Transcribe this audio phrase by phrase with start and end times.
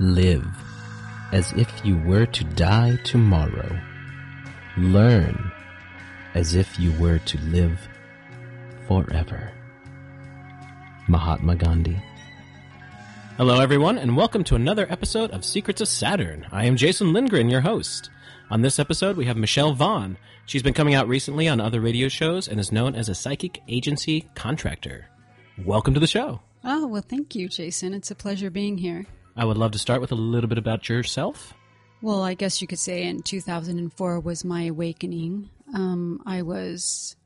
[0.00, 0.44] Live
[1.30, 3.78] as if you were to die tomorrow.
[4.76, 5.52] Learn
[6.34, 7.78] as if you were to live
[8.88, 9.52] forever.
[11.06, 12.02] Mahatma Gandhi.
[13.36, 16.44] Hello, everyone, and welcome to another episode of Secrets of Saturn.
[16.50, 18.10] I am Jason Lindgren, your host.
[18.50, 20.16] On this episode, we have Michelle Vaughn.
[20.44, 23.62] She's been coming out recently on other radio shows and is known as a psychic
[23.68, 25.06] agency contractor.
[25.64, 26.40] Welcome to the show.
[26.64, 27.94] Oh, well, thank you, Jason.
[27.94, 29.06] It's a pleasure being here.
[29.36, 31.54] I would love to start with a little bit about yourself.
[32.00, 35.50] Well, I guess you could say in 2004 was my awakening.
[35.72, 37.16] Um, I was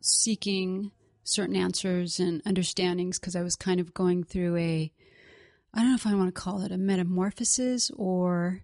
[0.00, 0.90] seeking
[1.22, 4.92] certain answers and understandings because I was kind of going through a,
[5.72, 8.62] I don't know if I want to call it a metamorphosis or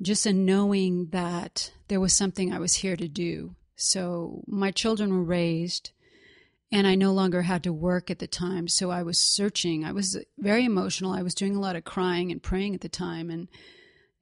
[0.00, 3.54] just a knowing that there was something I was here to do.
[3.76, 5.90] So my children were raised
[6.72, 8.68] and I no longer had to work at the time.
[8.68, 9.84] So I was searching.
[9.84, 11.12] I was very emotional.
[11.12, 13.30] I was doing a lot of crying and praying at the time.
[13.30, 13.48] And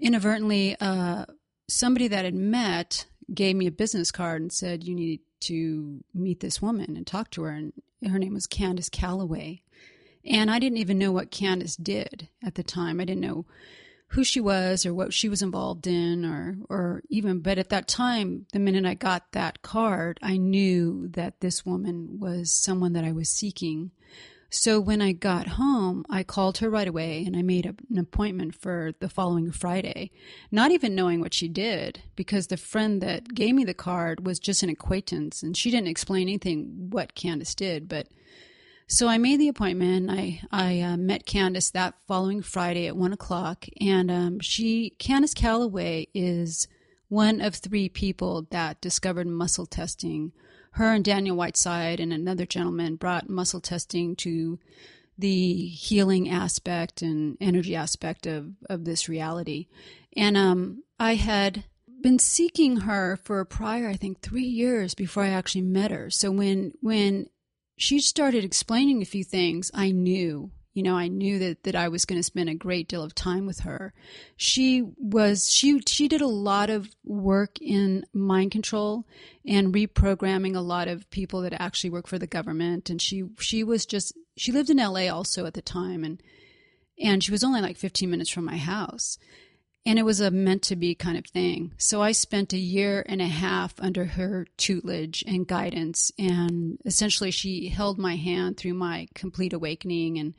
[0.01, 1.27] inadvertently, uh,
[1.69, 6.03] somebody that I had met gave me a business card and said, You need to
[6.15, 7.51] meet this woman and talk to her.
[7.51, 7.73] And
[8.07, 9.63] her name was Candace Callaway.
[10.25, 13.01] And I didn't even know what Candace did at the time.
[13.01, 13.45] I didn't know
[14.09, 17.87] who she was or what she was involved in or or even but at that
[17.87, 23.05] time the minute I got that card I knew that this woman was someone that
[23.05, 23.91] I was seeking.
[24.51, 28.55] So when I got home I called her right away and I made an appointment
[28.55, 30.11] for the following Friday
[30.51, 34.39] not even knowing what she did because the friend that gave me the card was
[34.39, 38.09] just an acquaintance and she didn't explain anything what Candace did but
[38.89, 40.11] so I made the appointment.
[40.11, 45.35] I I uh, met Candace that following Friday at one o'clock, and um, she Candace
[45.35, 46.67] Callaway is
[47.09, 50.33] one of three people that discovered muscle testing.
[50.73, 54.59] Her and Daniel Whiteside and another gentleman brought muscle testing to
[55.19, 59.67] the healing aspect and energy aspect of of this reality.
[60.17, 61.65] And um, I had
[62.01, 66.09] been seeking her for a prior, I think, three years before I actually met her.
[66.09, 67.29] So when when
[67.79, 70.51] she started explaining a few things I knew.
[70.75, 73.15] You know, I knew that, that I was going to spend a great deal of
[73.15, 73.95] time with her.
[74.37, 79.05] She was she she did a lot of work in mind control
[79.47, 82.91] and reprogramming a lot of people that actually work for the government.
[82.91, 86.23] And she she was just she lived in LA also at the time and
[87.01, 89.19] and she was only like 15 minutes from my house
[89.87, 91.73] and it was a meant to be kind of thing.
[91.79, 97.31] So I spent a year and a half under her tutelage and guidance, and essentially
[97.31, 100.35] she held my hand through my complete awakening and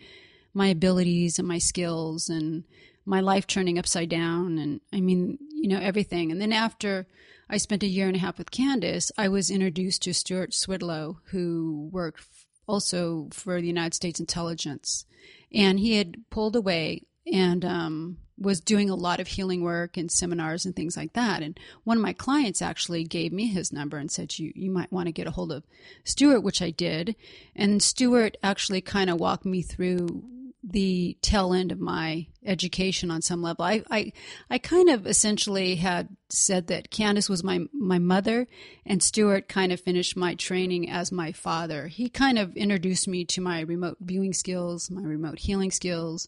[0.54, 2.64] my abilities and my skills and
[3.06, 6.32] my life turning upside down, and I mean, you know, everything.
[6.32, 7.08] And then after
[7.50, 11.20] I spent a year and a half with Candace, I was introduced to Stuart Swerdlow,
[11.32, 12.24] who worked
[12.68, 15.06] also for the United States intelligence,
[15.52, 20.12] and he had pulled away and um, was doing a lot of healing work and
[20.12, 21.44] seminars and things like that.
[21.44, 24.92] And one of my clients actually gave me his number and said, you, you might
[24.92, 25.64] want to get a hold of
[26.04, 27.16] Stuart, which I did.
[27.56, 30.24] And Stuart actually kind of walked me through
[30.62, 33.64] the tail end of my education on some level.
[33.64, 34.12] I, I,
[34.50, 38.46] I kind of essentially had said that Candace was my, my mother
[38.86, 41.88] and Stuart kind of finished my training as my father.
[41.88, 46.28] He kind of introduced me to my remote viewing skills, my remote healing skills,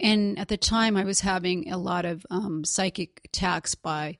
[0.00, 4.18] and at the time, I was having a lot of um, psychic attacks by,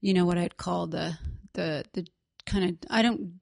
[0.00, 1.18] you know, what I'd call the
[1.54, 2.06] the the
[2.46, 3.40] kind of I don't.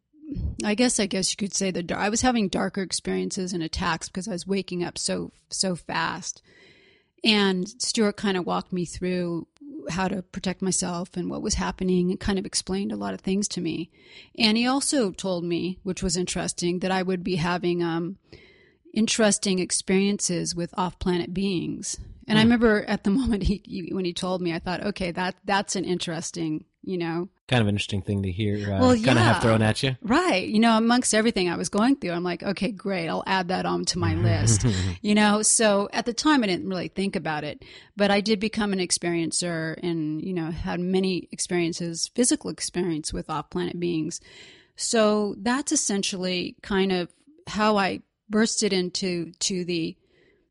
[0.65, 4.09] I guess I guess you could say the I was having darker experiences and attacks
[4.09, 6.43] because I was waking up so so fast.
[7.25, 9.47] And Stuart kind of walked me through
[9.91, 13.21] how to protect myself and what was happening and kind of explained a lot of
[13.21, 13.91] things to me.
[14.39, 18.19] And he also told me, which was interesting, that I would be having um,
[18.93, 21.99] interesting experiences with off-planet beings.
[22.29, 22.47] And I hmm.
[22.47, 25.77] remember at the moment he, he, when he told me, I thought, okay, that that's
[25.77, 28.73] an interesting, you know, kind of interesting thing to hear.
[28.73, 30.47] Uh, well, yeah, kind of have thrown at you, right?
[30.47, 33.67] You know, amongst everything I was going through, I'm like, okay, great, I'll add that
[33.67, 34.65] on to my list.
[35.03, 37.65] you know, so at the time I didn't really think about it,
[37.97, 43.29] but I did become an experiencer, and you know, had many experiences, physical experience with
[43.29, 44.21] off-planet beings.
[44.77, 47.13] So that's essentially kind of
[47.47, 48.01] how I
[48.33, 49.97] bursted into to the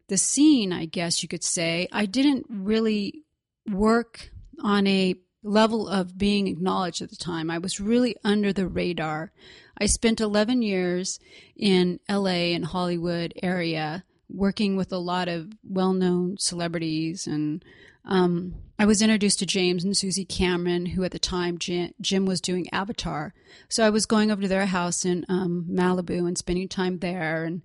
[0.08, 3.24] the scene, I guess you could say, I didn't really
[3.70, 4.30] work
[4.62, 7.50] on a level of being acknowledged at the time.
[7.50, 9.32] I was really under the radar.
[9.78, 11.18] I spent 11 years
[11.56, 17.64] in LA and Hollywood area working with a lot of well-known celebrities and
[18.06, 22.26] um, I was introduced to James and Susie Cameron, who at the time Jim, Jim,
[22.26, 23.34] was doing Avatar.
[23.70, 27.44] So I was going over to their house in um, Malibu and spending time there.
[27.44, 27.62] And,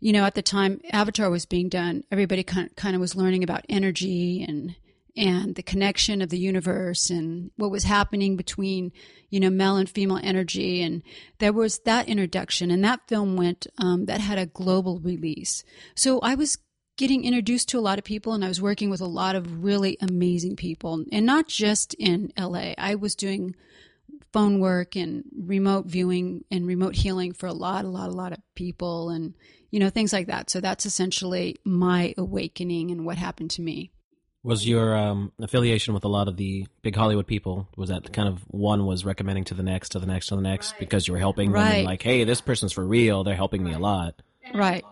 [0.00, 3.66] you know, at the time Avatar was being done, everybody kind of was learning about
[3.68, 4.74] energy and
[5.16, 8.92] and the connection of the universe and what was happening between
[9.30, 11.02] you know male and female energy and
[11.38, 15.64] there was that introduction and that film went um, that had a global release
[15.96, 16.58] so i was
[16.98, 19.64] getting introduced to a lot of people and i was working with a lot of
[19.64, 23.54] really amazing people and not just in la i was doing
[24.32, 28.32] phone work and remote viewing and remote healing for a lot a lot a lot
[28.32, 29.34] of people and
[29.70, 33.90] you know things like that so that's essentially my awakening and what happened to me
[34.42, 37.68] was your um, affiliation with a lot of the big Hollywood people?
[37.76, 40.42] Was that kind of one was recommending to the next, to the next, to the
[40.42, 41.60] next because you were helping them?
[41.60, 43.24] And like, hey, this person's for real.
[43.24, 44.14] They're helping me a lot.
[44.54, 44.84] Right.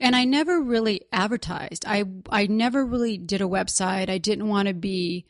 [0.00, 1.84] And I never really advertised.
[1.86, 4.08] I I never really did a website.
[4.08, 5.26] I didn't want to be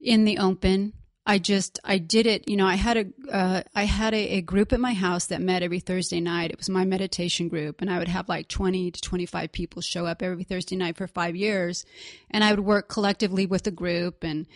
[0.00, 0.92] in the open.
[1.26, 2.48] I just I did it.
[2.48, 5.40] You know, I had a uh, I had a, a group at my house that
[5.40, 6.50] met every Thursday night.
[6.50, 9.80] It was my meditation group, and I would have like twenty to twenty five people
[9.80, 11.86] show up every Thursday night for five years,
[12.30, 14.46] and I would work collectively with the group and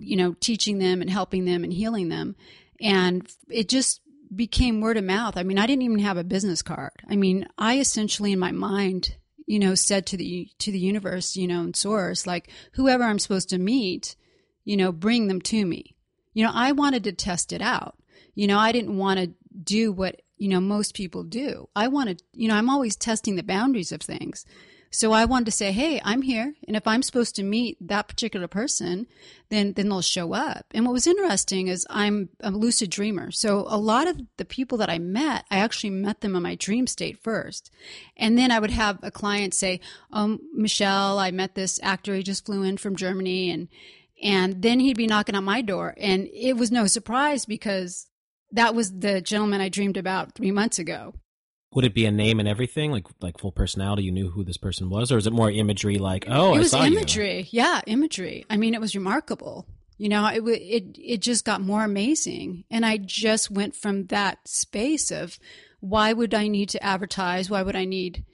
[0.00, 2.36] you know teaching them and helping them and healing them,
[2.80, 4.00] and it just
[4.34, 5.36] became word of mouth.
[5.36, 6.92] I mean, I didn't even have a business card.
[7.08, 9.16] I mean, I essentially in my mind,
[9.46, 13.18] you know, said to the to the universe, you know, and source, like whoever I'm
[13.18, 14.16] supposed to meet,
[14.64, 15.94] you know, bring them to me
[16.34, 17.96] you know, I wanted to test it out.
[18.34, 19.30] You know, I didn't want to
[19.62, 21.68] do what, you know, most people do.
[21.74, 24.44] I wanted, you know, I'm always testing the boundaries of things.
[24.94, 26.54] So I wanted to say, hey, I'm here.
[26.68, 29.08] And if I'm supposed to meet that particular person,
[29.48, 30.66] then, then they'll show up.
[30.70, 33.32] And what was interesting is I'm a lucid dreamer.
[33.32, 36.54] So a lot of the people that I met, I actually met them in my
[36.54, 37.72] dream state first.
[38.16, 39.80] And then I would have a client say,
[40.12, 42.14] um, Michelle, I met this actor.
[42.14, 43.66] He just flew in from Germany and,
[44.22, 45.96] and then he'd be knocking on my door.
[45.98, 48.06] And it was no surprise because
[48.52, 51.14] that was the gentleman I dreamed about three months ago.
[51.74, 54.04] Would it be a name and everything, like like full personality?
[54.04, 55.98] You knew who this person was, or is it more imagery?
[55.98, 57.40] Like, oh, it was imagery.
[57.50, 57.62] you.
[57.62, 58.46] Yeah, imagery.
[58.48, 59.66] I mean, it was remarkable.
[59.98, 64.46] You know, it it it just got more amazing, and I just went from that
[64.46, 65.38] space of
[65.80, 67.50] why would I need to advertise?
[67.50, 68.24] Why would I need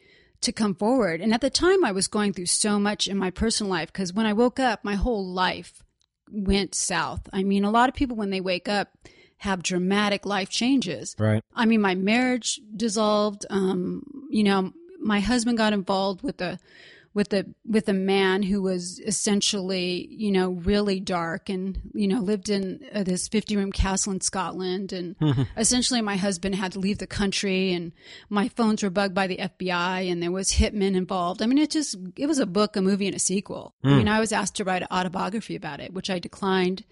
[0.43, 1.21] to come forward.
[1.21, 4.13] And at the time, I was going through so much in my personal life because
[4.13, 5.83] when I woke up, my whole life
[6.31, 7.29] went south.
[7.33, 8.89] I mean, a lot of people, when they wake up,
[9.41, 11.17] have dramatic life changes.
[11.19, 11.43] Right.
[11.55, 13.47] I mean, my marriage dissolved.
[13.49, 16.59] Um, you know, my husband got involved with a
[17.15, 22.21] with a with a man who was essentially you know really dark and you know
[22.21, 25.17] lived in uh, this 50 room castle in Scotland and
[25.57, 27.93] essentially my husband had to leave the country and
[28.29, 31.43] my phones were bugged by the FBI and there was hitmen involved.
[31.43, 33.75] I mean it just it was a book, a movie and a sequel.
[33.83, 36.85] I mean I was asked to write an autobiography about it which I declined.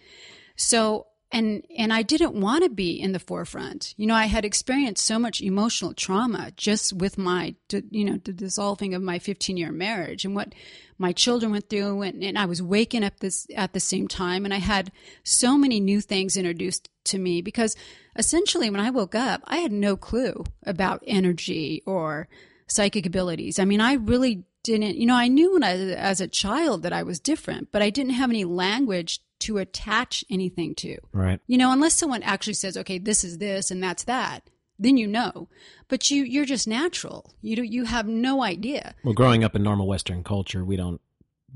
[0.57, 3.95] So and and I didn't want to be in the forefront.
[3.97, 7.55] You know, I had experienced so much emotional trauma just with my,
[7.91, 10.55] you know, the dissolving of my 15 year marriage and what
[10.97, 14.45] my children went through, and, and I was waking up this at the same time,
[14.45, 14.91] and I had
[15.23, 17.77] so many new things introduced to me because
[18.17, 22.29] essentially when I woke up, I had no clue about energy or
[22.67, 23.59] psychic abilities.
[23.59, 26.93] I mean, I really didn't, you know, I knew when I, as a child that
[26.93, 30.99] I was different, but I didn't have any language to attach anything to.
[31.13, 31.41] Right.
[31.47, 35.07] You know, unless someone actually says, okay, this is this and that's that, then you
[35.07, 35.49] know.
[35.89, 37.35] But you, you're just natural.
[37.41, 38.95] You do, you have no idea.
[39.05, 41.01] Well, growing up in normal Western culture, we don't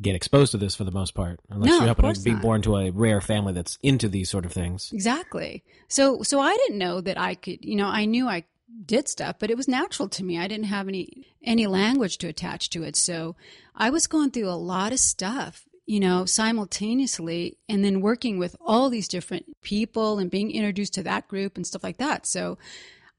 [0.01, 2.43] get exposed to this for the most part, unless No, you happen to be not.
[2.43, 4.91] born to a rare family that's into these sort of things.
[4.93, 5.63] Exactly.
[5.89, 8.45] So, so I didn't know that I could, you know, I knew I
[8.87, 10.39] did stuff, but it was natural to me.
[10.39, 12.97] I didn't have any, any language to attach to it.
[12.97, 13.37] So
[13.77, 18.57] I was going through a lot of stuff, you know, simultaneously and then working with
[18.61, 22.27] all these different people and being introduced to that group and stuff like that.
[22.27, 22.57] So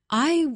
[0.09, 0.47] I,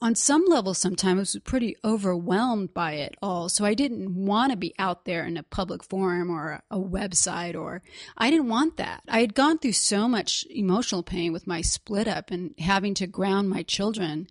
[0.00, 3.48] on some level, sometimes was pretty overwhelmed by it all.
[3.48, 7.54] So I didn't want to be out there in a public forum or a website,
[7.54, 7.82] or
[8.16, 9.02] I didn't want that.
[9.08, 13.06] I had gone through so much emotional pain with my split up and having to
[13.06, 14.28] ground my children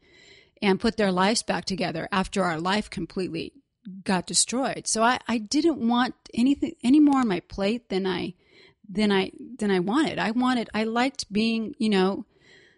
[0.62, 3.53] and put their lives back together after our life completely
[4.04, 4.88] got destroyed.
[4.88, 8.34] So I, I didn't want anything any more on my plate than I
[8.90, 10.20] than I than I wanted.
[10.20, 12.25] I wanted I liked being, you know,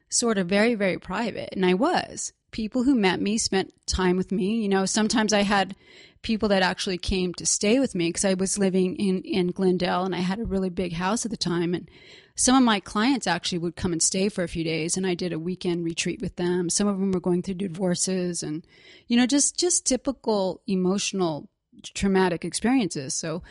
[0.10, 1.50] sort of very, very private.
[1.52, 2.34] And I was.
[2.52, 4.62] People who met me spent time with me.
[4.62, 5.76] You know, sometimes I had
[6.26, 10.06] people that actually came to stay with me because I was living in, in Glendale
[10.06, 11.76] and I had a really big house at the time.
[11.76, 11.88] And
[12.34, 15.14] some of my clients actually would come and stay for a few days and I
[15.14, 16.72] did a weekend retreat with them.
[16.72, 18.66] Some of them were going through divorces and,
[19.08, 21.48] you know, just, just typical emotional
[21.94, 23.14] traumatic experiences.
[23.14, 23.44] So,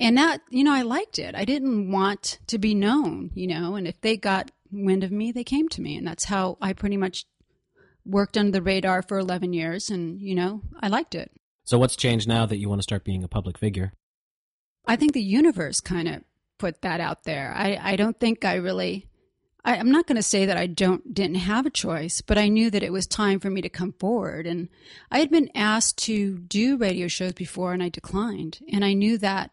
[0.00, 1.36] and that, you know, I liked it.
[1.36, 5.30] I didn't want to be known, you know, and if they got wind of me,
[5.30, 5.96] they came to me.
[5.96, 7.24] And that's how I pretty much
[8.04, 11.30] worked under the radar for 11 years and, you know, I liked it.
[11.66, 13.92] So what's changed now that you want to start being a public figure?
[14.86, 16.22] I think the universe kind of
[16.58, 17.52] put that out there.
[17.54, 19.08] I, I don't think I really
[19.66, 22.46] I, am not going to say that I don't didn't have a choice, but I
[22.46, 24.46] knew that it was time for me to come forward.
[24.46, 24.68] And
[25.10, 28.60] I had been asked to do radio shows before, and I declined.
[28.72, 29.50] And I knew that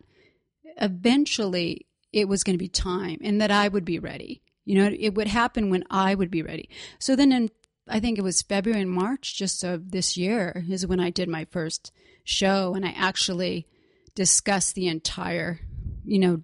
[0.79, 4.43] eventually it was going to be time, and that I would be ready.
[4.65, 6.69] You know, it would happen when I would be ready.
[6.99, 7.49] So then, in
[7.87, 11.27] I think it was February and March just of this year is when I did
[11.27, 11.91] my first
[12.23, 13.67] show, and I actually
[14.15, 15.59] discussed the entire,
[16.05, 16.41] you know,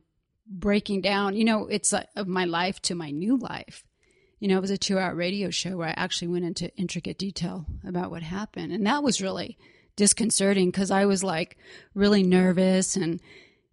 [0.50, 3.84] breaking down, you know, it's like of my life to my new life.
[4.40, 7.18] You know, it was a two hour radio show where I actually went into intricate
[7.18, 8.72] detail about what happened.
[8.72, 9.58] And that was really
[9.96, 11.58] disconcerting because I was like
[11.94, 13.20] really nervous and,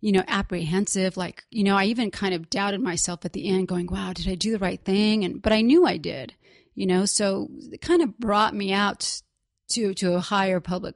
[0.01, 1.17] you know, apprehensive.
[1.17, 4.29] Like, you know, I even kind of doubted myself at the end, going, wow, did
[4.29, 5.25] I do the right thing?
[5.25, 6.35] And, but I knew I did,
[6.77, 9.23] you know, so it kind of brought me out
[9.71, 10.95] to, to a higher public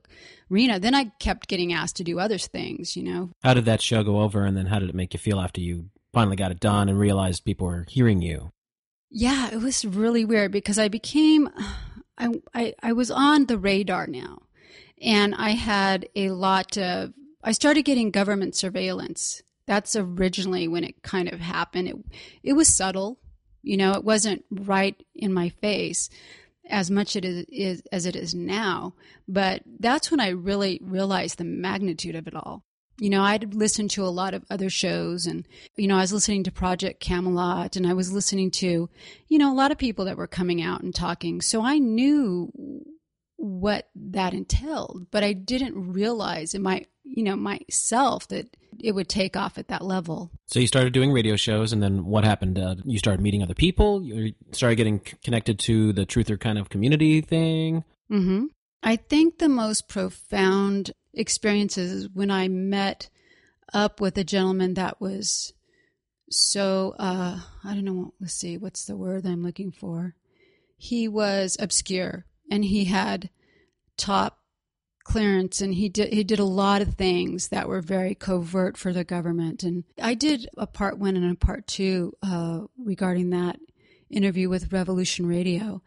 [0.49, 0.79] arena.
[0.79, 3.31] Then I kept getting asked to do other things, you know.
[3.43, 5.61] How did that show go over, and then how did it make you feel after
[5.61, 8.53] you finally got it done and realized people were hearing you?
[9.11, 11.49] Yeah, it was really weird because I became,
[12.17, 14.43] I, I, I was on the radar now,
[15.03, 17.13] and I had a lot of.
[17.43, 19.43] I started getting government surveillance.
[19.67, 21.89] That's originally when it kind of happened.
[21.89, 21.97] It,
[22.43, 23.19] it was subtle,
[23.63, 26.09] you know, it wasn't right in my face
[26.69, 28.95] as much it is, is, as it is now.
[29.29, 32.65] But that's when I really realized the magnitude of it all.
[32.99, 36.13] You know, I'd listened to a lot of other shows and, you know, I was
[36.13, 38.91] listening to Project Camelot and I was listening to,
[39.29, 41.41] you know, a lot of people that were coming out and talking.
[41.41, 42.53] So I knew
[43.41, 49.09] what that entailed, but I didn't realize in my, you know, myself that it would
[49.09, 50.31] take off at that level.
[50.47, 52.59] So you started doing radio shows, and then what happened?
[52.59, 54.03] Uh, you started meeting other people.
[54.03, 57.85] You started getting connected to the truther kind of community thing.
[58.13, 58.47] Mm-hmm.
[58.83, 63.09] I think the most profound experiences when I met
[63.73, 65.55] up with a gentleman that was
[66.31, 67.95] so uh, I don't know.
[67.95, 70.15] What let's see, what's the word I'm looking for?
[70.77, 73.31] He was obscure, and he had
[73.97, 74.41] top
[75.05, 78.93] clearance and he did he did a lot of things that were very covert for
[78.93, 83.59] the government and I did a part one and a part two uh, regarding that
[84.11, 85.83] interview with Revolution Radio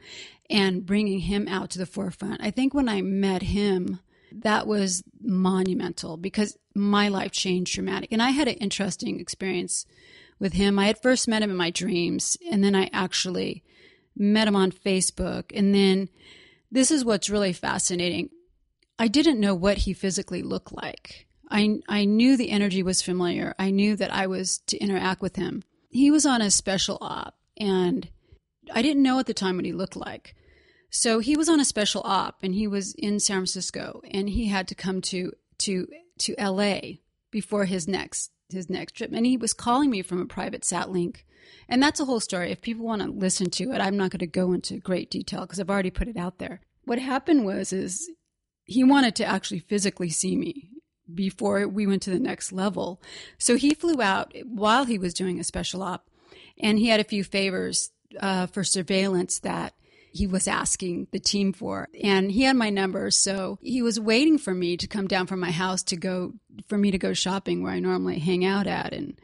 [0.49, 2.41] and bringing him out to the forefront.
[2.41, 3.99] I think when I met him
[4.31, 9.85] that was monumental because my life changed dramatic and I had an interesting experience
[10.39, 10.79] with him.
[10.79, 13.63] I had first met him in my dreams and then I actually
[14.17, 16.09] met him on Facebook and then
[16.73, 18.29] this is what's really fascinating.
[18.97, 21.27] I didn't know what he physically looked like.
[21.51, 23.53] I, I knew the energy was familiar.
[23.59, 25.61] I knew that I was to interact with him.
[25.89, 28.09] He was on a special op, and
[28.73, 30.35] I didn't know at the time what he looked like.
[30.89, 34.47] So he was on a special op, and he was in San Francisco, and he
[34.47, 35.87] had to come to to
[36.19, 37.01] to L.A.
[37.29, 40.89] before his next his next trip, and he was calling me from a private sat
[40.89, 41.25] link,
[41.69, 42.51] and that's a whole story.
[42.51, 45.41] If people want to listen to it, I'm not going to go into great detail
[45.41, 48.09] because I've already put it out there what happened was is
[48.65, 50.69] he wanted to actually physically see me
[51.13, 53.01] before we went to the next level.
[53.37, 56.09] So he flew out while he was doing a special op,
[56.57, 59.73] and he had a few favors uh, for surveillance that
[60.11, 61.89] he was asking the team for.
[62.01, 65.39] And he had my number, so he was waiting for me to come down from
[65.39, 66.33] my house to go
[66.67, 68.93] for me to go shopping where I normally hang out at.
[68.93, 69.19] And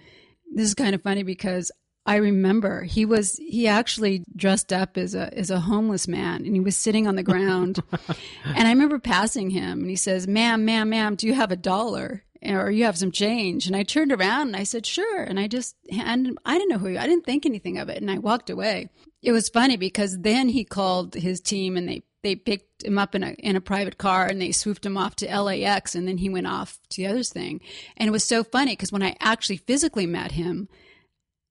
[0.51, 1.71] this is kind of funny because
[2.05, 6.55] I remember he was he actually dressed up as a as a homeless man and
[6.55, 7.81] he was sitting on the ground
[8.45, 11.57] and I remember passing him and he says, "Ma'am, ma'am, ma'am, do you have a
[11.57, 15.37] dollar?" Or you have some change, and I turned around and I said, "Sure." And
[15.37, 16.97] I just, and I didn't know who.
[16.97, 18.87] I didn't think anything of it, and I walked away.
[19.21, 23.15] It was funny because then he called his team, and they they picked him up
[23.15, 26.17] in a in a private car and they swooped him off to LAX and then
[26.17, 27.61] he went off to the other thing.
[27.97, 30.67] And it was so funny because when I actually physically met him,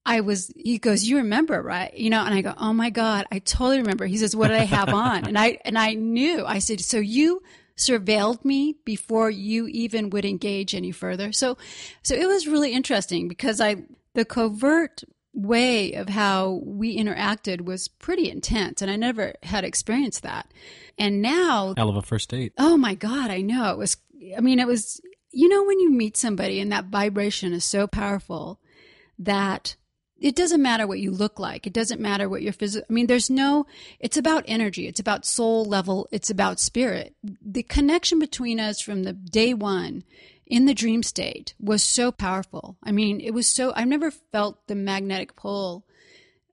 [0.08, 1.92] I was, he goes, you remember, right?
[1.92, 4.06] You know, and I go, oh my God, I totally remember.
[4.06, 5.26] He says, what did I have on?
[5.26, 7.42] And I, and I knew, I said, so you
[7.76, 11.30] surveilled me before you even would engage any further.
[11.32, 11.58] So,
[12.02, 13.82] so it was really interesting because I,
[14.14, 20.22] the covert way of how we interacted was pretty intense and I never had experienced
[20.22, 20.50] that.
[20.96, 22.54] And now, hell of a first date.
[22.56, 23.72] Oh my God, I know.
[23.72, 23.98] It was,
[24.34, 27.86] I mean, it was, you know, when you meet somebody and that vibration is so
[27.86, 28.58] powerful
[29.18, 29.76] that
[30.20, 31.66] it doesn't matter what you look like.
[31.66, 32.86] It doesn't matter what your physical.
[32.88, 33.66] I mean, there's no.
[34.00, 34.86] It's about energy.
[34.88, 36.08] It's about soul level.
[36.10, 37.14] It's about spirit.
[37.22, 40.04] The connection between us from the day one
[40.46, 42.76] in the dream state was so powerful.
[42.82, 43.72] I mean, it was so.
[43.76, 45.86] I've never felt the magnetic pull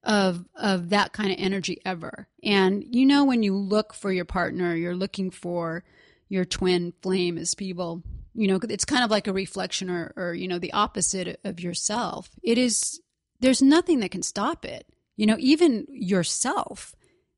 [0.03, 2.27] of of that kind of energy ever.
[2.43, 5.84] And you know when you look for your partner, you're looking for
[6.29, 8.03] your twin flame as people,
[8.34, 11.60] you know, it's kind of like a reflection or or you know the opposite of
[11.60, 12.29] yourself.
[12.43, 13.01] It is
[13.45, 14.87] there's nothing that can stop it.
[15.15, 16.95] You know, even yourself.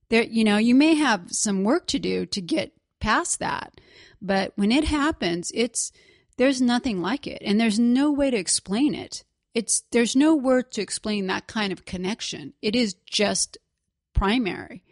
[0.09, 3.79] There you know, you may have some work to do to get past that.
[4.21, 5.91] But when it happens, it's
[6.37, 9.23] there's nothing like it and there's no way to explain it
[9.57, 12.53] it's there's no word to explain that kind of connection.
[12.61, 13.57] It is just
[14.13, 14.83] primary.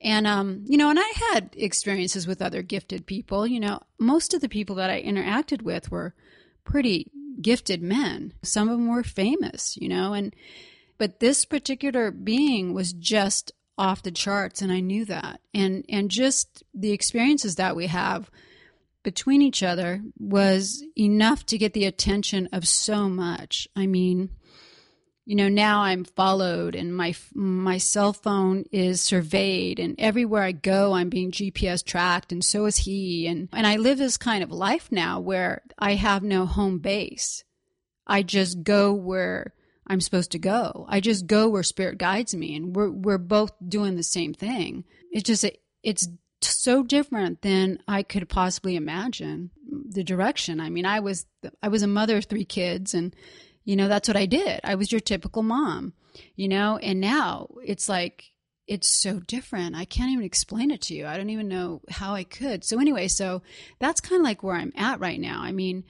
[0.00, 3.46] And um, you know, and I had experiences with other gifted people.
[3.46, 6.14] You know, most of the people that I interacted with were
[6.64, 8.32] pretty gifted men.
[8.42, 10.34] Some of them were famous, you know, and
[10.98, 15.40] but this particular being was just off the charts and I knew that.
[15.54, 18.30] And and just the experiences that we have
[19.02, 23.68] between each other was enough to get the attention of so much.
[23.76, 24.30] I mean,
[25.26, 30.52] you know, now I'm followed and my my cell phone is surveyed and everywhere I
[30.52, 34.44] go I'm being GPS tracked and so is he and and I live this kind
[34.44, 37.42] of life now where I have no home base.
[38.06, 39.52] I just go where
[39.88, 40.86] I'm supposed to go.
[40.88, 44.84] I just go where spirit guides me and we're we're both doing the same thing.
[45.10, 45.44] It's just
[45.82, 46.08] it's
[46.40, 49.50] so different than I could possibly imagine
[49.88, 50.60] the direction.
[50.60, 51.26] I mean, I was
[51.62, 53.14] I was a mother of three kids and
[53.66, 54.60] you know, that's what I did.
[54.64, 55.92] I was your typical mom,
[56.36, 58.32] you know, and now it's like
[58.66, 59.76] it's so different.
[59.76, 61.06] I can't even explain it to you.
[61.06, 62.64] I don't even know how I could.
[62.64, 63.42] So anyway, so
[63.78, 65.42] that's kind of like where I'm at right now.
[65.42, 65.84] I mean,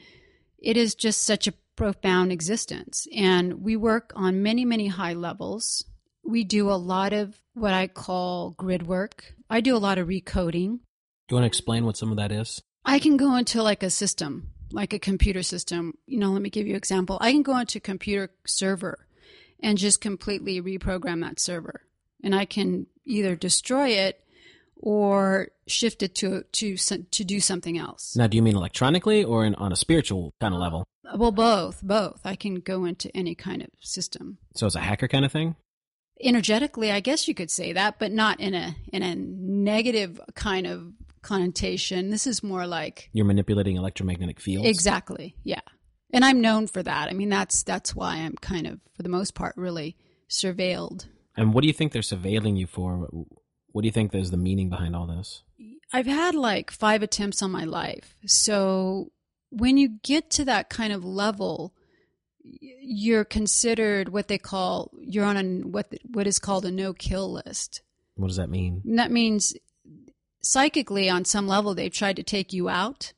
[0.59, 5.85] it is just such a profound existence and we work on many many high levels.
[6.25, 10.09] We do a lot of what I call grid work I do a lot of
[10.09, 10.81] recoding.
[11.29, 12.61] Do you want to explain what some of that is?
[12.85, 15.95] I can go into like a system, like a computer system.
[16.07, 17.19] You know, let me give you an example.
[17.21, 19.09] I can go into a computer server
[19.61, 21.81] and just completely reprogram that server.
[22.23, 24.23] And I can either destroy it
[24.77, 28.15] or shift it to to to do something else.
[28.15, 30.85] Now, do you mean electronically or in, on a spiritual kind of level?
[31.17, 32.21] Well, both, both.
[32.25, 34.39] I can go into any kind of system.
[34.55, 35.57] So it's a hacker kind of thing
[36.25, 40.67] energetically i guess you could say that but not in a in a negative kind
[40.67, 40.91] of
[41.27, 42.11] connotation.
[42.11, 44.69] This is more like you're manipulating electromagnetic fields?
[44.69, 45.61] Exactly yeah.
[46.13, 47.09] And i'm known for that.
[47.11, 49.97] I mean that's that's why i'm kind of for the most part really
[50.31, 51.07] surveilled.
[51.37, 53.09] And what do you think they're surveilling you for?
[53.73, 55.43] What do you think there's the meaning behind all this?
[55.93, 58.17] I've had like five attempts on my life.
[58.27, 59.11] So
[59.51, 61.75] when you get to that kind of level
[62.49, 67.33] you're considered what they call you're on a what what is called a no kill
[67.45, 67.83] list.
[68.15, 68.83] What does that mean?
[68.85, 69.55] And that means
[70.47, 73.13] psychically on some level they've tried to take you out,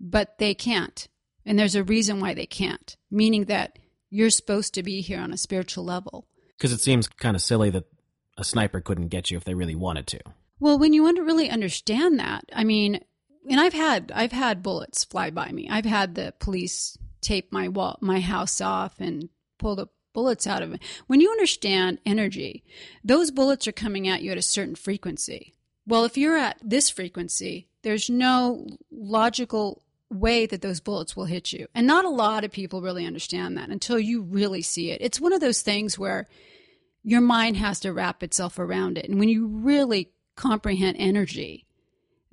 [0.00, 1.08] but they can't.
[1.46, 3.78] And there's a reason why they can't, meaning that
[4.10, 6.26] you're supposed to be here on a spiritual level.
[6.56, 7.84] Because it seems kind of silly that
[8.38, 10.20] a sniper couldn't get you if they really wanted to.
[10.60, 13.00] Well, when you want to really understand that, I mean,
[13.48, 15.68] and I've had I've had bullets fly by me.
[15.68, 20.62] I've had the police tape my wall, my house off and pull the bullets out
[20.62, 20.82] of it.
[21.06, 22.64] When you understand energy,
[23.02, 25.54] those bullets are coming at you at a certain frequency.
[25.86, 31.52] Well, if you're at this frequency, there's no logical way that those bullets will hit
[31.52, 31.66] you.
[31.74, 35.00] And not a lot of people really understand that until you really see it.
[35.00, 36.26] It's one of those things where
[37.02, 39.08] your mind has to wrap itself around it.
[39.08, 41.66] And when you really comprehend energy,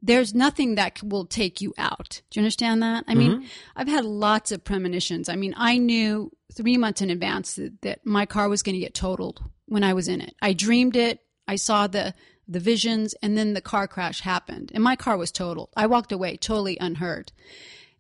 [0.01, 2.21] there's nothing that will take you out.
[2.29, 3.03] Do you understand that?
[3.07, 3.45] I mean, mm-hmm.
[3.75, 5.29] I've had lots of premonitions.
[5.29, 8.79] I mean, I knew three months in advance that, that my car was going to
[8.79, 10.35] get totaled when I was in it.
[10.41, 11.19] I dreamed it.
[11.47, 12.15] I saw the
[12.47, 15.69] the visions, and then the car crash happened, and my car was totaled.
[15.75, 17.31] I walked away totally unhurt.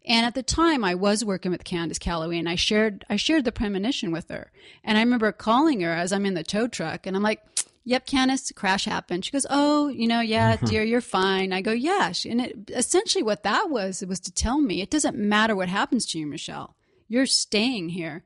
[0.03, 3.45] And at the time, I was working with Candace Callaway, and I shared I shared
[3.45, 4.51] the premonition with her.
[4.83, 7.43] And I remember calling her as I'm in the tow truck, and I'm like,
[7.83, 9.25] yep, Candace, crash happened.
[9.25, 10.65] She goes, oh, you know, yeah, mm-hmm.
[10.65, 11.53] dear, you're fine.
[11.53, 12.13] I go, yeah.
[12.27, 15.69] And it, essentially what that was, it was to tell me, it doesn't matter what
[15.69, 16.75] happens to you, Michelle.
[17.07, 18.23] You're staying here.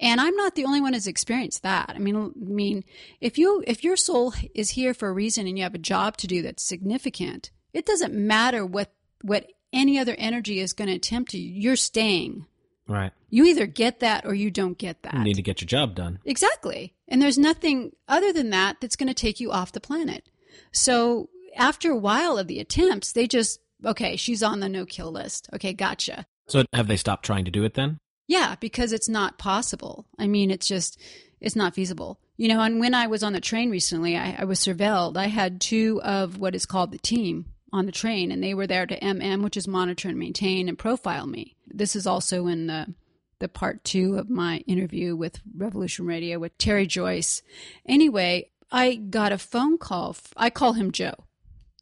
[0.00, 1.92] And I'm not the only one who's experienced that.
[1.94, 2.84] I mean, I mean,
[3.20, 6.16] if you if your soul is here for a reason and you have a job
[6.18, 10.94] to do that's significant, it doesn't matter what what any other energy is going to
[10.94, 11.52] attempt to you.
[11.52, 12.46] You're staying.
[12.86, 13.12] Right.
[13.28, 15.14] You either get that or you don't get that.
[15.14, 16.20] You need to get your job done.
[16.24, 16.94] Exactly.
[17.06, 20.30] And there's nothing other than that that's going to take you off the planet.
[20.72, 25.12] So after a while of the attempts, they just, okay, she's on the no kill
[25.12, 25.50] list.
[25.52, 26.24] Okay, gotcha.
[26.46, 27.98] So have they stopped trying to do it then?
[28.28, 30.06] Yeah, because it's not possible.
[30.18, 31.00] I mean, it's just,
[31.40, 32.20] it's not feasible.
[32.36, 35.16] You know, and when I was on the train recently, I, I was surveilled.
[35.16, 38.66] I had two of what is called the team on the train, and they were
[38.66, 41.56] there to MM, which is monitor and maintain and profile me.
[41.66, 42.94] This is also in the
[43.40, 47.40] the part two of my interview with Revolution Radio with Terry Joyce.
[47.86, 50.16] Anyway, I got a phone call.
[50.36, 51.14] I call him Joe,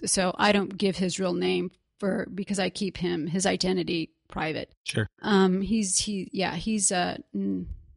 [0.04, 4.72] so I don't give his real name for because I keep him his identity private.
[4.84, 5.08] Sure.
[5.22, 7.18] Um, he's he yeah he's uh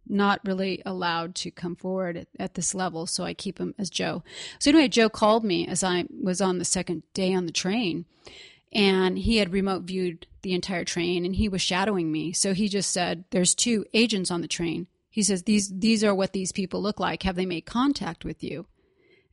[0.09, 3.89] not really allowed to come forward at, at this level, so I keep him as
[3.89, 4.23] Joe.
[4.57, 8.05] So anyway, Joe called me as I was on the second day on the train,
[8.73, 12.33] and he had remote viewed the entire train, and he was shadowing me.
[12.33, 16.15] So he just said, "There's two agents on the train." He says, "These these are
[16.15, 17.23] what these people look like.
[17.23, 18.65] Have they made contact with you?"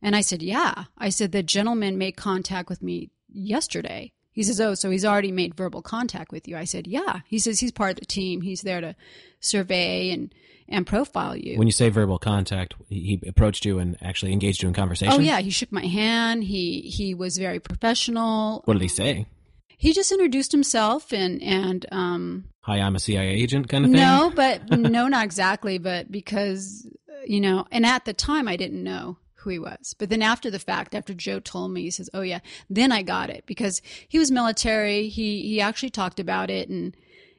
[0.01, 4.61] And I said, "Yeah." I said, "The gentleman made contact with me yesterday." He says,
[4.61, 6.55] Oh, so he's already made verbal contact with you.
[6.55, 7.21] I said, Yeah.
[7.25, 8.41] He says he's part of the team.
[8.41, 8.95] He's there to
[9.39, 10.31] survey and,
[10.69, 11.57] and profile you.
[11.57, 15.11] When you say verbal contact, he he approached you and actually engaged you in conversation.
[15.11, 15.39] oh, yeah.
[15.39, 16.43] He shook my hand.
[16.43, 18.61] He, he was very professional.
[18.65, 19.25] What did he say?
[19.69, 23.99] He just introduced himself and, and, um, Hi, I'm a CIA agent, kind of thing.
[23.99, 26.87] no, but no, not exactly, but because,
[27.25, 29.95] you know, and at the time I didn't know who he was.
[29.97, 33.01] But then after the fact, after Joe told me, he says, "Oh yeah," then I
[33.03, 35.09] got it because he was military.
[35.09, 36.95] He he actually talked about it, and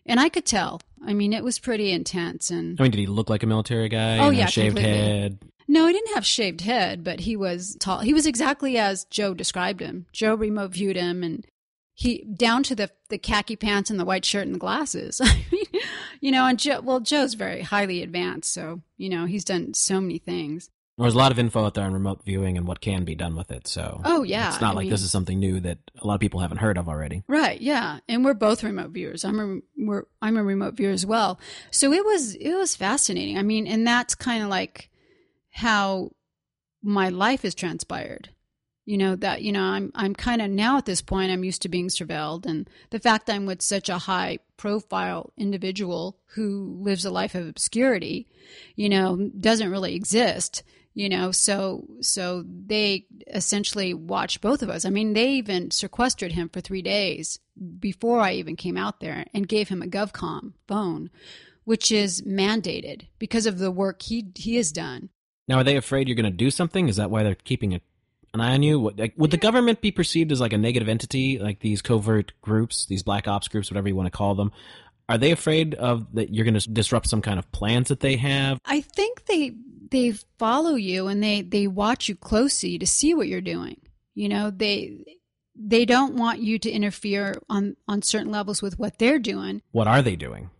[0.06, 0.80] and I could tell.
[1.06, 2.50] I mean, it was pretty intense.
[2.50, 4.18] And I mean, did he look like a military guy?
[4.18, 4.98] Oh, You know, yeah, shaved completely.
[4.98, 5.38] head.
[5.68, 8.00] no, he didn't have shaved head, but he was tall.
[8.00, 10.06] He was exactly as Joe described him.
[10.12, 11.46] Joe remote viewed him, and
[11.94, 15.20] he down to the the khaki pants and the white shirt and the glasses.
[15.24, 15.64] I mean,
[16.20, 16.80] you know, and Joe.
[16.80, 20.70] Well, Joe's very highly advanced, so you know he's done so many things.
[20.98, 23.36] There's a lot of info out there on remote viewing and what can be done
[23.36, 23.68] with it.
[23.68, 26.14] So Oh yeah, it's not I like mean- this is something new that a lot
[26.14, 27.22] of people haven't heard of already.
[27.28, 29.24] Right, yeah, and we're both remote viewers.
[29.24, 31.38] I'm a we're I'm a remote viewer as well.
[31.70, 33.38] So it was it was fascinating.
[33.38, 34.90] I mean, and that's kind of like
[35.50, 36.10] how
[36.82, 38.30] my life has transpired.
[38.84, 41.62] You know that you know I'm I'm kind of now at this point I'm used
[41.62, 47.04] to being surveilled, and the fact I'm with such a high profile individual who lives
[47.04, 48.26] a life of obscurity,
[48.76, 50.62] you know, doesn't really exist
[50.98, 56.32] you know so so they essentially watched both of us i mean they even sequestered
[56.32, 57.38] him for three days
[57.78, 61.08] before i even came out there and gave him a govcom phone
[61.64, 65.08] which is mandated because of the work he he has done
[65.46, 66.88] Now, are they afraid you're going to do something?
[66.88, 67.80] Is that why they're keeping an
[68.40, 68.78] eye on you?
[68.80, 72.32] What, like, would the government be perceived as like a negative entity, like these covert
[72.42, 74.50] groups, these black ops groups, whatever you want to call them?
[75.08, 78.16] Are they afraid of that you're going to disrupt some kind of plans that they
[78.16, 78.60] have?
[78.66, 79.54] i think they
[79.90, 83.80] they follow you and they they watch you closely to see what you're doing
[84.14, 85.04] you know they
[85.54, 89.86] they don't want you to interfere on on certain levels with what they're doing What
[89.88, 90.50] are they doing?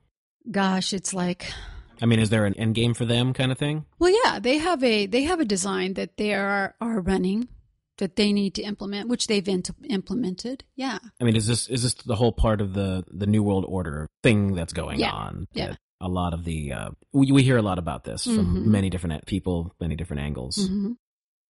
[0.51, 1.53] gosh it's like
[2.01, 3.85] I mean, is there an end game for them, kind of thing?
[3.99, 7.49] Well, yeah, they have a they have a design that they are are running
[7.97, 10.63] that they need to implement, which they've int- implemented.
[10.77, 13.65] Yeah, I mean, is this is this the whole part of the the new world
[13.67, 15.11] order thing that's going Yeah.
[15.11, 15.49] on?
[15.53, 15.67] Yeah.
[15.71, 18.89] That A lot of the uh, we we hear a lot about this from many
[18.89, 20.69] different people, many different angles.
[20.69, 20.93] hmm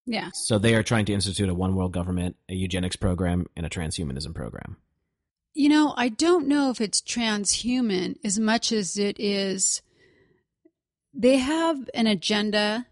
[0.09, 0.31] yeah.
[0.33, 3.69] So they are trying to institute a one world government, a eugenics program, and a
[3.69, 4.79] transhumanism program.
[5.53, 9.83] You know, I don't know if it's transhuman as much as it is.
[11.13, 12.87] They have an agenda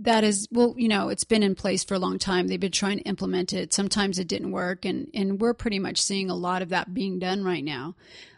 [0.00, 2.46] that is well, you know, it's been in place for a long time.
[2.46, 3.72] They've been trying to implement it.
[3.72, 7.18] Sometimes it didn't work, and and we're pretty much seeing a lot of that being
[7.18, 7.96] done right now.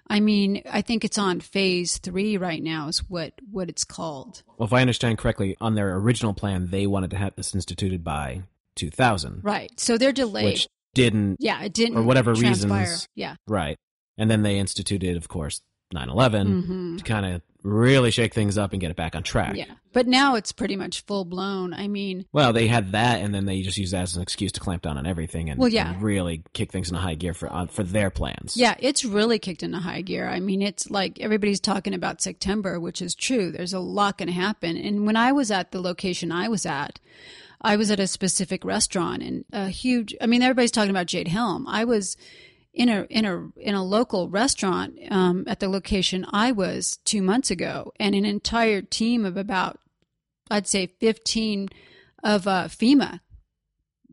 [0.09, 4.43] I mean, I think it's on phase three right now, is what what it's called.
[4.59, 8.05] Well, if I understand correctly, on their original plan, they wanted to have this instituted
[8.05, 8.43] by
[8.77, 9.71] 2000, Right.
[9.81, 10.45] So they're delayed.
[10.45, 12.81] which didn't, yeah, it didn't for whatever transpire.
[12.81, 13.37] reasons- Yeah.
[13.47, 13.77] right.
[14.19, 15.61] And then they instituted, of course,
[15.93, 19.25] 9 11 hmm to kind of really shake things up and get it back on
[19.25, 19.57] track.
[19.57, 19.65] Yeah.
[19.93, 21.75] But now it's pretty much full blown.
[21.75, 24.53] I mean, Well, they had that, and then they just used that as an excuse
[24.53, 25.93] to clamp down on everything and, Well, yeah.
[25.95, 28.57] and really kick things into high gear for on, for their plans.
[28.57, 30.29] yeah, it's really kicked into high gear.
[30.29, 33.51] I mean, it's like everybody's talking about September, which is true.
[33.51, 34.77] There's a lot going to happen.
[34.77, 37.01] And when I was at the location I was at,
[37.61, 41.27] I was at a specific restaurant and a huge, I mean, everybody's talking about Jade
[41.27, 41.67] Helm.
[41.67, 42.17] I was
[42.77, 47.23] in a in a in a local restaurant um, at the location I was two
[47.23, 49.81] months ago, and an entire team of about
[50.51, 51.71] I'd say fifteen
[52.23, 53.21] of uh, FEMA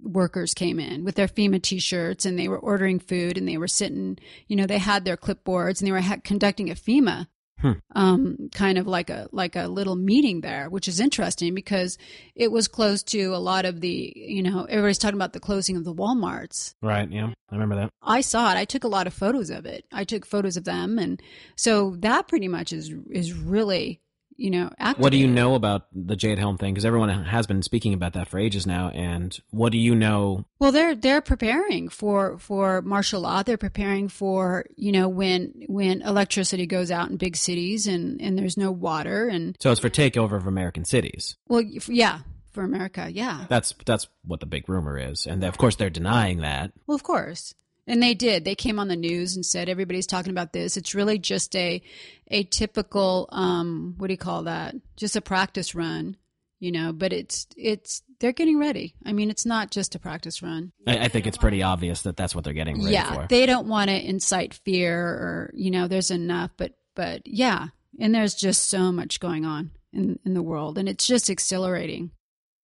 [0.02, 3.68] workers came in with their FEMA T-shirts, and they were ordering food, and they were
[3.68, 7.28] sitting, you know, they had their clipboards, and they were ha- conducting a FEMA.
[7.64, 7.72] Hmm.
[7.96, 11.98] Um, kind of like a like a little meeting there, which is interesting because
[12.36, 15.78] it was close to a lot of the, you know, everybody's talking about the closing
[15.78, 17.30] of the WalMarts, Right, yeah.
[17.50, 17.90] I remember that.
[18.02, 18.58] I saw it.
[18.58, 19.86] I took a lot of photos of it.
[19.94, 21.22] I took photos of them, and
[21.56, 24.02] so that pretty much is is really
[24.38, 25.02] you know, activated.
[25.02, 26.74] What do you know about the Jade Helm thing?
[26.74, 28.90] Because everyone has been speaking about that for ages now.
[28.90, 30.46] And what do you know?
[30.60, 33.44] Well, they're they're preparing for for martial law.
[33.44, 38.38] They're preparing for you know when when electricity goes out in big cities and and
[38.38, 41.36] there's no water and So it's for takeover of American cities.
[41.48, 42.20] well, yeah,
[42.52, 43.46] for America, yeah.
[43.50, 46.72] That's that's what the big rumor is, and of course they're denying that.
[46.88, 47.54] Well, of course.
[47.86, 48.46] And they did.
[48.46, 50.78] They came on the news and said everybody's talking about this.
[50.78, 51.82] It's really just a
[52.30, 54.76] a typical um what do you call that?
[54.96, 56.16] Just a practice run,
[56.60, 58.96] you know, but it's it's they're getting ready.
[59.06, 60.72] I mean, it's not just a practice run.
[60.88, 63.28] I, I think it's pretty obvious that that's what they're getting ready yeah, for.
[63.28, 67.68] they don't want to incite fear or, you know, there's enough, but but yeah,
[68.00, 72.12] and there's just so much going on in in the world and it's just exhilarating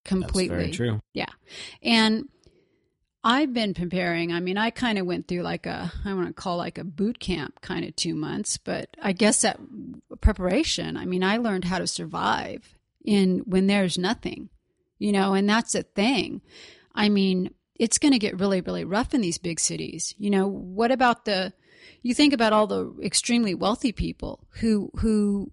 [0.06, 0.56] completely.
[0.56, 1.00] That's very true.
[1.12, 1.26] Yeah.
[1.82, 2.28] And
[3.22, 4.32] I've been preparing.
[4.32, 6.84] I mean, I kind of went through like a, I want to call like a
[6.84, 9.60] boot camp kind of two months, but I guess that
[10.20, 14.48] preparation, I mean, I learned how to survive in when there's nothing,
[14.98, 16.40] you know, and that's a thing.
[16.94, 20.14] I mean, it's going to get really, really rough in these big cities.
[20.18, 21.52] You know, what about the,
[22.02, 25.50] you think about all the extremely wealthy people who, who,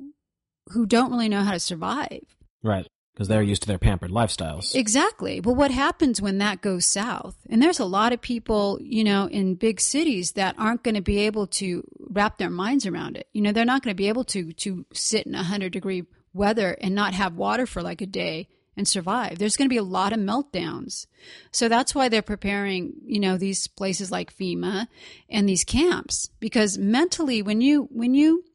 [0.68, 2.24] who don't really know how to survive.
[2.64, 2.88] Right.
[3.18, 4.76] Because they're used to their pampered lifestyles.
[4.76, 5.40] Exactly.
[5.40, 7.36] But what happens when that goes south?
[7.50, 11.02] And there's a lot of people, you know, in big cities that aren't going to
[11.02, 13.28] be able to wrap their minds around it.
[13.34, 16.78] You know, they're not going to be able to to sit in 100 degree weather
[16.80, 19.40] and not have water for like a day and survive.
[19.40, 21.08] There's going to be a lot of meltdowns.
[21.52, 24.88] So that's why they're preparing, you know, these places like FEMA
[25.28, 28.46] and these camps because mentally when you when you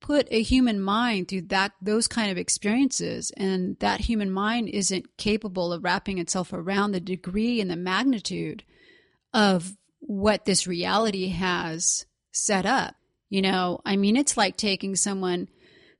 [0.00, 5.16] put a human mind through that those kind of experiences and that human mind isn't
[5.16, 8.64] capable of wrapping itself around the degree and the magnitude
[9.32, 12.94] of what this reality has set up.
[13.28, 15.48] You know i mean it's like taking someone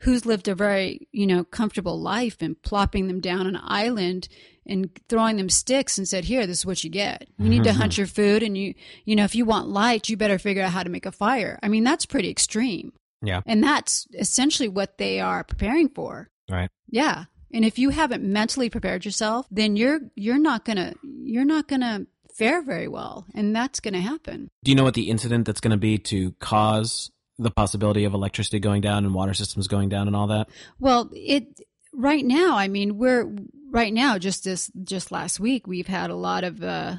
[0.01, 4.29] who's lived a very you know comfortable life and plopping them down an island
[4.67, 7.29] and throwing them sticks and said here this is what you get.
[7.39, 8.01] You need to hunt mm-hmm.
[8.01, 10.83] your food and you you know if you want light you better figure out how
[10.83, 11.59] to make a fire.
[11.63, 13.43] I mean that's pretty extreme Yeah.
[13.47, 16.31] and that's essentially what they are preparing for.
[16.51, 16.71] Right.
[16.89, 17.25] Yeah.
[17.53, 21.69] And if you haven't mentally prepared yourself, then you're you're not going to you're not
[21.69, 24.49] going to fare very well, and that's going to happen.
[24.65, 28.15] Do you know what the incident that's going to be to cause the possibility of
[28.15, 30.49] electricity going down and water systems going down and all that?
[30.79, 31.61] Well, it
[31.93, 33.31] right now, I mean, we're
[33.71, 36.97] right now just this just last week we've had a lot of uh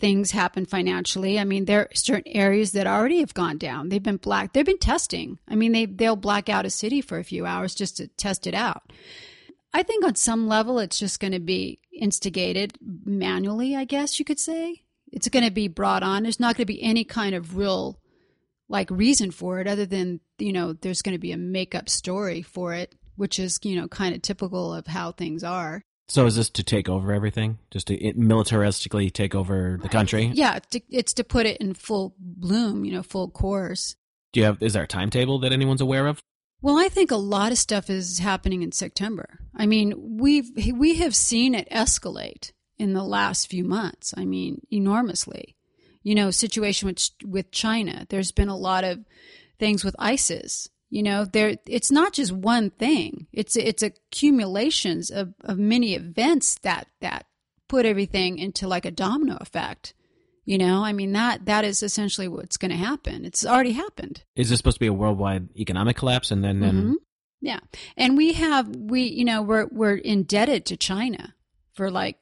[0.00, 1.38] things happen financially.
[1.38, 3.88] I mean, there are certain areas that already have gone down.
[3.88, 4.52] They've been black.
[4.52, 5.38] They've been testing.
[5.48, 8.46] I mean, they they'll black out a city for a few hours just to test
[8.46, 8.92] it out.
[9.72, 14.24] I think on some level it's just going to be instigated manually, I guess you
[14.24, 14.82] could say.
[15.10, 16.22] It's going to be brought on.
[16.22, 18.00] There's not going to be any kind of real
[18.68, 21.88] like reason for it other than, you know, there's going to be a make up
[21.88, 25.82] story for it, which is, you know, kind of typical of how things are.
[26.08, 27.58] So is this to take over everything?
[27.70, 30.30] Just to it, militaristically take over the country?
[30.34, 33.96] Yeah, to, it's to put it in full bloom, you know, full course.
[34.32, 34.62] Do you have?
[34.62, 36.20] Is there a timetable that anyone's aware of?
[36.60, 39.38] Well, I think a lot of stuff is happening in September.
[39.54, 44.14] I mean, we've we have seen it escalate in the last few months.
[44.16, 45.56] I mean, enormously.
[46.02, 48.06] You know, situation with with China.
[48.08, 49.04] There's been a lot of
[49.58, 50.68] things with ISIS.
[50.94, 53.26] You know, there it's not just one thing.
[53.32, 57.26] It's it's accumulations of, of many events that that
[57.68, 59.92] put everything into like a domino effect.
[60.44, 63.24] You know, I mean that that is essentially what's going to happen.
[63.24, 64.22] It's already happened.
[64.36, 66.30] Is this supposed to be a worldwide economic collapse?
[66.30, 66.94] And then, then Mhm.
[67.40, 67.58] Yeah,
[67.96, 71.34] and we have we you know we're we're indebted to China
[71.72, 72.18] for like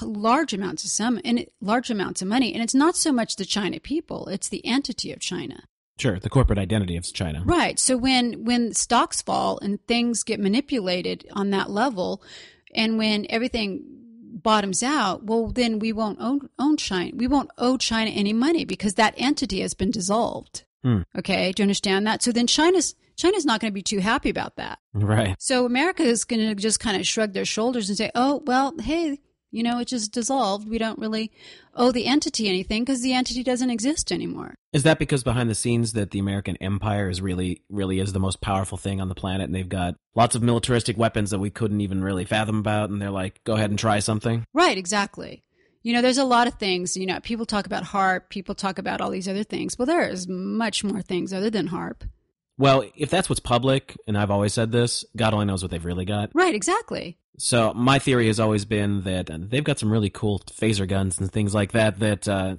[0.00, 3.44] large amounts of some and large amounts of money, and it's not so much the
[3.44, 5.64] China people; it's the entity of China.
[6.02, 7.42] Sure, the corporate identity of China.
[7.44, 7.78] Right.
[7.78, 12.22] So when when stocks fall and things get manipulated on that level,
[12.74, 13.84] and when everything
[14.42, 17.12] bottoms out, well, then we won't own own China.
[17.14, 20.64] We won't owe China any money because that entity has been dissolved.
[20.82, 21.02] Hmm.
[21.16, 22.22] Okay, do you understand that?
[22.22, 24.80] So then China's China's not going to be too happy about that.
[24.92, 25.36] Right.
[25.38, 28.74] So America is going to just kind of shrug their shoulders and say, "Oh, well,
[28.80, 29.20] hey,
[29.52, 30.68] you know, it just dissolved.
[30.68, 31.30] We don't really
[31.76, 35.54] owe the entity anything because the entity doesn't exist anymore." Is that because behind the
[35.54, 39.14] scenes that the American empire is really, really is the most powerful thing on the
[39.14, 42.90] planet, and they've got lots of militaristic weapons that we couldn't even really fathom about,
[42.90, 44.44] and they're like, go ahead and try something.
[44.52, 45.44] Right, exactly.
[45.82, 46.96] You know, there's a lot of things.
[46.96, 49.78] You know, people talk about HAARP, people talk about all these other things.
[49.78, 52.02] Well, there is much more things other than HAARP.
[52.58, 55.84] Well, if that's what's public, and I've always said this, God only knows what they've
[55.84, 56.30] really got.
[56.34, 57.18] Right, exactly.
[57.38, 61.18] So my theory has always been that uh, they've got some really cool phaser guns
[61.18, 61.98] and things like that.
[61.98, 62.56] That uh,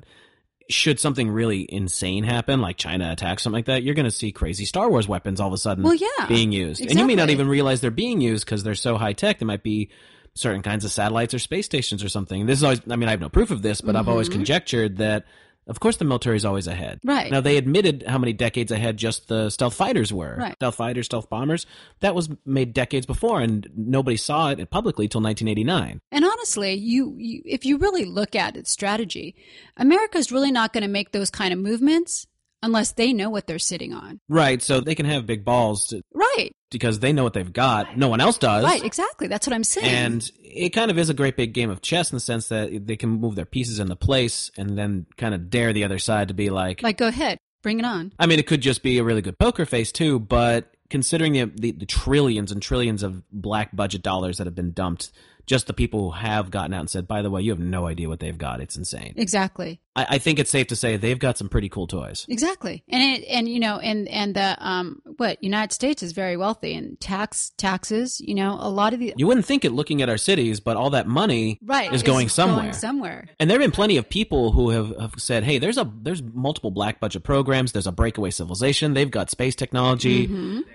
[0.69, 4.31] should something really insane happen, like China attack something like that, you're going to see
[4.31, 6.81] crazy Star Wars weapons all of a sudden Well, yeah, being used.
[6.81, 9.39] And you may not even realize they're being used because they're so high tech.
[9.39, 9.89] They might be
[10.33, 12.45] certain kinds of satellites or space stations or something.
[12.47, 14.39] This is always, I mean, I have no proof of this, but I've always Mm-hmm.
[14.39, 15.25] conjectured that,
[15.67, 16.99] of course, the military is always ahead.
[17.03, 17.31] Right.
[17.31, 20.35] Now, they admitted how many decades ahead just the stealth fighters were.
[20.37, 20.55] Right.
[20.55, 21.65] Stealth fighters, stealth bombers.
[22.01, 26.01] That was made decades before, and nobody saw it publicly till 1989.
[26.11, 29.35] And honestly, you, you if you really look at its strategy,
[29.77, 32.27] America's really not going to make those kind of movements
[32.63, 34.19] unless they know what they're sitting on.
[34.27, 34.61] Right.
[34.61, 36.51] So they can have big balls to, Right.
[36.71, 37.95] because they know what they've got.
[37.97, 38.63] No one else does.
[38.63, 39.27] Right, exactly.
[39.27, 39.87] That's what I'm saying.
[39.87, 42.87] And it kind of is a great big game of chess in the sense that
[42.87, 46.29] they can move their pieces into place and then kind of dare the other side
[46.29, 48.11] to be like, like go ahead, bring it on.
[48.17, 51.51] I mean, it could just be a really good poker face too, but considering the,
[51.55, 55.11] the, the trillions and trillions of black budget dollars that have been dumped,
[55.45, 57.87] just the people who have gotten out and said, by the way, you have no
[57.87, 58.61] idea what they've got.
[58.61, 59.13] It's insane.
[59.17, 59.81] Exactly.
[59.95, 62.25] I, I think it's safe to say they've got some pretty cool toys.
[62.29, 62.83] Exactly.
[62.89, 66.73] And it, and you know, and and the um what United States is very wealthy
[66.73, 70.09] and tax taxes, you know, a lot of the You wouldn't think it looking at
[70.09, 72.63] our cities, but all that money right is going somewhere.
[72.63, 73.29] Going somewhere.
[73.39, 76.21] And there have been plenty of people who have, have said, "Hey, there's a there's
[76.21, 77.71] multiple black budget programs.
[77.71, 78.93] There's a breakaway civilization.
[78.93, 80.27] They've got space technology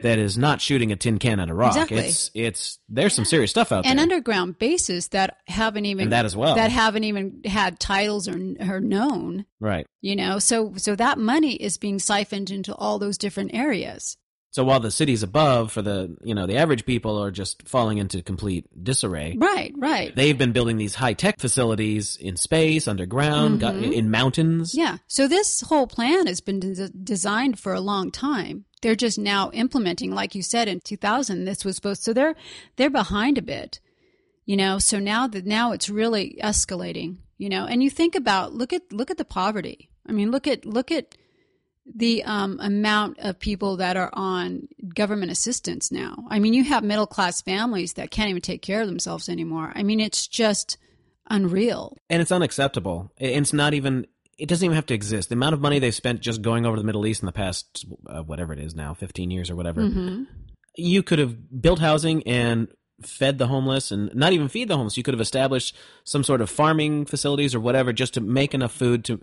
[0.02, 1.72] that is not shooting a tin can at a rock.
[1.72, 1.82] Mm-hmm.
[1.82, 2.08] Exactly.
[2.08, 4.04] It's it's there's some serious stuff out and there.
[4.04, 6.54] And underground bases that haven't even And that as well.
[6.56, 9.86] that haven't even had titles or or known right.
[10.00, 14.16] you know so so that money is being siphoned into all those different areas
[14.50, 17.98] So while the cities above for the you know the average people are just falling
[17.98, 23.60] into complete disarray, right right they've been building these high tech facilities in space, underground,
[23.60, 24.72] got, in mountains.
[24.72, 24.80] Mm-hmm.
[24.80, 29.18] yeah so this whole plan has been des- designed for a long time they're just
[29.18, 32.34] now implementing like you said in 2000 this was supposed so they're
[32.76, 33.80] they're behind a bit
[34.48, 38.54] you know so now that now it's really escalating you know and you think about
[38.54, 41.16] look at look at the poverty i mean look at look at
[41.94, 46.26] the um, amount of people that are on government assistance now.
[46.28, 49.72] I mean, you have middle class families that can't even take care of themselves anymore.
[49.74, 50.76] I mean, it's just
[51.30, 51.96] unreal.
[52.10, 53.10] and it's unacceptable.
[53.16, 54.06] It's not even.
[54.38, 55.30] It doesn't even have to exist.
[55.30, 57.32] The amount of money they've spent just going over to the Middle East in the
[57.32, 59.80] past, uh, whatever it is now, fifteen years or whatever.
[59.80, 60.24] Mm-hmm.
[60.76, 62.68] You could have built housing and
[63.02, 64.96] fed the homeless, and not even feed the homeless.
[64.96, 68.72] You could have established some sort of farming facilities or whatever just to make enough
[68.72, 69.20] food to.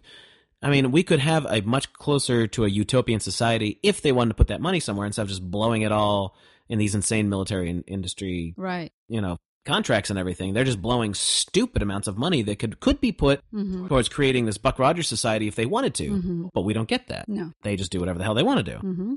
[0.62, 4.30] I mean, we could have a much closer to a utopian society if they wanted
[4.30, 6.36] to put that money somewhere instead of just blowing it all
[6.70, 8.92] in these insane military in- industry Right.
[9.08, 13.00] you know contracts and everything they're just blowing stupid amounts of money that could could
[13.02, 13.88] be put Mm-hmm.
[13.88, 17.28] towards creating this buck rogers society if they wanted to but we don't get that
[17.30, 17.52] No.
[17.64, 19.14] they just do whatever the hell they want to do hmm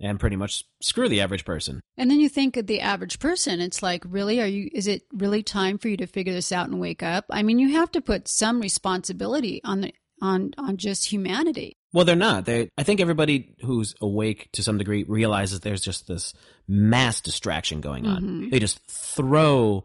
[0.00, 3.60] and pretty much screw the average person And then you think of the average person.
[3.60, 4.68] It's like, really, are you?
[4.72, 7.24] Is it really time for you to figure this out and wake up?
[7.30, 11.76] I mean, you have to put some responsibility on the on on just humanity.
[11.92, 16.06] well they're not they i think everybody who's awake to some degree realizes there's just
[16.06, 16.32] this
[16.66, 18.48] mass distraction going on Mm-hmm.
[18.50, 19.84] they just throw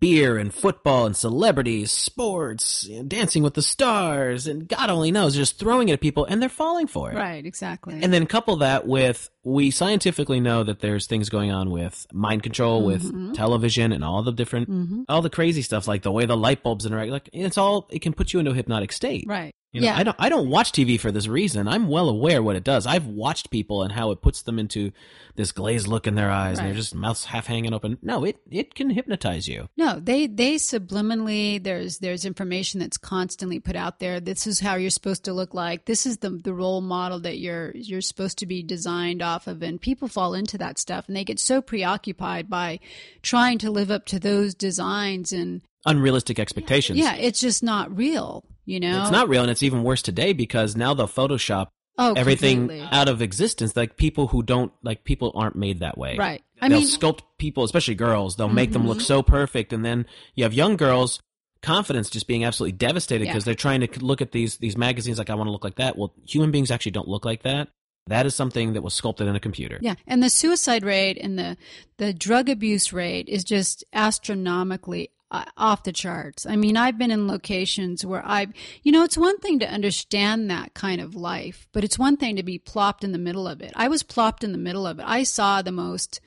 [0.00, 5.34] beer and football and celebrities sports and dancing with the stars and god only knows
[5.36, 7.44] just throwing it at people and they're falling for it Right.
[7.44, 8.00] Exactly.
[8.02, 12.42] And then couple that with we scientifically know that there's things going on with mind
[12.42, 13.26] control, Mm-hmm.
[13.28, 16.62] with television, and all the different, all the crazy stuff, like the way the light
[16.62, 17.10] bulbs interact.
[17.10, 19.24] Like it's all it can put you into a hypnotic state.
[19.28, 19.54] right.
[19.74, 19.96] You know, yeah.
[19.98, 20.16] I don't.
[20.20, 21.66] I don't watch TV for this reason.
[21.68, 22.86] I'm well aware what it does.
[22.86, 24.92] I've watched people and how it puts them into
[25.36, 26.72] this glazed look in their eyes, and Right.
[26.72, 27.98] they're just mouths half hanging open.
[28.00, 29.68] No, it it can hypnotize you.
[29.76, 34.20] No, they they subliminally there's there's information that's constantly put out there.
[34.20, 35.86] This is how you're supposed to look like.
[35.86, 39.62] This is the the role model that you're you're supposed to be designed off of
[39.62, 42.78] and people fall into that stuff and they get so preoccupied by
[43.22, 46.98] trying to live up to those designs and Unrealistic expectations.
[46.98, 49.02] yeah, it's just not real, you know.
[49.02, 52.88] It's not real, and it's even worse today because now they'll Photoshop oh, everything completely.
[52.90, 53.76] out of existence.
[53.76, 56.16] Like people who don't like people aren't made that way.
[56.16, 56.42] Right.
[56.60, 57.04] I they'll mean Mm-hmm.
[57.06, 58.36] sculpt people, especially girls.
[58.36, 61.20] They'll make them look so perfect, and then you have young girls
[61.62, 63.32] confidence just being absolutely devastated Yeah.
[63.32, 65.76] because they're trying to look at these these magazines like I want to look like
[65.76, 65.96] that.
[65.96, 67.68] Well, human beings actually don't look like that.
[68.06, 69.78] That is something that was sculpted in a computer.
[69.80, 71.56] Yeah, and the suicide rate and the
[71.96, 76.46] the drug abuse rate is just astronomically Uh, off the charts.
[76.46, 78.52] I mean, I've been in locations where I've,
[78.84, 82.36] you know, it's one thing to understand that kind of life, but it's one thing
[82.36, 83.72] to be plopped in the middle of it.
[83.74, 85.04] I was plopped in the middle of it.
[85.08, 86.20] I saw the most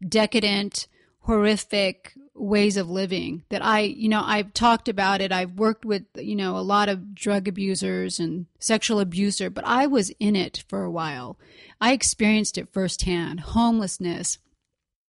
[0.00, 0.88] decadent,
[1.20, 5.32] horrific ways of living that I, you know, I've talked about it.
[5.32, 9.86] I've worked with, you know, a lot of drug abusers and sexual abuser, but I
[9.86, 11.38] was in it for a while.
[11.78, 14.38] I experienced it firsthand homelessness,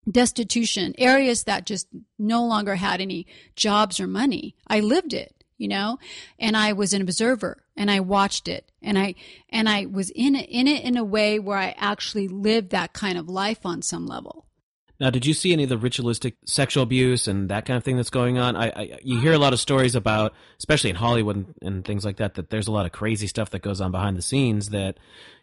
[0.10, 1.88] destitution, areas that just
[2.18, 4.56] no longer had any jobs or money.
[4.68, 5.34] I lived it.
[5.58, 5.98] you know,
[6.40, 9.16] and I was an observer and I watched it and I,
[9.50, 12.94] and I was in it, in it in a way where I actually lived that
[12.94, 14.46] kind of life on some level.
[15.00, 17.98] Now, did you see any of the ritualistic sexual abuse and that kind of thing
[17.98, 18.56] that's going on?
[18.56, 22.04] I, I you hear a lot of stories about, especially in Hollywood and, and things
[22.04, 24.70] like that, that there's a lot of crazy stuff that goes on behind the scenes.
[24.70, 24.98] That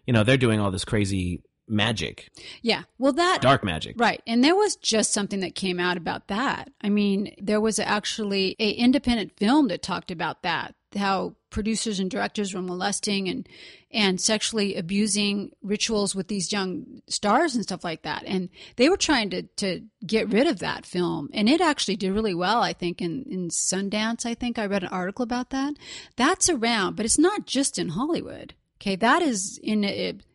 [0.06, 2.30] you know they're doing all this crazy magic,
[2.62, 2.82] Yeah.
[2.98, 3.96] Well, that, dark magic.
[3.98, 4.22] Right.
[4.26, 6.70] And there was just something that came out about that.
[6.80, 12.10] I mean, there was actually a independent film that talked about that, how producers and
[12.10, 13.48] directors were molesting and
[13.90, 18.24] and sexually abusing rituals with these young stars and stuff like that.
[18.26, 21.30] And they were trying to to get rid of that film.
[21.32, 24.26] And it actually did really well, I think, in, in Sundance.
[24.26, 25.74] I think I read an article about that.
[26.16, 28.54] That's around, but it's not just in Hollywood.
[28.80, 29.84] Okay, that is in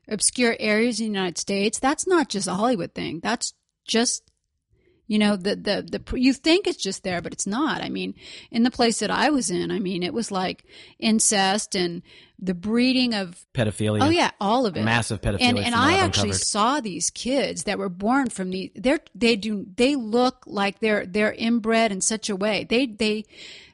[0.10, 1.80] obscure areas in the United States.
[1.80, 3.20] That's not just a Hollywood thing.
[3.22, 3.54] That's
[3.86, 4.24] just
[5.08, 7.82] you know the the the you think it's just there, but it's not.
[7.82, 8.14] I mean,
[8.52, 10.64] in the place that I was in, I mean, it was like
[11.00, 12.04] incest and
[12.38, 14.04] the breeding of Pedophilia.
[14.04, 15.42] oh yeah, all of it, Massive pedophilia.
[15.42, 16.42] and and I actually uncovered.
[16.46, 21.08] saw these kids that were born from the they're they do they look like they're
[21.08, 23.26] they're inbred in such a way they they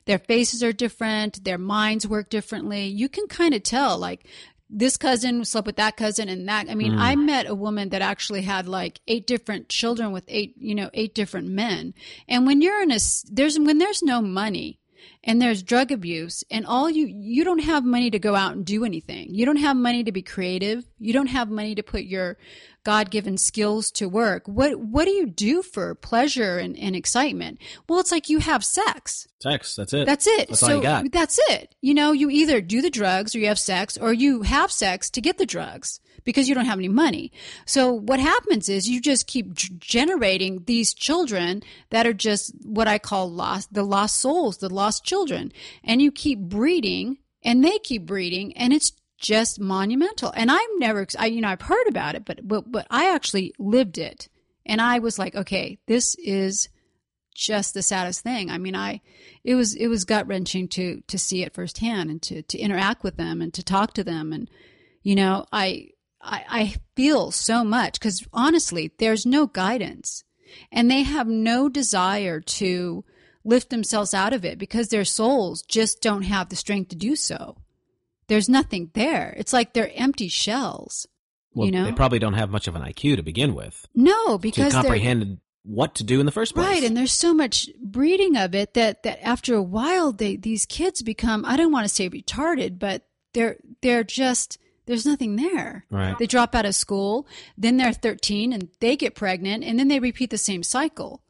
[0.05, 4.25] their faces are different their minds work differently you can kind of tell like
[4.70, 6.99] this cousin slept with that cousin and that i mean Mm.
[6.99, 10.89] i met a woman that actually had like eight different children with eight you know
[10.93, 11.93] eight different men
[12.28, 12.97] and when you're in a,
[13.32, 14.80] there's when there's no money
[15.23, 18.65] and there's drug abuse and all you you don't have money to go out and
[18.65, 19.33] do anything.
[19.33, 20.85] You don't have money to be creative.
[20.99, 22.37] You don't have money to put your
[22.83, 24.47] god-given skills to work.
[24.47, 27.59] What what do you do for pleasure and, and excitement?
[27.89, 29.27] Well it's like you have sex.
[29.41, 29.75] Sex.
[29.75, 30.05] That's it.
[30.05, 30.49] that's it.
[30.49, 31.11] That's so all you got.
[31.11, 31.75] that's it.
[31.81, 35.09] You know you either do the drugs or you have sex or you have sex
[35.11, 37.32] to get the drugs because you don't have any money.
[37.65, 42.97] So what happens is you just keep generating these children that are just what i
[42.97, 45.53] call lost the lost souls the lost children.
[45.84, 50.34] And you keep breeding and they keep breeding and it's just monumental.
[50.36, 53.53] And i've never I, you know i've heard about it but but but i actually
[53.57, 54.28] lived it.
[54.65, 56.67] And i was like okay this is
[57.36, 58.49] just the saddest thing.
[58.49, 59.01] I mean, I
[59.43, 63.03] it was it was gut wrenching to to see it firsthand and to to interact
[63.03, 64.34] with them and to talk to them.
[64.34, 64.49] And
[65.03, 65.89] you know I
[66.26, 70.23] I, I feel so much because honestly, there's no guidance
[70.71, 73.05] and they have no desire to
[73.43, 77.15] lift themselves out of it because their souls just don't have the strength to do
[77.15, 77.57] so.
[78.28, 79.36] There's nothing there.
[79.38, 81.07] It's like they're empty shells.
[81.53, 81.86] well, you know?
[81.86, 85.39] they probably don't have much of an IQ to begin with No, because they're- comprehend
[85.63, 86.67] what to do in the first place.
[86.67, 90.63] Right, and there's so much breeding of it that that after a while they these
[90.65, 95.86] kids become I don't want to say retarded, but they're they're just there's nothing there.
[95.89, 96.17] Right.
[96.17, 97.27] They drop out of school,
[97.57, 101.21] then they're 13 and they get pregnant and then they repeat the same cycle.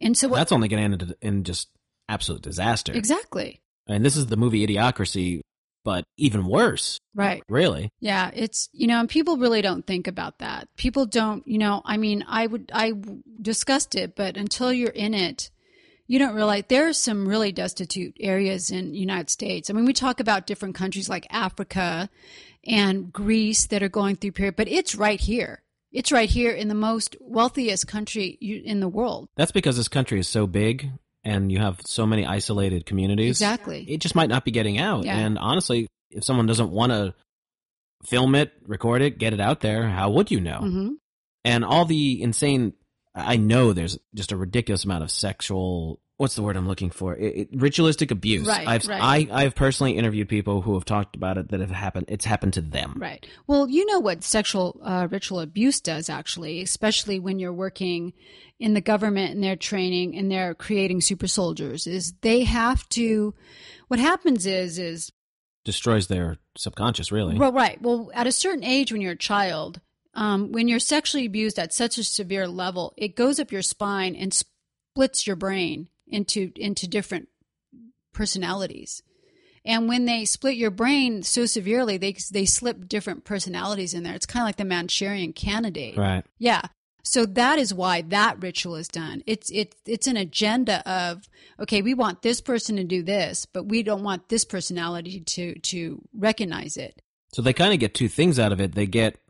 [0.00, 1.68] And so what That's only going to end in just
[2.08, 2.92] absolute disaster.
[2.92, 3.60] Exactly.
[3.86, 5.40] And this is the movie Idiocracy,
[5.84, 7.42] but even worse, Right.
[7.48, 7.90] really.
[8.00, 10.68] Yeah, it's you know, and people really don't think about that.
[10.76, 12.92] People don't, you know, I mean, I would I
[13.40, 15.50] discussed it, but until you're in it,
[16.06, 19.70] you don't realize there are some really destitute areas in the United States.
[19.70, 22.10] I mean, we talk about different countries like Africa
[22.66, 25.62] and Greece that are going through period, but it's right here.
[25.92, 29.28] It's right here in the most wealthiest country in the world.
[29.36, 30.90] That's because this country is so big
[31.24, 33.30] and you have so many isolated communities.
[33.40, 33.84] Exactly.
[33.88, 35.04] It just might not be getting out.
[35.04, 35.18] Yeah.
[35.18, 37.14] And honestly, if someone doesn't want to
[38.04, 40.58] film it, record it, get it out there, how would you know?
[40.60, 40.88] hmm
[41.44, 42.74] And all the insane,
[43.14, 46.00] I know there's just a ridiculous amount of sexual.
[46.20, 47.16] What's the word I'm looking for?
[47.16, 48.46] It, it, ritualistic abuse.
[48.46, 49.30] Right, I've right.
[49.32, 52.04] I, I've personally interviewed people who have talked about it that have happened.
[52.08, 52.96] It's happened to them.
[52.98, 53.26] Right.
[53.46, 58.12] Well, you know what sexual uh, ritual abuse does, actually, especially when you're working
[58.58, 63.32] in the government and they're training and they're creating super soldiers, is they have to.
[63.88, 65.10] What happens is is
[65.64, 67.38] Destroys their subconscious, really.
[67.38, 67.80] well, right.
[67.80, 69.80] Well, at a certain age, when you're a child,
[70.12, 74.14] um, when you're sexually abused at such a severe level, it goes up your spine
[74.14, 77.28] and splits your brain into into different
[78.12, 79.02] personalities.
[79.64, 84.14] And when they split your brain so severely, they they slip different personalities in there.
[84.14, 85.96] It's kind of like the Manchurian Candidate.
[85.96, 86.24] Right.
[86.38, 86.62] Yeah.
[87.02, 89.22] So that is why that ritual is done.
[89.26, 93.66] It's it's it's an agenda of okay, we want this person to do this, but
[93.66, 97.02] we don't want this personality to to recognize it.
[97.32, 98.74] So they kind of get two things out of it.
[98.74, 99.20] They get,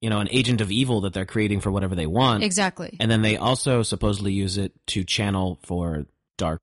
[0.00, 2.42] you know, an agent of evil that they're creating for whatever they want.
[2.44, 2.96] Exactly.
[3.00, 6.60] And then they also supposedly use it to channel for dark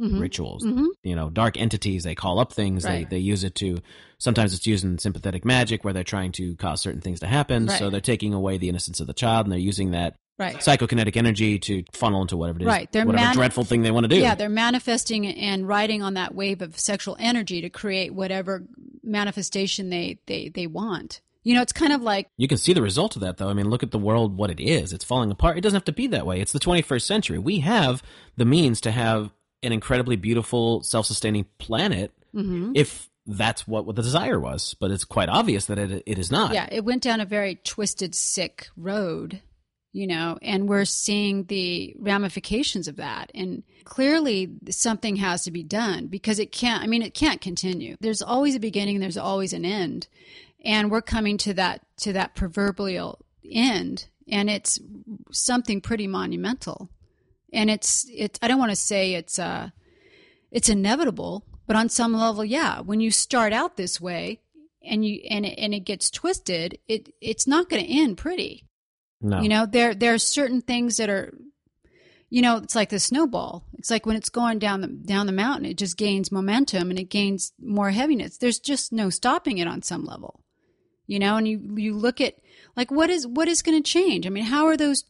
[0.00, 0.20] Mhm.
[0.20, 0.62] rituals.
[0.64, 0.86] Mhm.
[1.04, 2.02] You know, dark entities.
[2.04, 2.84] They call up things.
[2.84, 3.08] Right.
[3.08, 3.78] They they use it to.
[4.18, 7.68] Sometimes it's used in sympathetic magic where they're trying to cause certain things to happen.
[7.68, 10.56] So they're taking away the innocence of the child and they're using that Right.
[10.56, 12.92] psychokinetic energy to funnel into whatever it is, Right.
[12.92, 14.20] They're whatever mani- dreadful thing they want to do.
[14.20, 18.66] Yeah, they're manifesting and riding on that wave of sexual energy to create whatever
[19.02, 21.20] manifestation they they they want.
[21.46, 23.48] You know, it's kind of like You can see the result of that, though.
[23.48, 24.92] I mean, look at the world, what it is.
[24.92, 25.56] It's falling apart.
[25.56, 26.40] It doesn't have to be that way.
[26.40, 27.38] It's the 21st century.
[27.38, 28.02] We have
[28.36, 29.30] the means to have
[29.62, 32.72] an incredibly beautiful, self sustaining planet mm-hmm.
[32.74, 34.74] if that's what, what the desire was.
[34.80, 36.52] But it's quite obvious that it, it is not.
[36.52, 39.40] yeah, it went down a very twisted, sick road,
[39.92, 43.30] you know, and we're seeing the ramifications of that.
[43.36, 46.82] And clearly, something has to be done because it can't.
[46.82, 47.96] I mean, it can't continue.
[48.00, 48.98] There's always a beginning.
[48.98, 50.08] There's always an end,
[50.66, 54.78] and we're coming to that to that proverbial end, and it's
[55.30, 56.90] something pretty monumental.
[57.52, 58.38] And it's it's.
[58.42, 59.70] I don't want to say it's uh
[60.50, 62.80] it's inevitable, but on some level, yeah.
[62.80, 64.40] When you start out this way,
[64.82, 68.66] and you and it, and it gets twisted, it it's not going to end pretty.
[69.20, 69.40] No.
[69.40, 71.32] You know, there there are certain things that are,
[72.28, 73.64] you know, it's like the snowball.
[73.74, 76.98] It's like when it's going down the down the mountain, it just gains momentum and
[76.98, 78.38] it gains more heaviness.
[78.38, 80.40] There's just no stopping it on some level,
[81.06, 81.36] you know.
[81.36, 82.34] And you you look at
[82.76, 84.26] like what is what is going to change?
[84.26, 85.04] I mean, how are those,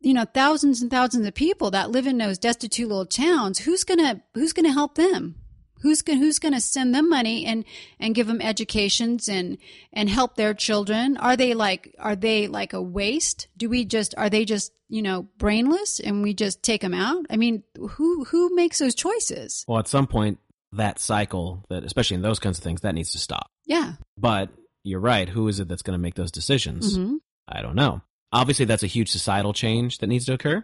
[0.00, 3.60] you know, thousands and thousands of people that live in those destitute little towns?
[3.60, 5.36] Who's gonna who's gonna help them?
[5.82, 7.64] Who's going who's going to send them money and
[8.00, 9.58] and give them educations and
[9.92, 11.16] and help their children?
[11.16, 13.48] Are they like are they like a waste?
[13.56, 17.26] Do we just are they just you know brainless and we just take them out?
[17.30, 19.64] I mean, who who makes those choices?
[19.68, 20.38] well, at some point,
[20.72, 23.50] that cycle, that especially in those kinds of things, that needs to stop.
[23.64, 23.94] Yeah.
[24.16, 24.50] But
[24.82, 25.28] you're right.
[25.28, 26.96] Who is it that's going to make those decisions?
[26.96, 27.16] hmm
[27.50, 28.02] I don't know.
[28.30, 30.62] Obviously, that's a huge societal change that needs to occur.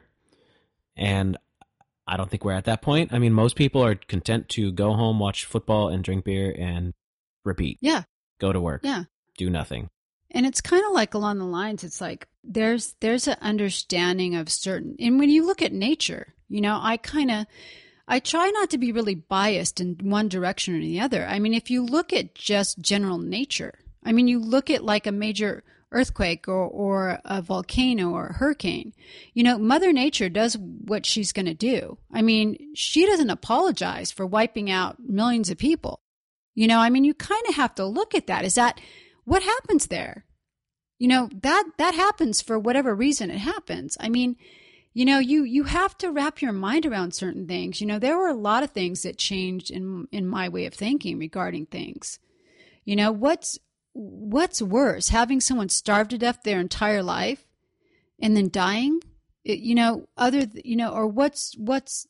[0.97, 1.39] And
[2.07, 3.13] I don't think we're at that point.
[3.13, 6.93] I mean, most people are content to go home, watch football, and drink beer and
[7.45, 7.79] repeat.
[7.81, 8.03] Yeah.
[8.39, 8.83] Go to work.
[8.85, 9.05] Yeah.
[9.39, 9.89] Do nothing.
[10.31, 14.51] And it's kind of like along the lines, it's like there's there's an understanding of
[14.51, 17.47] certain and when you look at nature, you know, I kind of
[18.07, 21.25] I try not to be really biased in one direction or the other.
[21.25, 25.07] I mean, if you look at just general nature, I mean, you look at like
[25.07, 28.93] a major earthquake or, or a volcano or a hurricane,
[29.33, 31.99] you know, Mother Nature does what she's going to do.
[32.13, 36.01] I mean, she doesn't apologize for wiping out millions of people.
[36.55, 38.45] You know, I mean, you kind of have to look at that.
[38.45, 38.81] Is that
[39.25, 40.25] what happens there?
[40.99, 43.97] You know, that that happens for whatever reason it happens.
[43.99, 44.37] I mean,
[44.93, 47.81] you know, you you have to wrap your mind around certain things.
[47.81, 50.75] You know, there were a lot of things that changed in in my way of
[50.75, 52.21] thinking regarding things.
[52.85, 53.59] You know, what's
[53.95, 57.47] what's worse, having someone starve to death their entire life
[58.21, 59.01] and then dying?
[59.45, 62.07] It- you know, other th- you know, or what's what's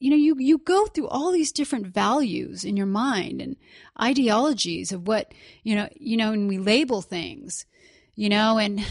[0.00, 3.56] you know, you you go through all these different values in your mind and
[4.00, 5.32] ideologies of what
[5.64, 7.66] you know, you know, and we label things,
[8.14, 8.84] you know, and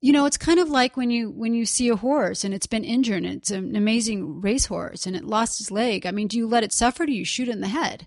[0.00, 2.66] you know, it's kind of like when you when you see a horse and it's
[2.66, 6.04] been injured and it's an amazing racehorse and it lost its leg.
[6.04, 7.06] I mean, do you let it suffer?
[7.06, 8.06] Do you shoot it in the head?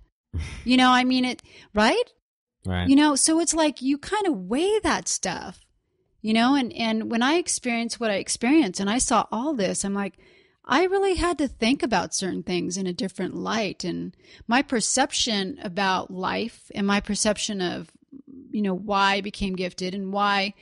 [0.63, 1.41] You know, I mean it,
[1.73, 2.13] right?
[2.68, 2.89] Right.
[2.89, 5.61] You know, so it's like you kind of weigh that stuff,
[6.22, 9.86] you know, and, and when I experienced what I experienced and I saw all this,
[9.86, 10.15] I'm like,
[10.65, 13.86] I really had to think about certain things in a different light.
[13.86, 14.13] And
[14.47, 17.89] my perception about life and my perception of,
[18.51, 20.53] you know, why I became gifted and why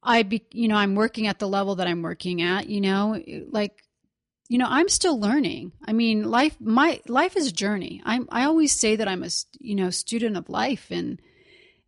[0.00, 3.20] I be, you know, I'm working at the level that I'm working at, you know,
[3.50, 3.82] like,
[4.48, 5.72] you know, I'm still learning.
[5.84, 8.00] I mean, life, my life is a journey.
[8.04, 9.28] I'm, I always say that I'm a,
[9.58, 11.20] you know, student of life and,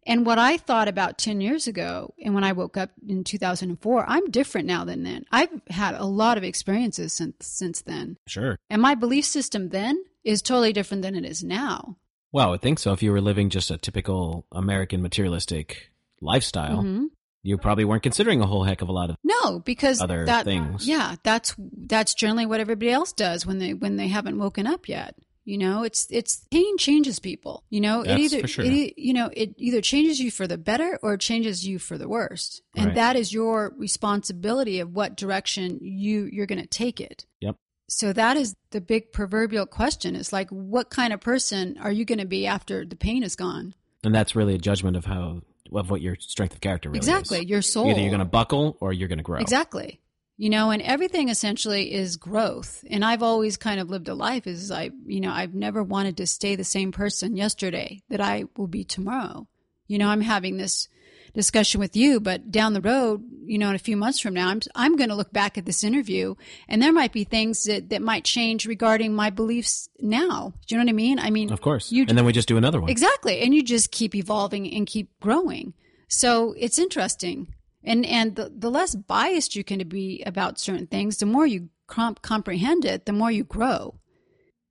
[0.06, 4.04] and what I thought about 10 years ago and when I woke up in 2004,
[4.08, 5.24] I'm different now than then.
[5.30, 8.16] I've had a lot of experiences since, since then.
[8.26, 8.56] Sure.
[8.70, 11.96] And my belief system then is totally different than it is now.
[12.32, 12.92] Well, I would think so.
[12.92, 15.90] If you were living just a typical American materialistic
[16.20, 17.06] lifestyle, Mhm.
[17.42, 20.44] You probably weren't considering a whole heck of a lot of No, because other that,
[20.44, 20.86] things.
[20.88, 24.88] Yeah, that's that's generally what everybody else does when they when they haven't woken up
[24.88, 25.14] yet.
[25.44, 27.64] You know, it's it's pain changes people.
[27.70, 28.64] You know, That's it either sure.
[28.66, 31.96] it, you know it either changes you for the better or it changes you for
[31.96, 32.94] the worst, and Right.
[32.96, 37.24] that is your responsibility of what direction you you're going to take it.
[37.40, 37.56] Yep.
[37.88, 42.04] So that is the big proverbial question: is like, what kind of person are you
[42.04, 43.74] going to be after the pain is gone?
[44.04, 45.40] And that's really a judgment of how
[45.72, 47.42] of what your strength of character really exactly, is.
[47.42, 47.50] Exactly.
[47.50, 47.90] Your soul.
[47.90, 49.38] Either you're going to buckle or you're going to grow.
[49.40, 50.00] Exactly.
[50.36, 52.84] You know, and everything essentially is growth.
[52.88, 56.16] And I've always kind of lived a life is I, you know, I've never wanted
[56.18, 59.48] to stay the same person yesterday that I will be tomorrow.
[59.88, 60.86] You know, I'm having this
[61.34, 64.48] discussion with you, but down the road, you know, in a few months from now,
[64.48, 66.34] I'm I'm going to look back at this interview
[66.68, 70.52] and there might be things that that might change regarding my beliefs now.
[70.66, 71.18] Do you know what I mean?
[71.18, 71.90] I mean, Of course.
[71.92, 72.90] You- and then we just do another one.
[72.90, 73.40] Exactly.
[73.40, 75.74] And you just keep evolving and keep growing.
[76.08, 77.54] So it's interesting.
[77.84, 81.68] And and the, the less biased you can be about certain things, the more you
[81.86, 83.94] comp- comprehend it, the more you grow.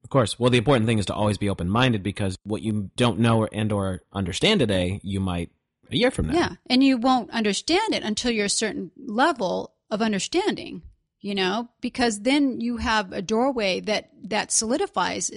[0.07, 0.39] Of course.
[0.39, 3.43] Well, the important thing is to always be open minded because what you don't know
[3.43, 5.51] and or understand today, you might
[5.91, 6.33] a year from now.
[6.33, 10.83] Yeah, and you won't understand it until you're a certain level of understanding.
[11.19, 15.29] You know, because then you have a doorway that that solidifies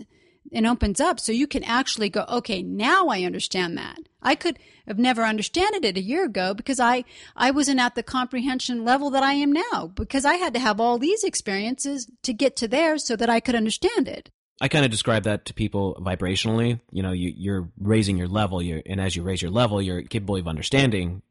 [0.52, 2.24] and opens up, so you can actually go.
[2.28, 3.98] Okay, now I understand that.
[4.22, 7.04] I could have never understood it a year ago because I
[7.34, 10.78] I wasn't at the comprehension level that I am now because I had to have
[10.78, 14.30] all these experiences to get to there so that I could understand it.
[14.60, 16.80] I kind of describe that to people vibrationally.
[16.90, 20.02] You know, you, you're raising your level, you're, and as you raise your level, your
[20.02, 21.22] capability of understanding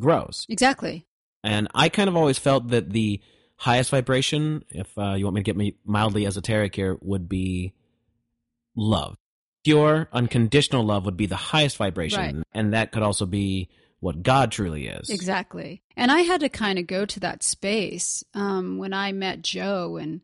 [0.00, 0.46] grows.
[0.48, 1.06] Exactly.
[1.44, 3.20] And I kind of always felt that the
[3.56, 7.74] highest vibration, if uh, you want me to get me mildly esoteric here, would be
[8.74, 9.16] love.
[9.64, 12.20] Pure, unconditional love would be the highest vibration.
[12.20, 12.44] Right.
[12.52, 13.70] And that could also be
[14.00, 15.08] what God truly is.
[15.08, 15.82] Exactly.
[15.96, 19.96] And I had to kind of go to that space um, when I met Joe,
[19.96, 20.20] and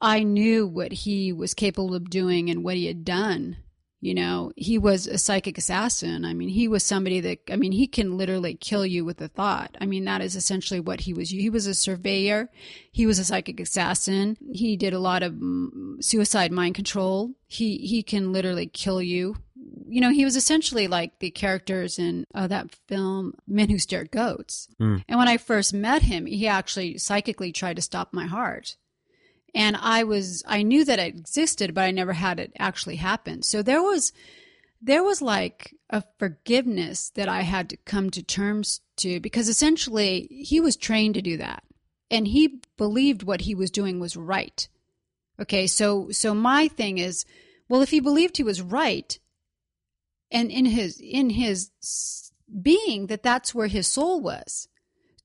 [0.00, 3.56] I knew what he was capable of doing and what he had done.
[4.02, 6.24] You know, he was a psychic assassin.
[6.24, 9.28] I mean, he was somebody that, I mean, he can literally kill you with a
[9.28, 9.76] thought.
[9.78, 11.28] I mean, that is essentially what he was.
[11.28, 12.48] He was a surveyor.
[12.90, 14.38] He was a psychic assassin.
[14.54, 17.32] He did a lot of mm, suicide mind control.
[17.46, 19.36] He, he can literally kill you.
[19.86, 24.02] You know, he was essentially like the characters in uh, that film, Men Who Stare
[24.02, 24.68] at Goats.
[24.80, 25.04] Mm.
[25.08, 28.76] And when I first met him, he actually psychically tried to stop my heart
[29.54, 33.42] and I was I knew that it existed, but I never had it actually happen.
[33.42, 34.12] So there was
[34.82, 40.28] there was like a forgiveness that I had to come to terms to because essentially
[40.30, 41.62] he was trained to do that.
[42.10, 44.68] And he believed what he was doing was right.
[45.40, 47.24] Okay, so so my thing is,
[47.68, 49.18] well, if he believed he was right,
[50.30, 51.70] and in his in his
[52.62, 54.68] being that that's where his soul was,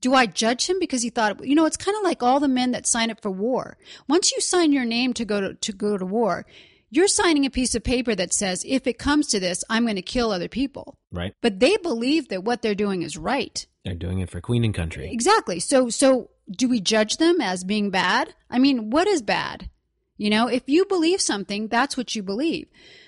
[0.02, 2.48] do I judge him because he thought, you know, it's kind of like all the
[2.48, 3.78] men that sign up for war.
[4.08, 6.46] Once you sign your name to go to, to go to war,
[6.90, 9.96] you're signing a piece of paper that says, if it comes to this, I'm going
[9.96, 10.98] to kill other people.
[11.12, 11.34] Right.
[11.42, 13.66] But they believe that what they're doing is right.
[13.84, 15.10] They're doing it for queen and country.
[15.12, 15.60] Exactly.
[15.60, 18.34] So, so do we judge them as being bad?
[18.50, 19.70] I mean, what is bad?
[20.18, 22.68] You know, if you believe something, that's what you believe.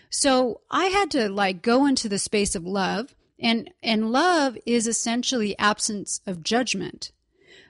[0.10, 4.88] So I had to like go into the space of love and and love is
[4.88, 7.12] essentially absence of judgment.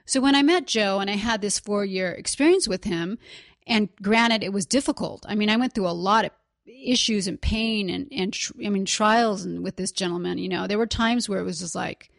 [0.04, 3.18] So when I met Joe and I had this 4-year experience with him,
[3.66, 5.26] and granted it was difficult.
[5.28, 6.30] I mean, I went through a lot of
[6.66, 10.66] issues and pain and and I mean trials and with this gentleman, you know.
[10.66, 12.10] There were times where it was just like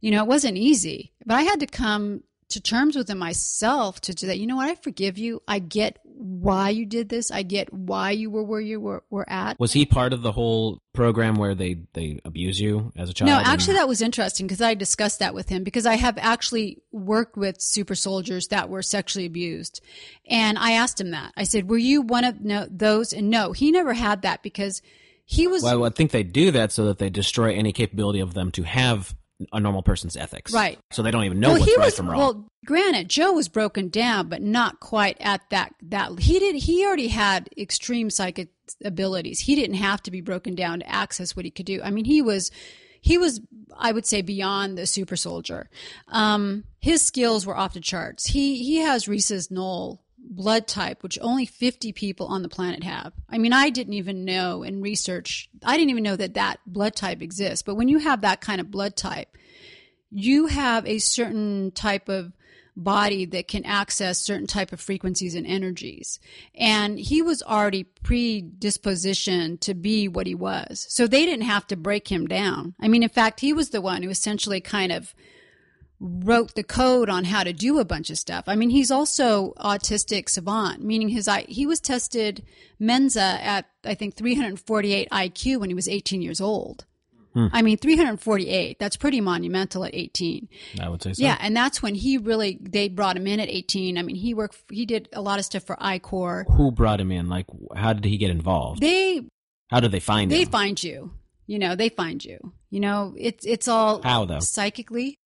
[0.00, 4.00] you know, it wasn't easy, but I had to come to terms with it myself
[4.02, 4.38] to do that.
[4.38, 4.68] You know what?
[4.68, 5.42] I forgive you.
[5.46, 7.30] I get why you did this.
[7.30, 9.58] I get why you were where you were, were at.
[9.58, 13.30] Was he part of the whole program where they, they abuse you as a child?
[13.30, 16.18] No, and- actually, that was interesting because I discussed that with him because I have
[16.18, 19.82] actually worked with super soldiers that were sexually abused.
[20.26, 21.32] And I asked him that.
[21.36, 23.12] I said, Were you one of no, those?
[23.12, 24.82] And no, he never had that because
[25.24, 25.62] he was.
[25.62, 28.62] Well, I think they do that so that they destroy any capability of them to
[28.62, 29.14] have
[29.52, 30.52] a normal person's ethics.
[30.52, 30.78] Right.
[30.90, 32.18] So they don't even know well, what's right was, from wrong.
[32.18, 35.74] Well, granted, Joe was broken down, but not quite at that.
[35.82, 36.56] That he did.
[36.56, 38.48] He already had extreme psychic
[38.84, 39.40] abilities.
[39.40, 41.80] He didn't have to be broken down to access what he could do.
[41.82, 42.50] I mean, he was.
[43.04, 43.40] He was,
[43.76, 45.68] I would say, beyond the super soldier.
[46.06, 48.26] Um, his skills were off the charts.
[48.26, 50.01] He he has Rhesus null
[50.34, 53.12] blood type, which only 50 people on the planet have.
[53.28, 56.94] I mean, I didn't even know in research, I didn't even know that that blood
[56.94, 57.62] type exists.
[57.62, 59.36] But when you have that kind of blood type,
[60.10, 62.32] you have a certain type of
[62.74, 66.18] body that can access certain type of frequencies and energies
[66.54, 71.76] and he was already predispositioned to be what he was so they didn't have to
[71.76, 75.14] break him down i mean in fact he was the one who essentially kind of
[76.04, 78.44] wrote the code on how to do a bunch of stuff.
[78.48, 82.44] I mean, he's also autistic savant, meaning his I he was tested
[82.80, 86.84] Mensa at I think 348 IQ when he was 18 years old.
[87.34, 87.46] Hmm.
[87.52, 88.78] I mean, 348.
[88.78, 90.48] That's pretty monumental at 18.
[90.80, 91.22] I would say so.
[91.22, 93.96] Yeah, and that's when he really they brought him in at 18.
[93.96, 96.44] I mean, he worked he did a lot of stuff for iCore.
[96.56, 97.28] Who brought him in?
[97.28, 97.46] Like,
[97.76, 98.80] how did he get involved?
[98.82, 99.22] They
[99.70, 100.48] how did they find they him?
[100.50, 101.12] find you.
[101.46, 102.52] You know, they find you.
[102.70, 104.40] You know, it's it's all How, though?
[104.40, 105.16] psychically.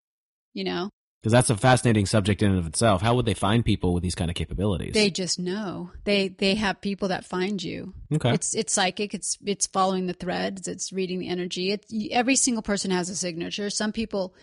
[0.57, 0.89] You know,
[1.21, 3.03] Because that's a fascinating subject in and of itself.
[3.03, 4.95] How would they find people with these kind of capabilities?
[4.95, 5.91] they just know.
[6.03, 7.93] They they have people that find you.
[8.11, 8.33] okay.
[8.33, 9.13] It's it's psychic.
[9.13, 10.67] It's it's following the threads.
[10.67, 11.71] It's reading the energy.
[11.71, 13.69] It's every single person has a signature.
[13.69, 14.33] Some people,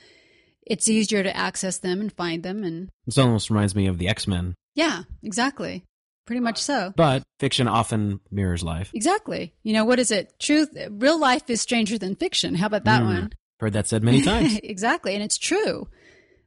[0.64, 2.62] it's easier to access them and find them.
[2.62, 5.84] And This almost reminds me of the X Men, yeah, exactly.
[6.26, 6.92] Pretty much so.
[6.96, 8.90] but fiction often mirrors life.
[8.94, 9.52] Exactly.
[9.64, 10.32] You know what is it?
[10.38, 10.70] Truth.
[10.90, 12.54] Real life is stranger than fiction.
[12.54, 13.06] How about that Mm.
[13.06, 13.32] one?
[13.60, 14.58] Heard that said many times.
[14.62, 15.88] exactly, and it's true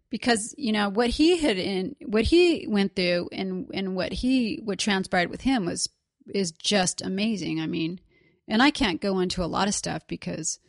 [0.10, 4.62] because you know what he had in what he went through and and what he
[4.64, 5.90] what transpired with him was
[6.34, 7.60] is just amazing.
[7.60, 8.00] I mean,
[8.48, 10.60] and I can't go into a lot of stuff because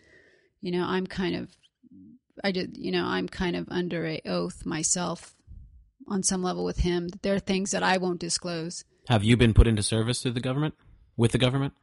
[0.61, 1.57] you know I'm kind of
[2.43, 5.35] I did you know I'm kind of under a oath myself
[6.09, 7.09] on some level with him.
[7.09, 8.85] that There are things that I won't disclose.
[9.09, 10.75] Have you been put into service through the government?
[11.17, 11.75] With the government?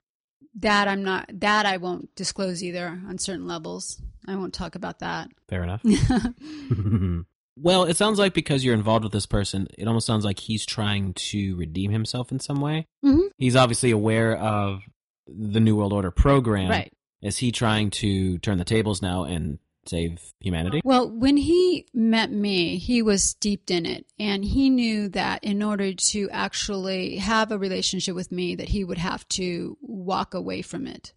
[0.57, 4.01] That I'm not that I won't disclose either on certain levels.
[4.27, 5.29] I won't talk about that.
[5.47, 5.81] Fair enough.
[7.57, 10.65] well, it sounds like because you're involved with this person, it almost sounds like he's
[10.65, 12.87] trying to redeem himself in some way.
[13.03, 13.29] Mhm.
[13.37, 14.81] He's obviously aware of
[15.27, 16.69] the New World Order program.
[16.69, 16.93] Right.
[17.21, 20.81] Is he trying to turn the tables now and save humanity?
[20.83, 25.63] Well, when he met me, he was steeped in it and he knew that in
[25.63, 30.61] order to actually have a relationship with me that he would have to walk away
[30.61, 31.13] from it.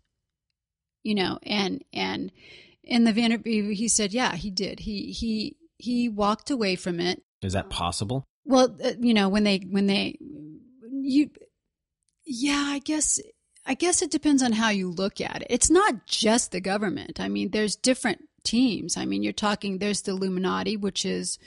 [1.02, 2.32] You know, and and
[2.82, 4.80] in the interview he said, yeah, he did.
[4.80, 7.22] He he he walked away from it.
[7.42, 8.24] Is that possible?
[8.44, 10.18] Well, uh, you know, when they when they
[10.90, 11.30] you
[12.24, 13.20] yeah, I guess
[13.66, 15.48] I guess it depends on how you look at it.
[15.50, 17.20] It's not just the government.
[17.20, 18.96] I mean, there's different teams.
[18.96, 21.38] I mean, you're talking there's the Illuminati, which is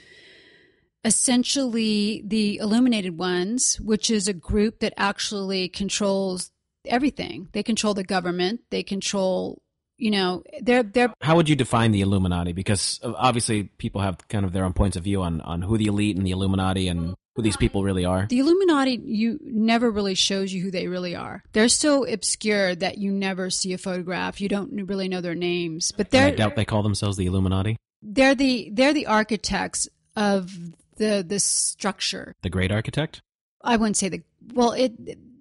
[1.04, 6.50] essentially the illuminated ones, which is a group that actually controls
[6.86, 7.48] everything.
[7.52, 9.62] They control the government, they control,
[10.02, 12.52] you know, they're they're How would you define the Illuminati?
[12.52, 15.78] Because uh, obviously people have kind of their own points of view on, on who
[15.78, 18.26] the elite and the Illuminati and who these people really are.
[18.26, 21.44] The Illuminati, you never really shows you who they really are.
[21.52, 24.40] They're so obscure that you never see a photograph.
[24.40, 27.26] You don't really know their names, but And I they're doubt they call themselves the
[27.26, 30.50] Illuminati, they're the they're the architects of
[30.96, 32.34] the the structure.
[32.42, 33.22] the great architect.
[33.62, 34.22] I wouldn't say the
[34.52, 34.72] well.
[34.72, 34.94] It,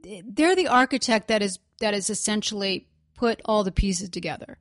[0.03, 2.85] it they're the architect that is that is essentially
[3.21, 4.57] put all the pieces together,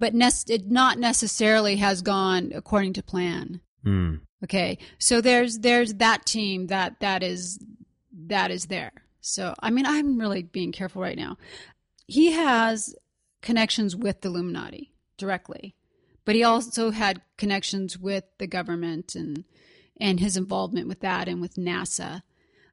[0.00, 3.60] but nec- it not necessarily has gone according to plan.
[3.84, 4.16] Hmm.
[4.42, 7.60] Okay, so there's there's that team that that is
[8.26, 8.90] that is there.
[9.20, 11.38] So I mean, I'm really being careful right now.
[12.08, 12.96] He has
[13.42, 15.76] connections with the Illuminati directly,
[16.24, 19.44] but he also had connections with the government and
[20.00, 22.22] and his involvement with that and with NASA.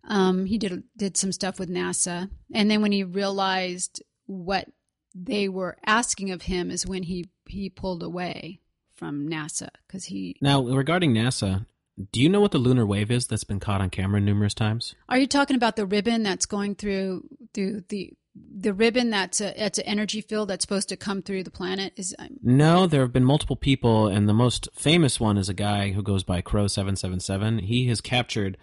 [0.03, 4.67] Um, he did did some stuff with NASA, and then when he realized what
[5.15, 8.59] they were asking of him, is when he he pulled away
[8.95, 11.65] from NASA because he Now, regarding NASA,
[12.11, 14.95] do you know what the lunar wave is that's been caught on camera numerous times?
[15.09, 19.65] Are you talking about the ribbon that's going through through the the ribbon that's a
[19.65, 21.93] it's an energy field that's supposed to come through the planet?
[21.95, 25.53] Is um, No, there have been multiple people, and the most famous one is a
[25.53, 27.59] guy who goes by Crow Seven Seven Seven.
[27.59, 28.57] He has captured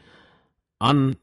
[0.81, 1.17] on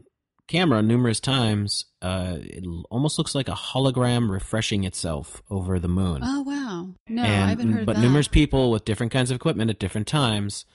[0.51, 1.85] camera numerous times.
[2.01, 6.19] Uh, it almost looks like a hologram refreshing itself over the moon.
[6.23, 8.01] oh wow no and, I haven't heard but that.
[8.01, 10.65] numerous people with different kinds of equipment at different times.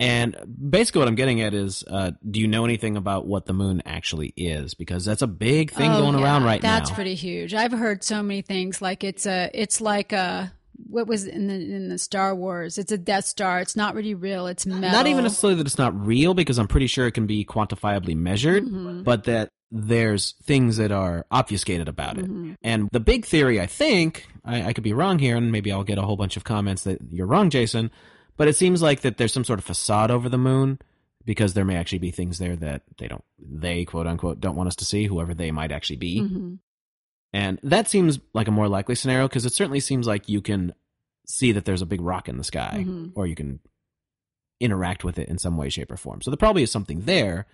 [0.00, 0.36] And
[0.70, 3.82] basically, what I'm getting at is, uh, do you know anything about what the moon
[3.84, 4.74] actually is?
[4.74, 6.78] Because that's a big thing Oh, going yeah, around right That's now.
[6.78, 7.52] That's pretty huge.
[7.52, 10.52] I've heard so many things like it's a it's like a
[10.86, 12.78] what was in the in the Star Wars?
[12.78, 13.60] It's a Death Star.
[13.60, 14.46] It's not really real.
[14.46, 14.90] It's metal.
[14.90, 18.16] Not even necessarily that it's not real, because I'm pretty sure it can be quantifiably
[18.16, 19.02] measured, Mm-hmm.
[19.02, 22.24] but that there's things that are obfuscated about it.
[22.24, 22.54] Mm-hmm.
[22.62, 25.84] And the big theory, I think, I, I could be wrong here, and maybe I'll
[25.84, 27.90] get a whole bunch of comments that you're wrong, Jason,
[28.38, 30.78] but it seems like that there's some sort of facade over the moon
[31.26, 34.68] because there may actually be things there that they don't, they quote unquote, don't want
[34.68, 36.22] us to see, whoever they might actually be.
[36.22, 36.58] Mhm.
[37.32, 40.72] And that seems like a more likely scenario because it certainly seems like you can
[41.26, 43.12] see that there's a big rock in the sky Mhm.
[43.14, 43.60] or you can
[44.60, 46.20] interact with it in some way, shape, or form.
[46.22, 47.46] So there probably is something there,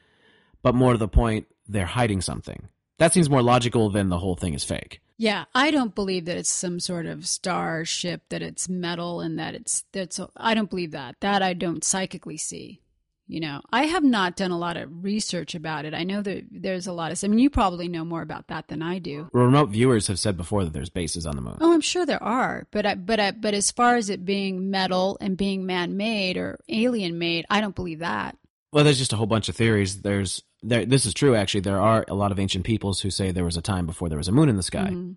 [0.63, 2.69] but more to the point, they're hiding something.
[2.99, 5.01] That seems more logical than the whole thing is fake.
[5.17, 9.55] Yeah, I don't believe that it's some sort of starship that it's metal and that
[9.55, 11.17] it's that's I don't believe that.
[11.21, 12.81] That I don't psychically see.
[13.27, 15.95] You know, I have not done a lot of research about it.
[15.95, 18.69] I know that there's a lot of I mean you probably know more about that
[18.69, 19.31] than I do.
[19.33, 21.57] Remote viewers have said before that there's bases on the moon.
[21.61, 24.71] Oh, I'm sure there are, but I, but I, but as far as it being
[24.71, 28.37] metal and being man-made or alien-made, I don't believe that.
[28.73, 30.03] Well, there's just a whole bunch of theories.
[30.03, 30.85] There's there.
[30.85, 31.61] This is true, actually.
[31.61, 34.19] There are a lot of ancient peoples who say there was a time before there
[34.19, 34.91] was a moon in the sky.
[34.93, 35.17] Mhm.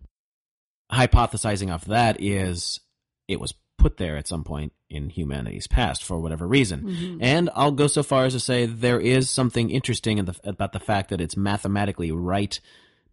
[0.92, 2.80] hypothesizing off that is
[3.28, 6.84] it was put there at some point in humanity's past for whatever reason.
[6.84, 7.18] Mhm.
[7.22, 10.74] And I'll go so far as to say there is something interesting in the, about
[10.74, 12.60] the fact that it's mathematically right,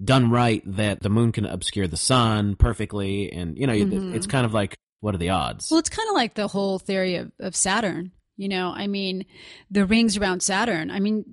[0.03, 3.31] done right, that the moon can obscure the sun perfectly.
[3.33, 4.15] And, you know, Mhm.
[4.15, 5.71] it's kind of like, what are the odds?
[5.71, 8.13] Well, it's kind of like the whole theory of, of Saturn.
[8.37, 9.27] You know, I mean,
[9.71, 10.91] the rings around Saturn.
[10.91, 11.25] I mean,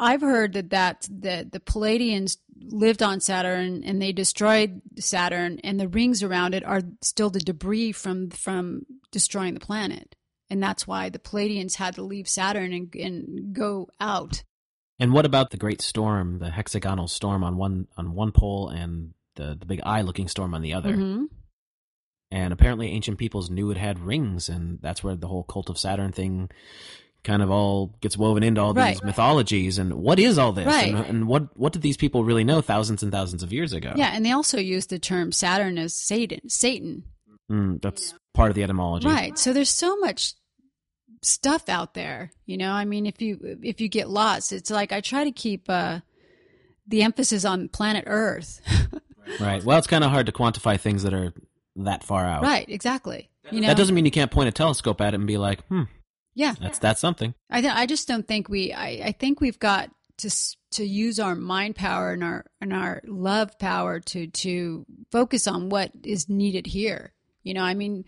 [0.00, 5.78] I've heard that that the the Pleiadians lived on Saturn and they destroyed Saturn and
[5.78, 10.16] the rings around it are still the debris from from destroying the planet.
[10.48, 14.42] And that's why the Pleiadians had to leave Saturn and, and go out.
[14.98, 19.12] And what about the great storm, the hexagonal storm on one on one pole and
[19.36, 20.96] the, the big eye looking storm on the other?
[20.96, 21.26] Mhm.
[22.32, 25.78] And apparently ancient peoples knew it had rings and that's where the whole cult of
[25.78, 26.50] Saturn thing
[27.22, 28.94] kind of all gets woven into all Right.
[28.94, 30.88] these mythologies and what is all this Right.
[30.94, 33.92] and, and what what did these people really know thousands and thousands of years ago
[33.96, 36.48] Yeah, and they also use the term Saturn as Satan.
[36.48, 37.04] Satan.
[37.50, 39.38] mm, that's part of the etymology Right.
[39.38, 40.34] So there's so much
[41.22, 42.72] stuff out there, you know.
[42.72, 46.00] I mean, if you if you get lost, it's like I try to keep uh
[46.86, 48.60] the emphasis on planet Earth.
[49.38, 51.32] right well it's kind of hard to quantify things that are
[51.76, 53.28] that far out right, exactly.
[53.52, 53.66] You know.
[53.68, 55.82] that doesn't mean you can't point a telescope at it and be like hmm
[56.34, 56.54] yeah.
[56.60, 59.90] that's that's something I th- I just don't think we I, I think we've got
[60.18, 60.30] to
[60.72, 65.68] to use our mind power and our and our love power to to focus on
[65.68, 67.12] what is needed here.
[67.42, 68.04] You know, I mean,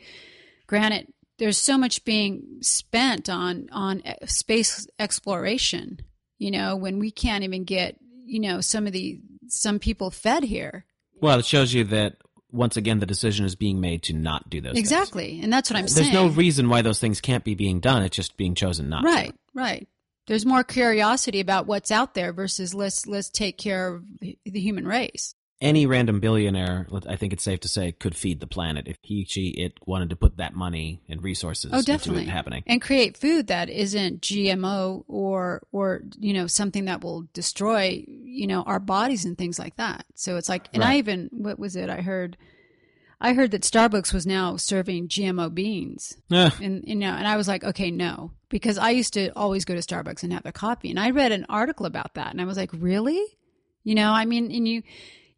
[0.67, 6.01] granted, there's so much being spent on on e- space exploration.
[6.39, 10.45] You know, when we can't even get you know some of the some people fed
[10.45, 10.87] here.
[11.21, 12.17] well it shows you that
[12.53, 14.81] once again the decision is being made to not do those things.
[14.81, 16.13] Exactly, and that's what I'm there's saying.
[16.13, 19.03] There's no reason why those things can't be being done it's just being chosen not
[19.03, 19.09] to.
[19.09, 19.89] right, right.
[20.29, 24.87] There's more curiosity about what's out there versus let's let's take care of the human
[24.87, 25.35] race.
[25.63, 29.25] Any random billionaire, I think it's safe to say, could feed the planet if he,
[29.25, 32.65] she, it wanted to put that money and resources Oh, into definitely it happening.
[32.67, 38.47] and create food that isn't GMO or or you know something that will destroy you
[38.47, 40.05] know our bodies and things like that.
[40.15, 41.89] So it's like, and I even what was it?
[41.89, 42.37] I heard,
[43.21, 47.37] I heard that Starbucks was now serving GMO beans, Eh, and you know, and I
[47.37, 50.51] was like, okay, no, because I used to always go to Starbucks and have their
[50.51, 53.23] coffee, and I read an article about that, and I was like, really?
[53.85, 54.83] You know, I mean, and you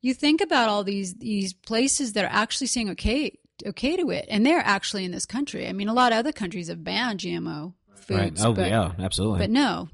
[0.05, 4.27] you think about all these these places that are actually saying okay okay to it,
[4.29, 5.67] and they're actually in this country.
[5.69, 7.73] I mean, a lot of other countries have banned GMO
[8.05, 8.47] Foods, right.
[8.47, 9.39] Oh, but, yeah, absolutely.
[9.39, 9.89] but no,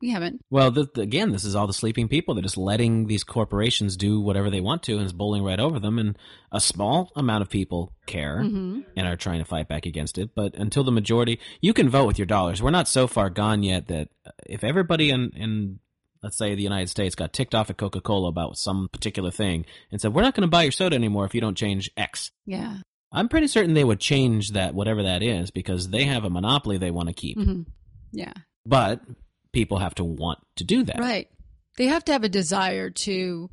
[0.00, 0.40] we haven't.
[0.50, 2.34] well, th- th- again, this is all the sleeping people.
[2.34, 5.78] They're just letting these corporations do whatever they want to and it's bowling right over
[5.78, 6.00] them.
[6.00, 6.18] And
[6.50, 10.30] a small amount of people care hmm and are trying to fight back against it.
[10.34, 12.62] But until the majority, you can vote with your dollars.
[12.62, 14.08] We're not so far gone yet that
[14.46, 15.78] if everybody in, in
[16.24, 19.66] let's say the United States got ticked off at Coca Cola about some particular thing
[19.92, 22.30] and said, we're not going to buy your soda anymore if you don't change X.
[22.46, 22.78] Yeah.
[23.12, 26.78] I'm pretty certain they would change that, whatever that is, because they have a monopoly
[26.78, 27.38] they want to keep.
[27.38, 27.62] hmm
[28.10, 28.32] Yeah.
[28.64, 29.02] But
[29.52, 30.98] people have to want to do that.
[30.98, 31.28] Right.
[31.76, 33.50] They have to have a desire to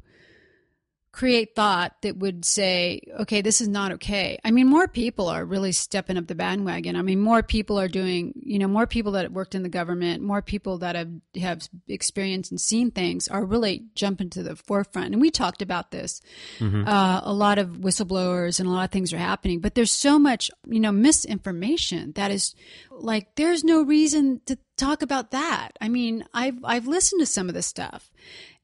[1.11, 4.39] create thought that would say, okay, this is not okay.
[4.45, 6.95] I mean, more people are really stepping up the bandwagon.
[6.95, 10.23] I mean, more people are doing, you know, more people that worked in the government,
[10.23, 15.11] more people that have, have experienced and seen things are really jumping to the forefront.
[15.11, 16.21] And we talked about this.
[16.59, 16.87] Mhm.
[16.87, 20.17] Uh, a lot of whistleblowers and a lot of things are happening, but there's so
[20.17, 22.55] much, you know, misinformation that is
[22.89, 25.71] like, there's no reason to talk about that.
[25.81, 28.11] I mean, I've, I've listened to some of this stuff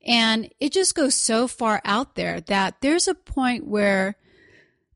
[0.06, 4.16] and it just goes so far out there that there's a point where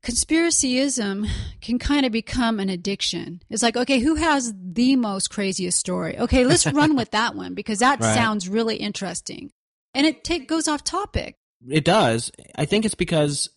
[0.02, 1.28] conspiracyism
[1.60, 3.42] can kind of become an addiction.
[3.48, 6.18] It's like, okay, who has the most craziest story?
[6.18, 8.14] Okay, let's run with that one because that Right.
[8.14, 9.52] sounds really interesting.
[9.94, 11.36] And it take, goes off topic.
[11.68, 12.32] It does.
[12.56, 13.50] I think it's because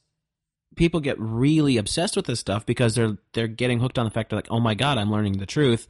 [0.75, 4.29] people get really obsessed with this stuff because they're they're getting hooked on the fact
[4.29, 5.87] that like, oh my god, I'm learning the truth.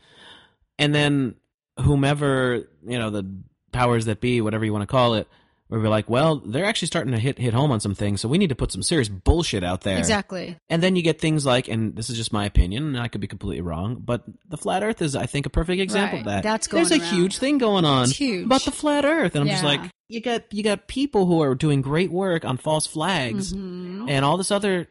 [0.80, 1.36] And then
[1.80, 3.30] whomever, you know, the
[3.74, 5.28] powers that be, whatever you want to call it,
[5.68, 8.28] where we're like, well, they're actually starting to hit hit home on some things, so
[8.30, 9.98] we need to put some serious bullshit out there.
[9.98, 10.58] Exactly.
[10.70, 13.22] And then you get things like, and this is just my opinion, and I could
[13.22, 16.44] be completely wrong, but the flat Earth is, I think, a perfect example of that.
[16.44, 16.84] That's going.
[16.84, 18.46] There's going a huge thing going on It's huge.
[18.46, 21.56] about the flat Earth, and I'm just like, you got you got people who are
[21.56, 24.10] doing great work on false flags Mhm.
[24.10, 24.88] and all this other.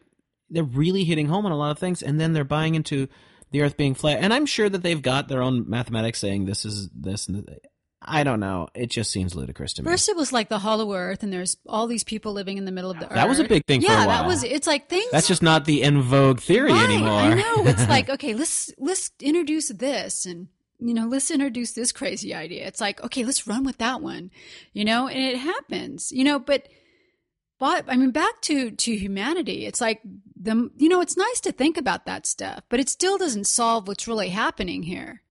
[0.49, 3.07] They're really hitting home on a lot of things, and then they're buying into
[3.51, 4.19] the Earth being flat.
[4.21, 7.47] And I'm sure that they've got their own mathematics saying this is this and
[8.07, 8.67] I don't know.
[8.73, 9.89] It just seems ludicrous to me.
[9.89, 12.71] First, it was like the hollow Earth, and there's all these people living in the
[12.71, 13.15] middle of the Earth.
[13.15, 14.43] That was a big thing for a Yeah, that was.
[14.43, 15.09] It's like things.
[15.11, 17.11] That's just not the in vogue theory right, anymore.
[17.11, 17.67] I know.
[17.67, 20.47] It's like okay, let's let's introduce this, and
[20.79, 22.67] you know, let's introduce this crazy idea.
[22.67, 24.31] It's like okay, let's run with that one,
[24.73, 26.67] you know, and it happens, you know, but.
[27.57, 29.65] But I mean, back to to humanity.
[29.65, 30.01] It's like
[30.35, 33.87] the you know, it's nice to think about that stuff, but it still doesn't solve
[33.87, 35.21] what's really happening here.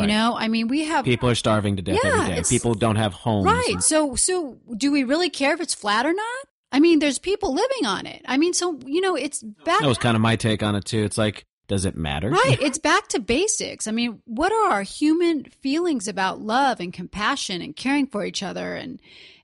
[0.00, 2.42] You know, I mean, we have People are starving to death Yeah, every day.
[2.48, 3.46] People don't have homes.
[3.46, 3.80] Right.
[3.80, 6.44] So so do we really care if it's flat or not?
[6.72, 8.22] I mean, there's people living on it.
[8.26, 10.84] I mean, so you know, it's back That was kind of my take on it
[10.84, 11.04] too.
[11.04, 12.30] It's like, does it matter?
[12.30, 12.58] right.
[12.60, 13.86] It's back to basics.
[13.86, 18.42] I mean, what are our human feelings about love and compassion and caring for each
[18.42, 19.00] other and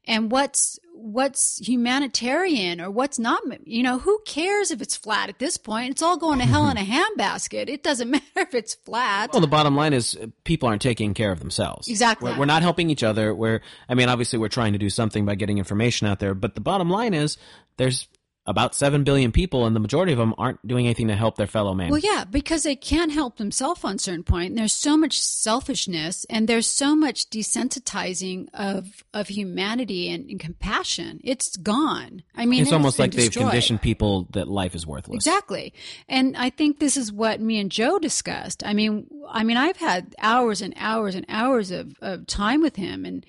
[0.06, 5.38] and what's what's humanitarian or what's not you know who cares if it's flat at
[5.38, 8.74] this point it's all going to hell in a handbasket it doesn't matter if it's
[8.74, 11.88] flat Well, the bottom line is uh, people aren't taking care of themselves.
[11.88, 12.32] Exactly.
[12.32, 13.34] We're, we're not helping each other.
[13.34, 16.54] We're, I mean, obviously we're trying to do something by getting information out there, but
[16.54, 17.36] the bottom line is
[17.76, 18.08] there's
[18.46, 21.46] about 7 billion people and the majority of them aren't doing anything to help their
[21.46, 21.90] fellow man.
[21.90, 24.50] Well, yeah, because they can't help themselves on a certain point.
[24.50, 30.40] And there's so much selfishness and there's so much desensitizing of of humanity and, and
[30.40, 31.20] compassion.
[31.22, 32.22] It's gone.
[32.34, 35.26] I mean, it's it almost like they've conditioned people that life is worthless.
[35.26, 35.74] Exactly.
[36.08, 38.64] And I think this is what me and Joe discussed.
[38.64, 42.76] I mean, I mean, I've had hours and hours and hours of, of time with
[42.76, 43.24] him and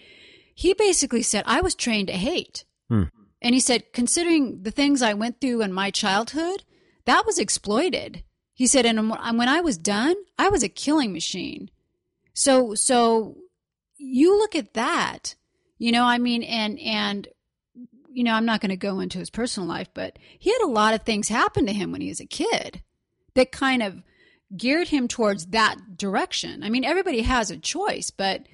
[0.55, 2.65] he basically said, I was trained to hate.
[2.87, 3.05] Hmm.
[3.41, 6.63] And he said, considering the things I went through in my childhood,
[7.05, 8.23] that was exploited.
[8.53, 11.71] He said, and when I was done, I was a killing machine.
[12.33, 13.37] So, so
[13.97, 15.35] you look at that,
[15.79, 17.27] you know, I mean, and, and,
[18.09, 20.67] you know, I'm not going to go into his personal life, but he had a
[20.67, 22.83] lot of things happen to him when he was a kid
[23.33, 24.03] that kind of
[24.55, 26.63] geared him towards that direction.
[26.63, 28.45] I mean, everybody has a choice, but,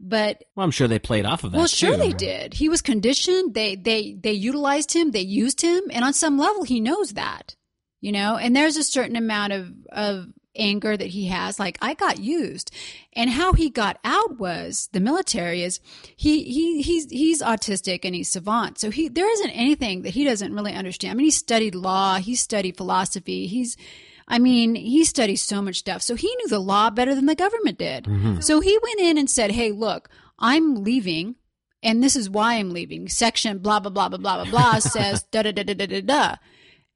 [0.00, 1.58] but Well, I'm sure they played off of that.
[1.58, 1.98] well, sure too.
[1.98, 2.54] they did.
[2.54, 3.54] He was conditioned.
[3.54, 5.10] They they they utilized him.
[5.12, 7.56] They used him, and on some level, he knows that.
[8.00, 10.26] You know, and there's a certain amount of of
[10.56, 11.58] anger that he has.
[11.58, 12.70] Like I got used,
[13.14, 15.62] and how he got out was the military.
[15.62, 15.80] Is
[16.14, 18.78] he he he's he's autistic and he's savant.
[18.78, 21.12] So he there isn't anything that he doesn't really understand.
[21.12, 22.16] I mean, he studied law.
[22.16, 23.46] He studied philosophy.
[23.46, 23.76] He's
[24.26, 26.02] I mean, he studies so much stuff.
[26.02, 28.06] So he knew the law better than the government did.
[28.42, 30.08] So he went in and said, Hey, look,
[30.38, 31.36] I'm leaving,
[31.82, 33.08] and this is why I'm leaving.
[33.08, 36.00] Section blah, blah, blah, blah, blah, blah, blah says da, da, da, da, da, da,
[36.00, 36.36] da.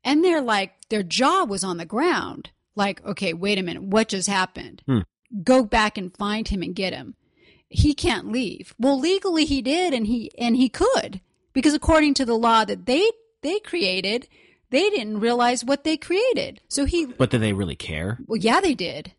[0.05, 2.51] And they're like, their jaw was on the ground.
[2.75, 3.83] Like, okay, wait a minute.
[3.83, 4.83] What just happened?
[4.87, 5.01] Hmm.
[5.43, 7.15] Go back and find him and get him.
[7.69, 8.75] He can't leave.
[8.79, 11.21] Well, legally he did, and he, and he could,
[11.53, 13.11] because according to the law that they,
[13.43, 14.29] they created,
[14.71, 16.61] they didn't realize what they created.
[16.69, 18.19] So he, But did they really care?
[18.27, 19.13] well, yeah, they did.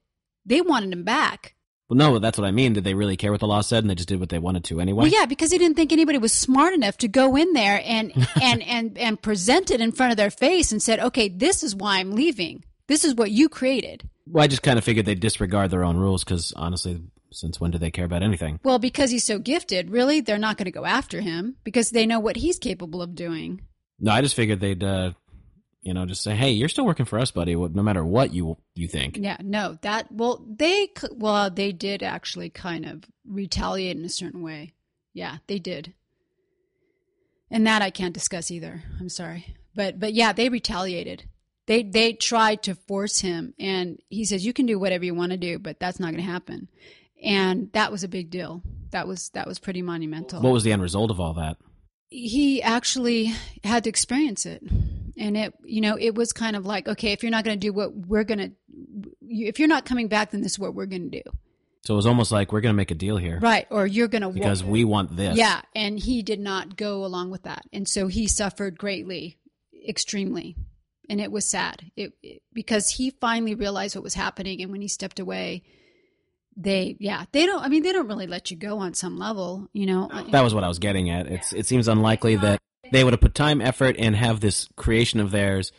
[0.45, 1.55] They wanted him back.
[1.89, 2.73] Well, no, that's what I mean.
[2.73, 4.63] Did they really care what the law said and they just did what they wanted
[4.65, 5.03] to anyway?
[5.03, 8.13] Well, yeah, because they didn't think anybody was smart enough to go in there and
[8.41, 11.75] and and and present it in front of their face and said, "Okay, this is
[11.75, 12.63] why I'm leaving.
[12.87, 15.97] This is what you created." Well, I just kind of figured they'd disregard their own
[15.97, 18.59] rules because honestly, since when do they care about anything?
[18.63, 22.05] Well, because he's so gifted, really, they're not going to go after him because they
[22.05, 23.61] know what he's capable of doing.
[23.99, 25.13] No, I just figured they'd, uh,
[25.89, 27.55] you know, just say, "Hey, you're still working for us, buddy.
[27.55, 32.51] No matter what you you think." Yeah, no, that well, they well, they did actually
[32.51, 34.73] kind of retaliate in a certain way.
[35.13, 35.95] Yeah, they did.
[37.49, 38.83] And that I can't discuss either.
[38.99, 39.55] I'm sorry.
[39.73, 41.23] But but yeah, they retaliated.
[41.65, 45.31] They they tried to force him and he says you can do whatever you want
[45.31, 46.67] to do, but that's not going to happen.
[47.23, 48.61] And that was a big deal.
[48.91, 50.39] That was that was pretty monumental.
[50.39, 51.57] What was the end result of all that?
[52.09, 53.33] he actually
[53.63, 54.63] had to experience it
[55.19, 57.67] and it you know it was kind of like okay if you're not going to
[57.67, 58.51] do what we're going to
[59.21, 61.29] if you're not coming back then this is what we're going to do.
[61.85, 63.39] So it was almost like we're going to make a deal here.
[63.39, 65.37] Right or you're going to because we want this.
[65.37, 67.63] yeah and he did not go along with that.
[67.71, 69.37] And so he suffered greatly
[69.87, 70.55] extremely.
[71.09, 71.91] And it was sad.
[71.95, 75.63] It, it- because he finally realized what was happening and when he stepped away
[76.57, 79.69] they yeah they don't i mean they don't really let you go on some level
[79.71, 80.09] you know?
[80.31, 81.27] That was what I was getting at.
[81.27, 82.59] It's it seems unlikely that
[82.91, 85.71] they would have put time, effort, and have this creation of theirs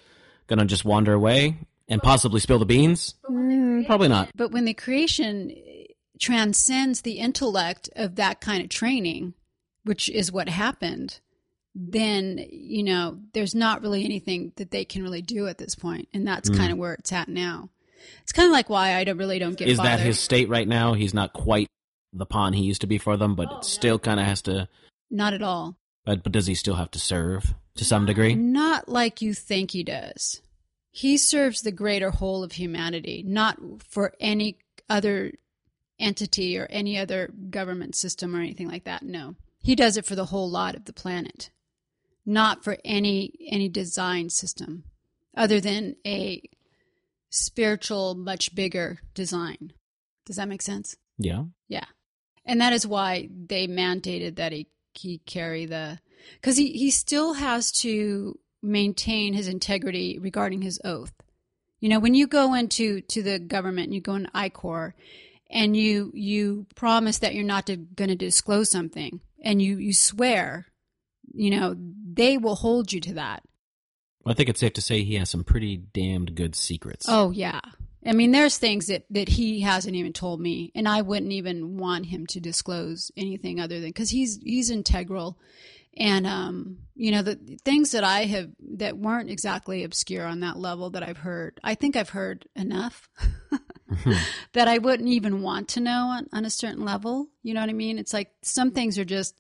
[0.46, 1.56] gonna just wander away
[1.88, 3.14] and possibly spill the beans.
[3.28, 4.30] Mm, probably not.
[4.34, 5.52] But when the creation
[6.18, 9.34] transcends the intellect of that kind of training,
[9.84, 11.20] which is what happened,
[11.74, 16.08] then, you know, there's not really anything that they can really do at this point.
[16.12, 16.56] And that's Hmm.
[16.56, 17.70] kind of where it's at now.
[18.22, 19.98] It's kind of like why I don't really don't get Is bothered.
[19.98, 20.94] that his state right now?
[20.94, 21.68] He's not quite
[22.12, 24.68] the pawn he used to be for them, but it still kind of has to.
[25.11, 25.76] Not at all.
[26.05, 28.34] But, but does he still have to serve to some degree?
[28.34, 30.40] Not like you think he does.
[30.90, 35.32] He serves the greater whole of humanity, not for any other
[35.98, 39.03] entity or any other government system or anything like that.
[39.03, 39.36] No.
[39.62, 41.51] He does it for the whole lot of the planet,
[42.24, 44.84] not for any any design system
[45.36, 46.42] other than a
[47.28, 49.72] spiritual much bigger design.
[50.24, 50.96] Does that make sense?
[51.18, 51.44] Yeah.
[51.68, 51.84] Yeah.
[52.44, 55.99] And that is why they mandated that he, he carry the,
[56.34, 61.12] because he, he still has to maintain his integrity regarding his oath.
[61.80, 64.93] You know, when you go into to the government, and you go into ICOR,
[65.51, 70.66] and you you promise that you're not going to disclose something, and you you swear,
[71.32, 73.43] you know, they will hold you to that.
[74.26, 77.07] I think it's safe to say he has some pretty damned good secrets.
[77.09, 77.61] Oh yeah,
[78.07, 81.76] I mean, there's things that, that he hasn't even told me, and I wouldn't even
[81.76, 85.38] want him to disclose anything other than because he's he's integral,
[85.96, 90.57] and um, you know the things that I have that weren't exactly obscure on that
[90.57, 91.61] level that I've heard.
[91.62, 93.09] I think I've heard enough
[94.55, 97.28] that I wouldn't even want to know on, on a certain level.
[97.42, 97.98] You know what I mean?
[97.98, 99.34] It's like some things are just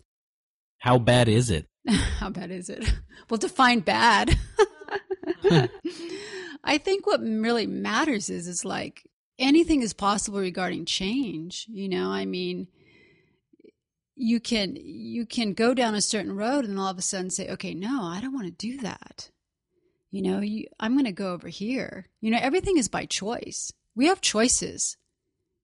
[0.80, 1.66] How bad is it?
[1.88, 2.84] how bad is it?
[3.30, 4.36] Well, define bad.
[6.62, 9.08] I think what really matters is is like
[9.38, 11.66] anything is possible regarding change.
[11.68, 12.68] You know, I mean,
[14.14, 17.48] you can you can go down a certain road and all of a sudden say,
[17.48, 19.30] okay, no, I don't want to do that.
[20.10, 22.08] You know, you, I'm going to go over here.
[22.20, 23.72] You know, everything is by choice.
[23.94, 24.96] We have choices.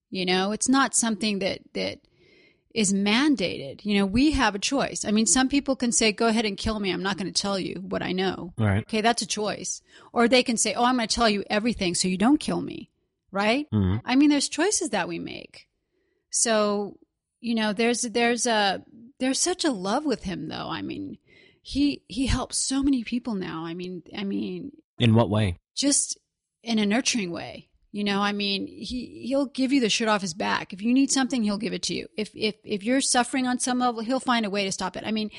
[0.09, 1.99] You know, it's not something that that
[2.81, 3.83] is mandated.
[3.83, 5.03] You know, we have a choice.
[5.03, 6.91] I mean, some people can say, go ahead and kill me.
[6.91, 8.53] I'm not going to tell you what I know.
[8.57, 8.83] Right.
[8.87, 9.81] Okay, that's a choice.
[10.13, 12.61] Or they can say, oh, I'm going to tell you everything so you don't kill
[12.61, 12.89] me.
[13.31, 13.65] Right?
[13.73, 14.01] Mhm.
[14.05, 15.67] I mean, there's choices that we make.
[16.29, 16.97] So,
[17.41, 18.83] you know, there's there's a
[19.19, 20.69] there's such a love with him though.
[20.69, 21.17] I mean,
[21.61, 23.65] he he helps so many people now.
[23.65, 25.57] I mean, I mean, In what way?
[25.75, 26.17] just
[26.63, 27.66] in a nurturing way.
[27.91, 30.73] You know, I mean, he he'll give you the shirt off his back.
[30.73, 32.07] If you need something, he'll give it to you.
[32.17, 35.03] If if if you're suffering on some level, he'll find a way to stop it.
[35.05, 35.31] I mean,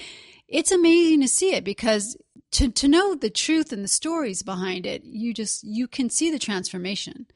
[0.48, 2.16] it's amazing to see it because
[2.52, 6.30] to to know the truth and the stories behind it, you just you can see
[6.30, 7.26] the transformation.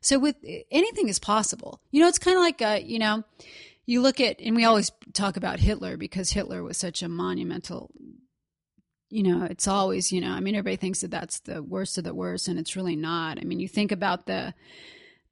[0.00, 0.36] So with
[0.70, 1.80] anything is possible.
[1.90, 3.24] You know, it's kind of like a, you know,
[3.84, 7.90] you look at and we always talk about Hitler because Hitler was such a monumental
[9.12, 12.04] you know, it's always, you know, I mean, everybody thinks that that's the worst of
[12.04, 13.38] the worst, and it's really not.
[13.38, 14.54] I mean, you think about the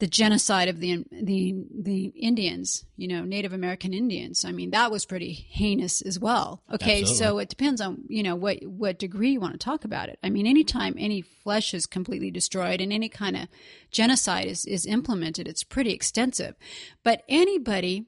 [0.00, 4.44] the genocide of the the the Indians, you know, Native American Indians.
[4.44, 6.62] I mean, that was pretty heinous as well.
[6.72, 7.14] Okay, Absolutely.
[7.14, 10.18] so it depends on you know what what degree you want to talk about it.
[10.22, 13.48] I mean, anytime any flesh is completely destroyed and any kind of
[13.90, 16.54] genocide is is implemented, it's pretty extensive.
[17.02, 18.06] But anybody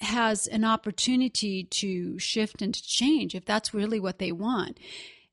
[0.00, 4.78] has an opportunity to shift and to change if that's really what they want.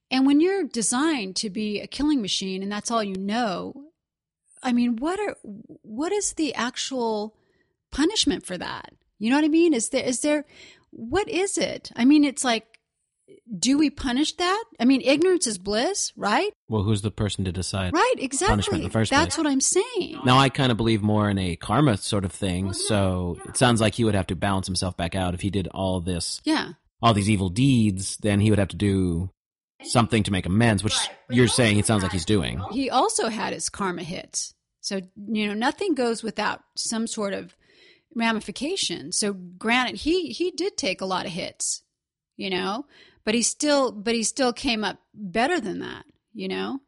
[0.10, 3.86] And when you're designed to be a killing machine and that's all you know,
[4.62, 7.36] I mean, what are what is the actual
[7.92, 8.94] punishment for that?
[9.18, 9.74] You know what I mean?
[9.74, 10.46] Is there is there
[10.92, 11.92] what is it?
[11.96, 12.71] I mean, it's like
[13.60, 14.64] do we punish that?
[14.80, 16.52] I mean, ignorance is bliss, right?
[16.70, 17.94] Well, who's the person to decide?
[17.94, 18.52] Right, exactly.
[18.54, 19.44] Punishment in the first That's place.
[19.46, 20.20] what I'm saying.
[20.26, 23.82] Now, I kind of believe more in a karma sort of thing, so it sounds
[23.82, 25.34] like he would have to balance himself back out.
[25.34, 26.74] If he did all this, Yeah.
[27.02, 29.30] all these evil deeds, then he would have to do
[29.84, 30.96] something to make amends, which
[31.30, 32.62] you're saying it sounds like he's doing.
[32.72, 34.54] he also had his karma hits.
[34.80, 37.56] So, you know, nothing goes without some sort of
[38.16, 39.12] ramification.
[39.12, 41.82] So, granted, he he did take a lot of hits,
[42.38, 42.86] you know,
[43.24, 46.80] but he still but he still came up better than that, you know.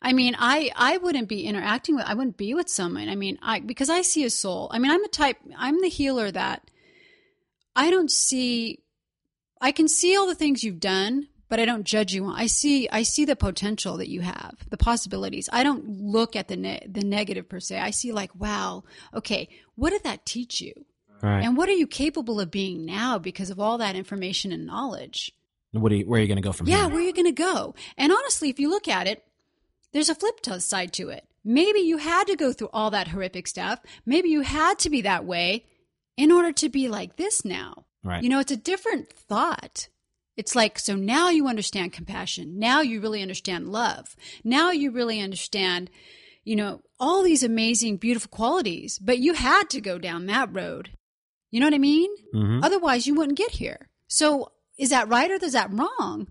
[0.00, 3.08] I mean, I I wouldn't be interacting with I wouldn't be with someone.
[3.08, 4.70] I mean, I because I see a soul.
[4.72, 6.70] I mean, I'm the type I'm the healer that
[7.76, 8.80] I don't see
[9.60, 12.26] I can see all the things you've done, but I don't judge you.
[12.26, 15.48] I see I see the potential that you have, the possibilities.
[15.52, 17.78] I don't look at the ne- the negative per se.
[17.78, 18.82] I see like, wow,
[19.14, 20.72] okay, what did that teach you?
[21.22, 21.44] Right.
[21.44, 25.32] And what are you capable of being now because of all that information and knowledge?
[25.72, 26.76] What are you, where are you going to go from here?
[26.76, 26.90] Yeah, here?
[26.94, 27.74] where are you going to go?
[27.96, 29.24] And honestly, if you look at it,
[29.92, 31.24] there's a flip to- side to it.
[31.44, 33.80] Maybe you had to go through all that horrific stuff.
[34.06, 35.64] Maybe you had to be that way
[36.16, 37.84] in order to be like this now.
[38.04, 38.22] Right.
[38.22, 39.88] You know, it's a different thought.
[40.36, 42.58] It's like, so now you understand compassion.
[42.58, 44.16] Now you really understand love.
[44.44, 45.90] Now you really understand,
[46.44, 50.90] you know, all these amazing, beautiful qualities, but you had to go down that road.
[51.50, 52.10] You know what I mean?
[52.32, 53.88] hmm Otherwise, you wouldn't get here.
[54.06, 56.28] So, is that right or is that wrong?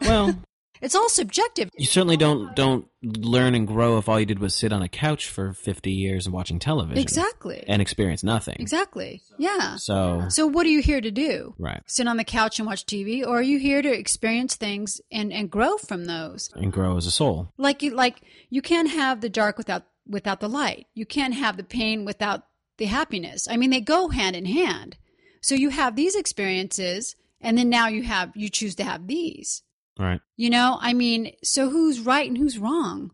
[0.00, 0.34] Well,
[0.82, 1.70] It's all subjective.
[1.78, 4.90] you certainly don't don't learn and grow if all you did was sit on a
[4.90, 6.98] couch for 50 years and watching television.
[6.98, 7.64] Exactly.
[7.66, 8.56] And experience nothing.
[8.58, 9.22] Exactly.
[9.38, 9.76] Yeah.
[9.76, 11.54] So, So, what are you here to do?
[11.58, 11.82] right.
[11.86, 15.32] Sit on the couch and watch TV, or are you here to experience things and
[15.32, 16.50] and grow from those?
[16.54, 17.54] And grow as a soul.
[17.56, 18.20] Like you like
[18.50, 20.88] you can't have the dark without without the light.
[20.94, 22.42] You can't have the pain without
[22.76, 23.48] the happiness.
[23.50, 24.98] I mean, they go hand in hand.
[25.40, 29.62] So you have these experiences, and then now you have you choose to have these.
[29.98, 30.20] Right.
[30.36, 33.12] You know, I mean, so who's right and who's wrong?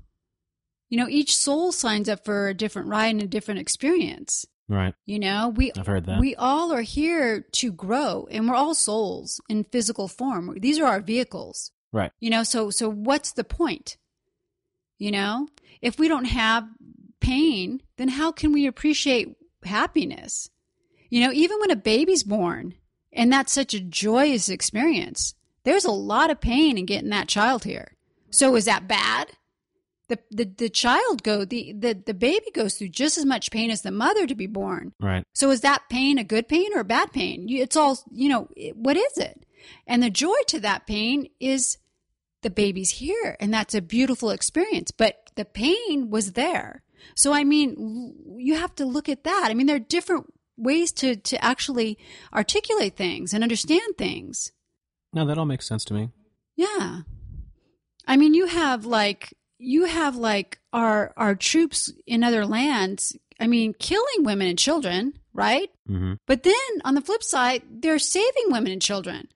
[0.88, 4.44] You know, each soul signs up for a different ride and a different experience.
[4.68, 4.94] Right.
[5.06, 6.20] You know, we I've heard that.
[6.20, 10.56] we all are here to grow, and we're all souls in physical form.
[10.60, 11.70] These are our vehicles.
[11.92, 12.10] Right.
[12.20, 13.96] You know, so so what's the point?
[14.98, 15.48] You know,
[15.80, 16.68] if we don't have
[17.20, 20.48] pain, then how can we appreciate happiness?
[21.10, 22.74] You know, even when a baby's born,
[23.12, 25.34] and that's such a joyous experience,
[25.64, 27.92] there's a lot of pain in getting that child here.
[28.30, 29.28] So is that bad?
[30.08, 33.70] The, the the child go the, the the baby goes through just as much pain
[33.70, 34.92] as the mother to be born.
[35.00, 35.24] Right.
[35.32, 37.46] So is that pain a good pain or a bad pain?
[37.48, 39.46] It's all, you know, it- what is it?
[39.86, 41.78] And the joy to that pain is
[42.42, 46.82] the baby's here and that's a beautiful experience, but the pain was there.
[47.14, 49.48] So I mean, you have to look at that.
[49.50, 50.32] I mean, there are different
[50.62, 51.98] ways to to actually
[52.32, 54.52] articulate things and understand things.
[55.12, 56.10] No, that all makes sense to me.
[56.56, 57.00] Yeah.
[58.06, 63.46] I mean, you have like you have like our our troops in other lands, I
[63.46, 65.70] mean, killing women and children, right?
[65.86, 69.28] hmm But then on the flip side, they're saving women and children.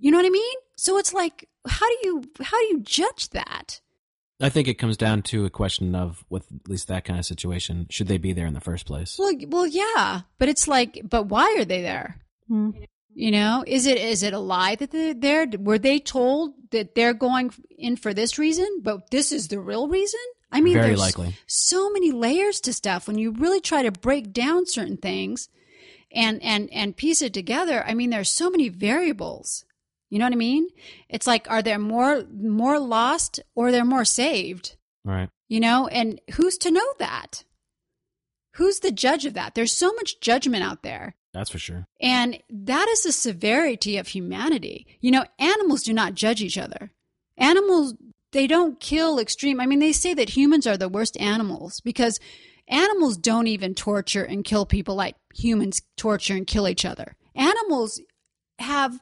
[0.00, 0.58] You know what I mean?
[0.76, 3.80] So it's like how do you how do you judge that?
[4.40, 7.26] I think it comes down to a question of, with at least that kind of
[7.26, 9.16] situation, should they be there in the first place?
[9.18, 12.20] Well, well, yeah, but it's like, but why are they there?
[12.46, 12.70] Hmm.
[13.14, 15.46] You know, is it is it a lie that they're there?
[15.58, 19.88] Were they told that they're going in for this reason, but this is the real
[19.88, 20.20] reason?
[20.52, 21.36] I mean, Very there's likely.
[21.48, 25.48] so many layers to stuff when you really try to break down certain things
[26.12, 27.84] and and and piece it together.
[27.84, 29.64] I mean, there's so many variables.
[30.10, 30.68] You know what I mean?
[31.08, 34.76] It's like, are there more more lost or they're more saved?
[35.04, 35.28] Right.
[35.48, 37.44] You know, and who's to know that?
[38.54, 39.54] Who's the judge of that?
[39.54, 41.14] There's so much judgment out there.
[41.32, 41.86] That's for sure.
[42.00, 44.86] And that is the severity of humanity.
[45.00, 46.90] You know, animals do not judge each other.
[47.36, 47.94] Animals,
[48.32, 49.60] they don't kill extreme.
[49.60, 52.18] I mean, they say that humans are the worst animals because
[52.66, 57.14] animals don't even torture and kill people like humans torture and kill each other.
[57.34, 58.00] Animals
[58.58, 58.98] have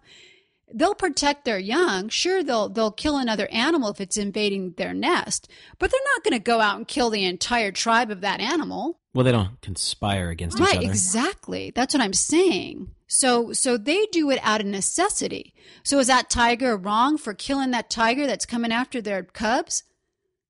[0.76, 2.08] they'll protect their young.
[2.08, 5.48] Sure, they'll they'll kill another animal if it's invading their nest,
[5.78, 9.00] but they're not going to go out and kill the entire tribe of that animal.
[9.14, 10.86] Well, they don't conspire against Right, each other.
[10.86, 11.72] Right, exactly.
[11.74, 12.90] That's what I'm saying.
[13.06, 15.54] So so they do it out of necessity.
[15.82, 19.82] So is that tiger wrong for killing that tiger that's coming after their cubs?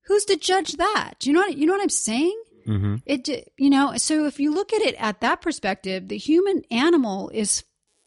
[0.06, 1.14] Who's to judge that?
[1.24, 2.42] You know what you know what I'm saying?
[2.64, 6.62] hmm It you know, so if you look at it at that perspective, the human
[6.70, 7.62] animal is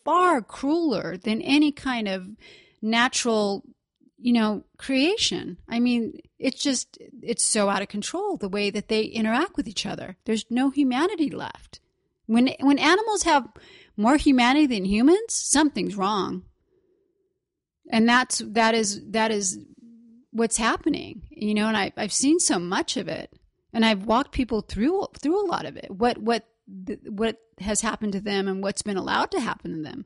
[0.10, 2.28] far crueler than any kind of
[2.82, 3.64] natural
[4.18, 5.58] you know creation.
[5.68, 9.68] I mean it's just it's so out of control the way that they interact with
[9.68, 10.18] each other.
[10.26, 11.80] There's no humanity left.
[12.26, 13.50] When when animals have
[13.98, 16.44] more humanity than humans something's wrong.
[17.92, 19.60] And that's that is that is
[20.32, 23.32] what's happening you know and I, i've seen so much of it.
[23.74, 25.92] And i've walked people through through a lot of it.
[25.92, 26.48] What what
[26.86, 30.06] th- what has happened to them and what's been allowed to happen to them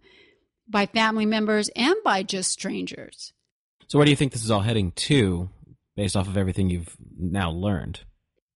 [0.68, 3.34] by family members and by just strangers
[3.88, 5.50] So, where do you think this is all heading to,
[5.96, 8.02] based off of everything you've now learned?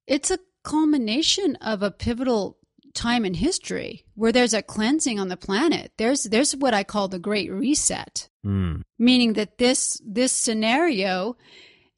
[0.08, 2.58] it's a culmination of a pivotal
[2.94, 7.08] time in history where there's a cleansing on the planet there's there's what i call
[7.08, 8.82] the great reset Mm.
[8.98, 11.36] meaning that this this scenario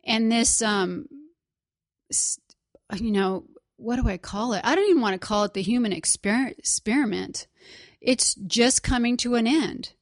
[0.04, 1.06] and this um
[2.96, 3.46] you know
[3.80, 6.52] what do i call it i don't even want to call it the human exper-
[6.58, 7.48] experiment
[8.02, 9.94] it's just coming to an end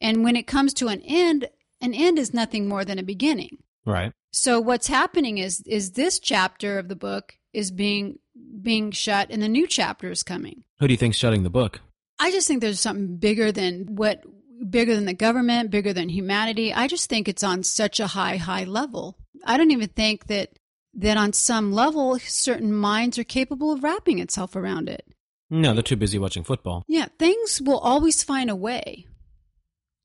[0.00, 1.48] and when it comes to an end
[1.80, 4.12] an end is nothing more than a beginning Right.
[4.32, 8.18] so what's happening is is this chapter of the book is being
[8.62, 11.80] being shut and the new chapter is coming Who do you think's shutting the book?
[12.20, 14.24] I just think there's something bigger than what
[14.70, 16.74] bigger than the government, bigger than humanity.
[16.74, 19.16] I just think it's on such a high high level.
[19.44, 20.57] I don't even think that
[20.98, 25.06] that on some level certain minds are capable of wrapping itself around it.
[25.48, 26.84] No, they're too busy watching football.
[26.88, 29.06] Yeah, things will always find a way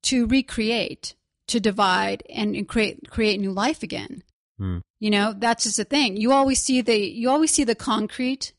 [0.03, 1.15] to recreate,
[1.48, 4.24] to divide and create create new life again.
[4.57, 4.80] Hmm.
[4.99, 6.15] You know, that's just the thing.
[6.15, 8.53] You always see the you always see the concrete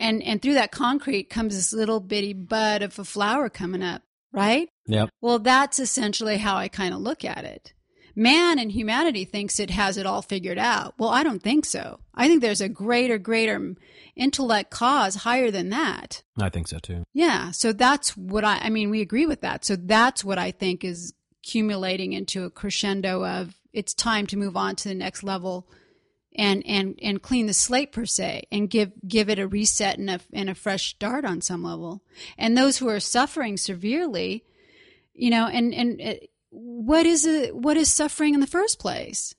[0.00, 4.02] and and through that concrete comes this little bitty bud of a flower coming up,
[4.32, 4.68] right?
[4.86, 5.10] Yep.
[5.20, 7.72] Well, that's essentially how I kind of look at it.
[8.18, 10.94] Man and humanity thinks it has it all figured out.
[10.98, 12.00] Well, I don't think so.
[12.12, 13.76] I think there's a greater, greater
[14.16, 16.24] intellect cause higher than that.
[16.36, 17.04] I think so too.
[17.14, 17.52] Yeah.
[17.52, 19.64] So that's what I, I mean, we agree with that.
[19.64, 21.14] So that's what I think is
[21.44, 25.68] accumulating into a crescendo of it's time to move on to the next level
[26.34, 30.10] and, and, and clean the slate per se and give, give it a reset and
[30.10, 32.02] a, and a fresh start on some level.
[32.36, 34.42] And those who are suffering severely,
[35.14, 36.14] you know, and, and uh,
[36.60, 39.34] what is it, what is suffering in the first place?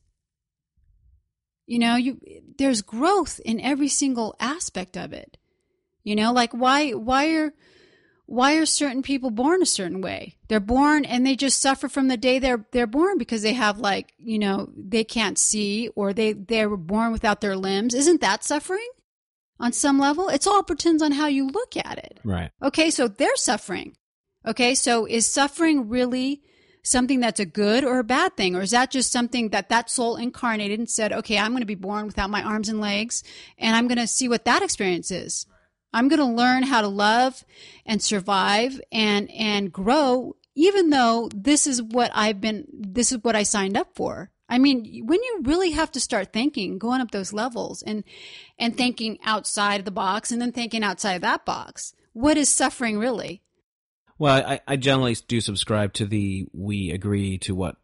[1.66, 2.20] You know, you,
[2.58, 5.38] there's growth in every single aspect of it.
[6.04, 7.54] You know, like why why are
[8.26, 10.38] why are certain people born a certain way?
[10.48, 13.80] They're born and they just suffer from the day they're they're born because they have
[13.80, 17.94] like, you know, they can't see or they they were born without their limbs.
[17.94, 18.88] Isn't that suffering?
[19.60, 22.20] On some level, it's all pretends on how you look at it.
[22.24, 22.50] Right.
[22.64, 23.98] Okay, so they're suffering.
[24.48, 26.42] Okay, so is suffering really
[26.90, 28.56] something that's a good or a bad thing?
[28.56, 31.66] Or is that just something that that soul incarnated and said, okay, I'm going to
[31.66, 33.24] be born without my arms and legs
[33.58, 35.46] and I'm going to see what that experience is.
[35.94, 37.44] I'm going to learn how to love
[37.86, 43.36] and survive and, and grow, even though this is what I've been, this is what
[43.36, 44.30] I signed up for.
[44.48, 48.04] I mean, when you really have to start thinking, going up those levels and,
[48.58, 52.50] and thinking outside of the box and then thinking outside of that box, what is
[52.50, 53.44] suffering really?
[54.20, 57.78] Well, I, I generally do subscribe to the we agree to what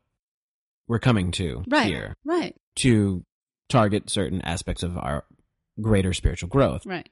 [0.87, 1.87] we're coming to Right.
[1.87, 2.55] here Right.
[2.77, 3.25] to
[3.69, 5.25] target certain aspects of our
[5.81, 6.85] greater spiritual growth.
[6.85, 7.09] Right.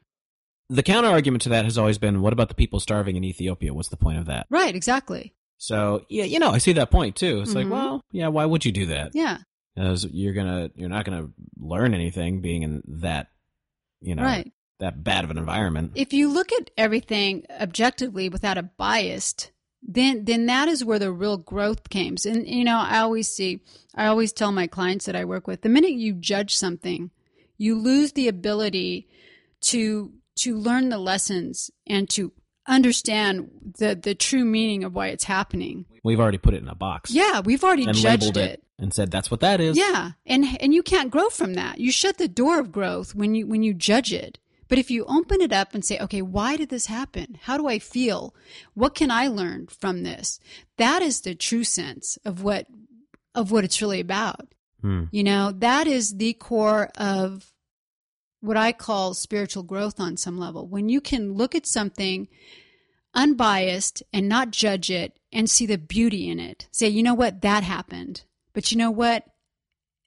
[0.70, 3.74] The counter argument to that has always been what about the people starving in Ethiopia?
[3.74, 4.46] What's the point of that?
[4.50, 4.76] Right.
[4.76, 5.34] Exactly.
[5.58, 7.40] So, yeah, you know, I see that point too.
[7.42, 7.72] It's like, Mhm.
[7.72, 9.12] well, yeah, why would you do that?
[9.14, 9.38] Yeah.
[9.76, 13.28] Because you're gonna, you're not gonna learn anything being in that,
[14.02, 14.52] you know, Right.
[14.80, 15.92] That bad of an environment.
[15.96, 19.52] If you look at everything objectively without a bias,
[19.82, 22.26] then then that is where the real growth comes.
[22.26, 23.62] And you know, I always see,
[23.96, 27.12] I always tell my clients that I work with, the minute you judge something,
[27.58, 29.08] you lose the ability
[29.62, 32.32] to to learn the lessons and to
[32.68, 35.86] understand the the true meaning of why it's happening.
[36.04, 37.12] We've already put it in a box.
[37.12, 38.52] Yeah, we've already judged it.
[38.52, 38.64] it.
[38.80, 39.78] and said that's what that is.
[39.78, 41.80] Yeah, and and you can't grow from that.
[41.80, 44.40] You shut the door of growth when you when you judge it.
[44.74, 47.38] But if you open it up and say, okay, why did this happen?
[47.44, 48.34] How do I feel?
[48.74, 50.40] What can I learn from this?
[50.80, 52.66] That is the true sense of what
[53.36, 54.56] of what it's really about.
[54.82, 55.04] Hmm.
[55.12, 57.54] You know, that is the core of
[58.42, 60.68] what I call spiritual growth on some level.
[60.68, 62.28] When you can look at something
[63.14, 66.68] unbiased and not judge it and see the beauty in it.
[66.72, 68.24] Say, you know what, that happened.
[68.54, 69.24] But you know what?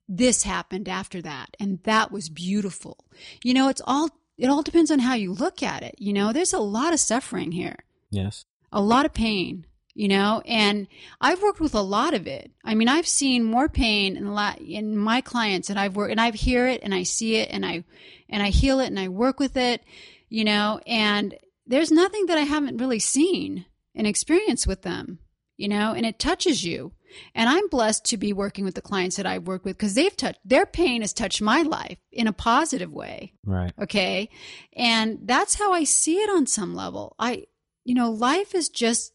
[0.08, 1.56] This happened after that.
[1.60, 3.04] And that was beautiful.
[3.44, 5.94] You know, it's all, it all depends on how you look at it.
[5.98, 7.76] You know, there's a lot of suffering here
[8.10, 8.44] Yes.
[8.72, 10.86] a lot of pain, you know, and
[11.20, 12.50] I've worked with a lot of it.
[12.64, 16.10] I mean, I've seen more pain in a lot in my clients that I've worked
[16.12, 17.84] and I hear it and I see it and I
[18.28, 19.82] and I heal it and I work with it,
[20.28, 21.36] you know, and
[21.66, 23.64] there's nothing that I haven't really seen
[23.94, 25.18] and experienced with them,
[25.56, 26.92] you know, and it touches you.
[27.34, 30.16] And I'm blessed to be working with the clients that I've worked with because they've
[30.16, 33.32] touched their pain has touched my life in a positive way.
[33.44, 33.72] Right.
[33.78, 34.28] okay?
[34.72, 37.14] And that's how i see it on some level.
[37.18, 37.44] I
[37.84, 39.12] you know life is just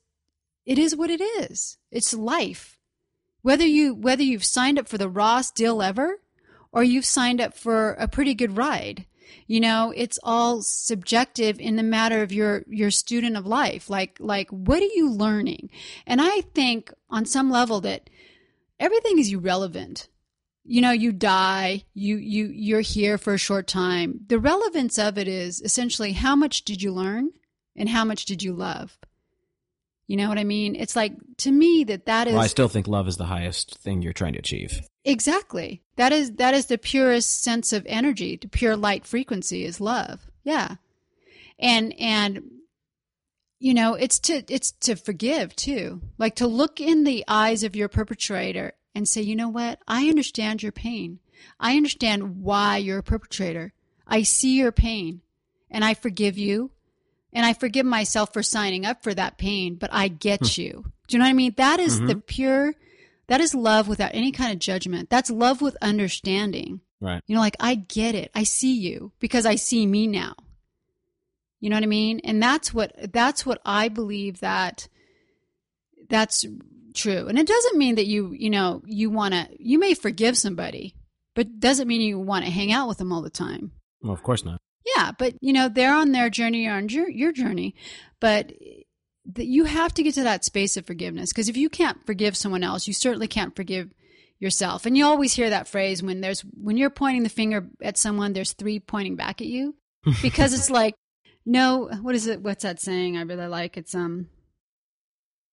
[0.65, 1.77] it is what it is.
[1.91, 2.77] It's life.
[3.41, 6.19] Whether you whether you've signed up for the rawest deal ever
[6.71, 9.05] or you've signed up for a pretty good ride
[9.47, 13.89] you know it's all subjective in the matter of your your student of life.
[13.89, 15.69] Like like what are you learning?
[16.05, 18.09] And i think on some level that
[18.79, 20.07] everything is irrelevant.
[20.63, 24.21] You know you die you you you're here for a short time.
[24.27, 27.31] The relevance of it is essentially how much did you learn
[27.75, 28.97] and how much did you love?
[30.07, 30.75] You know what i mean?
[30.75, 33.77] It's like to me that that is Well, I still think love is the highest
[33.79, 34.81] thing you're trying to achieve.
[35.05, 35.81] exactly.
[35.95, 38.35] That is that is the purest sense of energy.
[38.35, 40.27] The pure light frequency is love.
[40.43, 40.75] Yeah.
[41.57, 42.43] And and
[43.61, 46.01] you know it's to it's to forgive too.
[46.17, 49.79] Like to look in the eyes of your perpetrator and say you know what?
[49.87, 51.19] I understand your pain.
[51.59, 53.73] I understand why you're a perpetrator.
[54.07, 55.21] I see your pain
[55.69, 56.71] and i forgive you.
[57.33, 60.61] And i forgive myself for signing up for that pain but i get hmm.
[60.61, 60.85] you.
[61.07, 61.53] Do you know what i mean?
[61.57, 62.19] That is the mm-hmm.
[62.21, 62.73] pure
[63.27, 65.09] that is love without any kind of judgment.
[65.09, 66.81] That's love with understanding.
[66.99, 67.23] Right.
[67.25, 68.29] you know, like I get it.
[68.35, 70.35] I see you because I see me now.
[71.61, 72.19] You know what I mean?
[72.23, 74.89] And that's what that's what I believe that
[76.09, 76.43] that's
[76.93, 77.27] true.
[77.27, 80.95] And it doesn't mean that you, you know, you want to you may forgive somebody,
[81.35, 83.71] but doesn't mean you want to hang out with them all the time.
[84.01, 84.59] Well, of course not.
[84.97, 87.75] Yeah, but you know, they're on their journey, you're on your, your journey,
[88.19, 88.51] but
[89.35, 92.35] that you have to get to that space of forgiveness because if you can't forgive
[92.35, 93.93] someone else, you certainly can't forgive
[94.39, 94.87] yourself.
[94.87, 98.33] And you always hear that phrase when there's when you're pointing the finger at someone,
[98.33, 99.75] there's three pointing back at you
[100.23, 100.95] because it's like
[101.51, 102.41] no, what is it?
[102.41, 103.17] What's that saying?
[103.17, 104.27] I really like it's um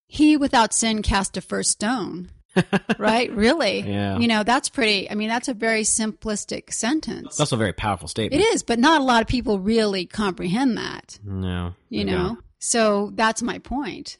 [0.07, 2.29] he without sin cast a first stone.
[2.97, 3.31] right?
[3.31, 3.81] Really?
[3.81, 4.17] Yeah.
[4.17, 7.37] You know, that's pretty I mean, that's a very simplistic sentence.
[7.37, 8.41] That's a very powerful statement.
[8.41, 11.75] It is, but not a lot of people really comprehend that, No.
[11.89, 12.17] you know?
[12.17, 12.39] don't.
[12.59, 14.17] So that's my point.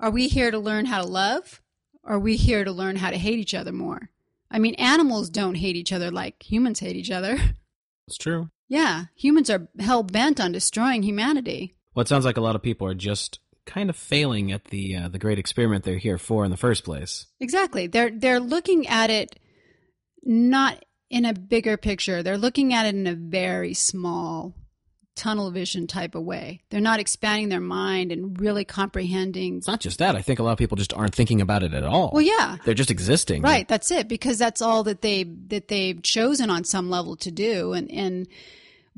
[0.00, 1.60] Are we here to learn how to love?
[2.04, 4.10] Are we here to learn how to hate each other more?
[4.50, 7.38] I mean, animals don't hate each other like humans hate each other.
[8.08, 8.48] It's true.
[8.68, 11.74] Yeah, humans are hell bent on destroying humanity.
[11.94, 14.96] Well, it sounds like a lot of people are just kind of failing at the
[14.96, 17.26] uh, the great experiment they're here for in the first place.
[17.40, 17.86] Exactly.
[17.86, 19.38] They're they're looking at it
[20.22, 22.22] not in a bigger picture.
[22.22, 24.54] They're looking at it in a very small
[25.18, 26.60] tunnel vision type of way.
[26.70, 29.58] They're not expanding their mind and really comprehending.
[29.58, 30.16] It's not just that.
[30.16, 32.10] I think a lot of people just aren't thinking about it at all.
[32.12, 32.56] Well, yeah.
[32.64, 33.42] They're just existing.
[33.42, 37.30] Right, that's it because that's all that they that they've chosen on some level to
[37.30, 38.28] do and and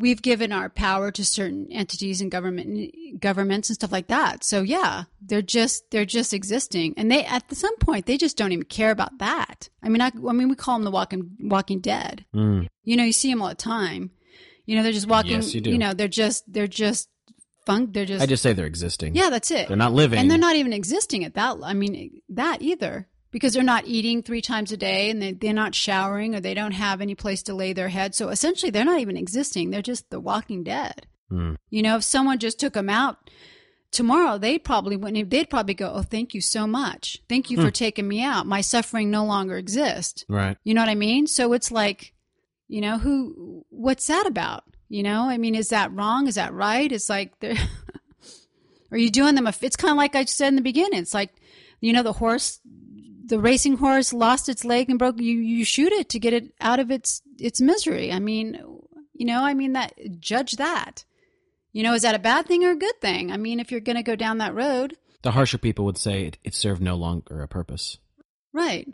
[0.01, 4.43] we've given our power to certain entities and government governments and stuff like that.
[4.43, 8.53] So yeah, they're just they're just existing, and they at some point they just don't
[8.53, 9.69] even care about that.
[9.83, 12.25] I mean, I, I mean, we call them the Walking Walking Dead.
[12.35, 12.67] Mm.
[12.83, 14.11] You know, you see them all the time.
[14.71, 15.33] You know, they're just walking.
[15.33, 15.77] Yes, you do.
[15.77, 17.09] know, they're just they're just
[17.67, 17.93] funk.
[17.93, 19.17] They're just I just say they're existing.
[19.17, 19.67] yeah, that's it.
[19.69, 20.19] They're not living.
[20.21, 21.57] and they're not even existing at that.
[21.63, 25.53] I mean, that either because they're not eating three times a day and they, they're
[25.53, 28.15] not showering or they don't have any place to lay their head.
[28.15, 29.71] So essentially, they're not even existing.
[29.71, 31.07] They're just the Walking Dead.
[31.33, 31.57] Mm.
[31.69, 33.17] You know, if someone just took them out
[33.93, 35.31] tomorrow, they probably wouldn't.
[35.31, 37.19] They'd probably go, "Oh, thank you so much.
[37.29, 37.65] Thank you Hmm.
[37.65, 38.47] for taking me out.
[38.47, 40.57] My suffering no longer exists." Right.
[40.65, 41.27] You know what I mean?
[41.27, 42.15] So it's like,
[42.71, 43.65] you know, who?
[43.71, 44.63] What's that about?
[44.89, 46.27] You know, I mean, is that wrong?
[46.29, 46.91] Is that right?
[46.91, 47.33] It's like,
[48.93, 49.47] are you doing them?
[49.47, 51.01] A, it's kind of like I said in the beginning.
[51.01, 51.31] It's like,
[51.81, 52.61] you know, the horse,
[53.27, 55.21] the racing horse lost its leg and broke.
[55.21, 58.13] You you shoot it to get it out of its its misery.
[58.13, 58.61] I mean,
[59.15, 59.93] you know, I mean that.
[60.21, 61.05] Judge that.
[61.73, 63.31] You know, is that a bad thing or a good thing?
[63.31, 66.25] I mean, if you're going to go down that road, The harsher people would say
[66.25, 67.99] it, it served no longer a purpose.
[68.53, 68.89] right?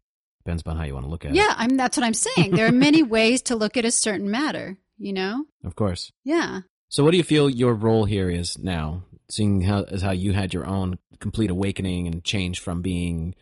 [0.46, 1.34] Depends upon how you want to look at it.
[1.36, 2.52] Yeah, I mean that's what I'm saying.
[2.52, 4.78] There are many ways to look at a certain matter.
[4.96, 6.12] You know, Of course.
[6.24, 6.60] yeah.
[6.88, 10.32] So, what do you feel your role here is now, seeing how as how you
[10.32, 13.34] had your own complete awakening and change from being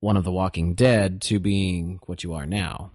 [0.00, 2.90] one of the Walking Dead to being what you are now?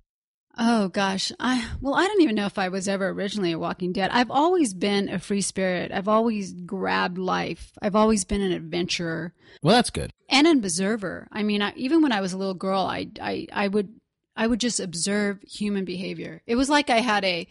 [0.56, 3.92] Oh gosh, I well, I don't even know if I was ever originally a Walking
[3.92, 4.12] Dead.
[4.14, 5.92] I've always been a free spirit.
[5.92, 7.72] I've always grabbed life.
[7.82, 10.12] I've always been an adventurer Well, that's good.
[10.30, 11.28] and an observer.
[11.32, 13.96] I mean, I, even when I was a little girl, I, I I would
[14.36, 16.44] I would just observe human behavior.
[16.46, 17.48] It was like I had a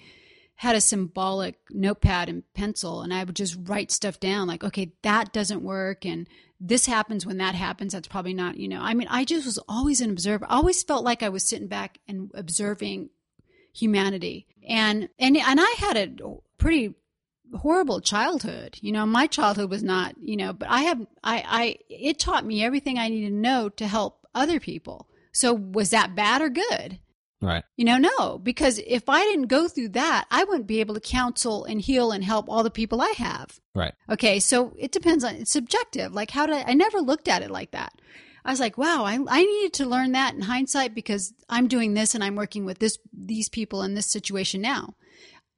[0.57, 4.47] had a symbolic notepad and pencil, and I would just write stuff down.
[4.47, 6.29] Like, okay, that doesn't work, and
[6.65, 7.93] this happens when that happens.
[7.93, 8.81] That's probably not, you know.
[8.81, 10.47] I mean, I just was always an observer.
[10.49, 13.11] I always felt like I was sitting back and observing
[13.75, 16.95] humanity, and and and I had a pretty
[17.55, 18.79] horrible childhood.
[18.81, 22.47] You know, my childhood was not, you know, but I have, I, I, it taught
[22.47, 25.09] me everything I needed to know to help other people.
[25.33, 26.99] So was that bad or good?
[27.43, 27.65] Right.
[27.77, 31.01] You know, no, because if I didn't go through that, I wouldn't be able to
[31.01, 33.61] counsel and heal and help all the people I have.
[33.75, 33.93] Right.
[34.09, 34.39] Okay.
[34.41, 36.15] So it depends on, it's subjective.
[36.15, 37.93] Like how did I, I never looked at it like that.
[38.45, 41.95] I was like, wow, I, I needed to learn that in hindsight because I'm doing
[41.95, 44.95] this and I'm working with this, these people in this situation now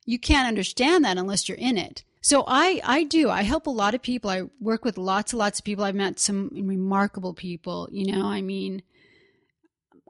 [0.05, 2.05] you can't understand that unless you're in it.
[2.21, 3.29] So I, I do.
[3.29, 4.31] I help a lot of people.
[4.31, 5.85] I work with lots and lots of people.
[5.85, 7.89] I've met some remarkable people.
[7.93, 8.83] You know, I mean,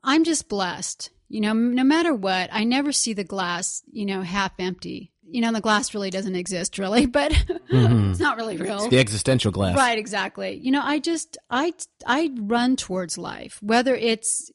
[0.02, 1.10] I'm just blessed.
[1.28, 5.12] You know, no matter what, I never see the glass, you know, half empty.
[5.26, 8.10] You know, the glass really doesn't exist, really, but Mhm.
[8.10, 8.76] it's not really real.
[8.78, 9.76] It's the existential glass.
[9.76, 10.60] Right, exactly.
[10.62, 11.72] You know, I just I
[12.06, 14.50] I run towards life, whether it's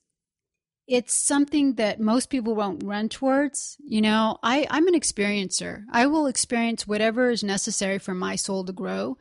[0.88, 3.78] it's something that most people won't run towards.
[3.86, 5.84] You know, I I'm an experiencer.
[5.92, 9.18] I will experience whatever is necessary for my soul to grow.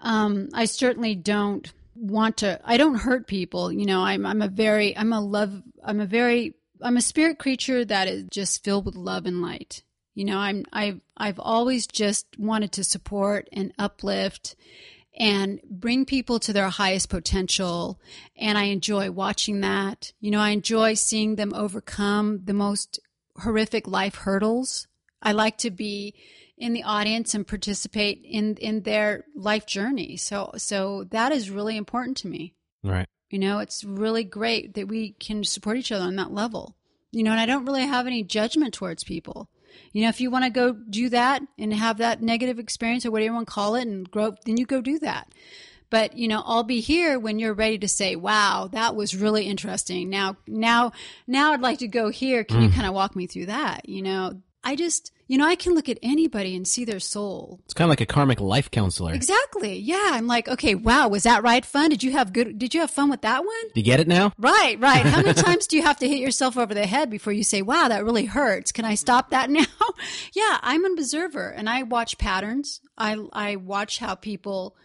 [0.00, 2.60] Um, I certainly don't want to.
[2.64, 3.72] I don't hurt people.
[3.72, 5.62] You know, I'm I'm a very I'm a love.
[5.82, 6.54] I'm a very
[6.84, 9.82] I'm a spirit creature that is just filled with love and light.
[10.14, 14.54] You know, I'm I've I've always just wanted to support and uplift
[15.16, 18.00] and bring people to their highest potential
[18.36, 20.12] and I enjoy watching that.
[20.20, 23.00] You know, I enjoy seeing them overcome the most
[23.38, 24.86] horrific life hurdles.
[25.22, 26.14] I like to be
[26.56, 30.16] in the audience and participate in in their life journey.
[30.16, 32.54] So so that is really important to me.
[32.82, 33.08] Right.
[33.34, 36.76] You know, it's really great that we can support each other on that level.
[37.10, 39.48] You know, and I don't really have any judgment towards people.
[39.90, 43.10] You know, if you want to go do that and have that negative experience or
[43.10, 45.34] whatever you want to call it and grow, then you go do that.
[45.90, 49.46] But, you know, I'll be here when you're ready to say, wow, that was really
[49.46, 50.10] interesting.
[50.10, 50.92] Now, now,
[51.26, 52.44] now I'd like to go here.
[52.44, 52.74] Can you mm.
[52.74, 53.88] kind of walk me through that?
[53.88, 57.60] You know, I just, you know, I can look at anybody and see their soul.
[57.64, 59.14] It's kind of like a karmic life counselor.
[59.14, 59.78] Exactly.
[59.78, 60.10] Yeah.
[60.12, 61.90] I'm like, okay, wow, was that ride fun?
[61.90, 63.68] Did you have good, did you have fun with that one?
[63.74, 64.32] Do you get it now?
[64.38, 65.04] Right, right.
[65.06, 67.62] How many times do you have to hit yourself over the head before you say,
[67.62, 68.72] wow, that really hurts?
[68.72, 69.64] Can I stop that now?
[70.34, 72.80] yeah, I'm an observer and I watch patterns.
[72.98, 74.76] I, I watch how people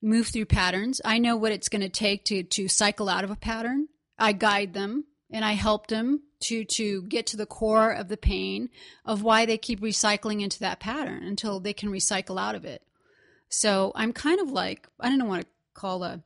[0.00, 1.00] move through patterns.
[1.04, 3.88] I know what it's going to take to, to cycle out of a pattern.
[4.18, 8.16] I guide them and I helped them to, to get to the core of the
[8.16, 8.68] pain
[9.04, 12.82] of why they keep recycling into that pattern until they can recycle out of it.
[13.48, 16.22] So I'm kind of like, I don't know what to call a,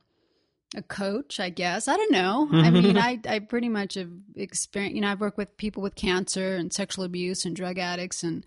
[0.75, 1.87] a coach, I guess.
[1.87, 2.49] I don't know.
[2.51, 5.95] I mean, I, I pretty much have experienced, you know, I've worked with people with
[5.95, 8.45] cancer and sexual abuse and drug addicts, and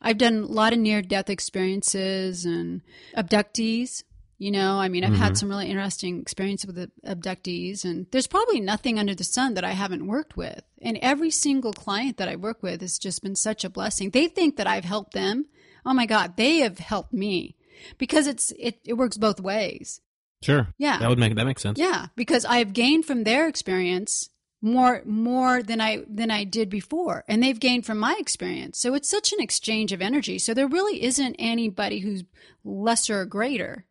[0.00, 2.82] I've done a lot of near death experiences and
[3.16, 4.02] abductees.
[4.42, 5.34] You know, I mean, I've had mm-hmm.
[5.34, 9.62] some really interesting experience with the abductees, and there's probably nothing under the sun that
[9.62, 10.64] I haven't worked with.
[10.80, 14.10] And every single client that I work with has just been such a blessing.
[14.10, 15.46] They think that I've helped them.
[15.86, 17.54] Oh my God, they have helped me
[17.98, 20.00] because it's it, it works both ways.
[20.42, 20.66] Sure.
[20.76, 20.98] Yeah.
[20.98, 21.78] That would make that makes sense.
[21.78, 24.28] Yeah, because I've gained from their experience
[24.60, 28.80] more more than I than I did before, and they've gained from my experience.
[28.80, 30.40] So it's such an exchange of energy.
[30.40, 32.24] So there really isn't anybody who's
[32.64, 33.86] lesser or greater.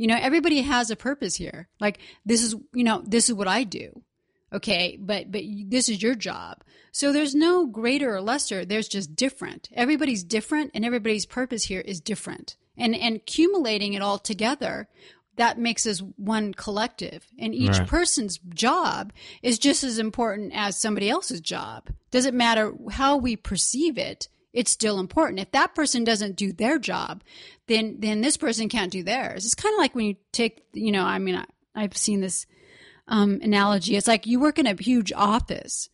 [0.00, 1.68] You know, everybody has a purpose here.
[1.78, 4.02] Like this is, you know, this is what I do.
[4.50, 6.64] Okay, but but this is your job.
[6.90, 8.64] So there's no greater or lesser.
[8.64, 9.68] There's just different.
[9.74, 12.56] Everybody's different, and everybody's purpose here is different.
[12.78, 14.88] And and accumulating it all together,
[15.36, 17.26] that makes us one collective.
[17.38, 17.86] And each Right.
[17.86, 19.12] person's job
[19.42, 21.90] is just as important as somebody else's job.
[22.10, 24.28] Doesn't matter how we perceive it.
[24.52, 25.40] It's still important.
[25.40, 27.22] If that person doesn't do their job,
[27.68, 29.44] then then this person can't do theirs.
[29.44, 31.44] It's kind of like when you take, you know, I mean, I,
[31.74, 32.46] I've seen this
[33.06, 33.96] um, analogy.
[33.96, 35.88] It's like you work in a huge office,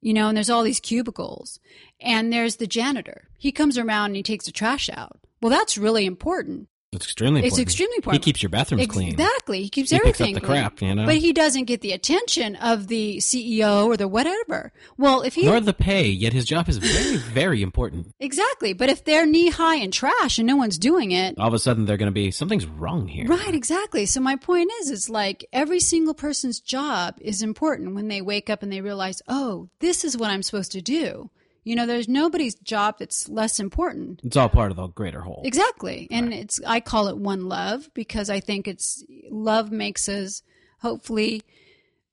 [0.00, 1.58] you know, and there's all these cubicles,
[2.00, 3.28] and there's the janitor.
[3.38, 5.18] He comes around and he takes the trash out.
[5.40, 6.68] Well, that's really important.
[6.94, 7.52] It's extremely important.
[7.52, 8.22] It's extremely important.
[8.22, 9.08] He keeps your bathrooms clean.
[9.08, 9.62] Exactly.
[9.62, 10.60] He keeps He picks up everything the clean.
[10.60, 11.06] crap, you know?
[11.06, 14.72] But he doesn't get the attention of the CEO or the whatever.
[14.98, 18.12] Well, if he Nor the pay, yet his job is very, very important.
[18.20, 21.54] exactly, but if they're knee high in trash and no one's doing it, All of
[21.54, 23.26] a sudden, they're going to be something's wrong here.
[23.26, 24.04] Right, exactly.
[24.04, 28.50] So my point is, it's like every single person's job is important when they wake
[28.50, 31.30] up and they realize, oh, this is what I'm supposed to do.
[31.64, 34.20] You know, there's nobody's job that's less important.
[34.24, 35.42] It's all part of the greater whole.
[35.44, 36.08] Exactly.
[36.10, 40.42] And it's, I call it one love because I think it's, love makes us
[40.80, 41.42] hopefully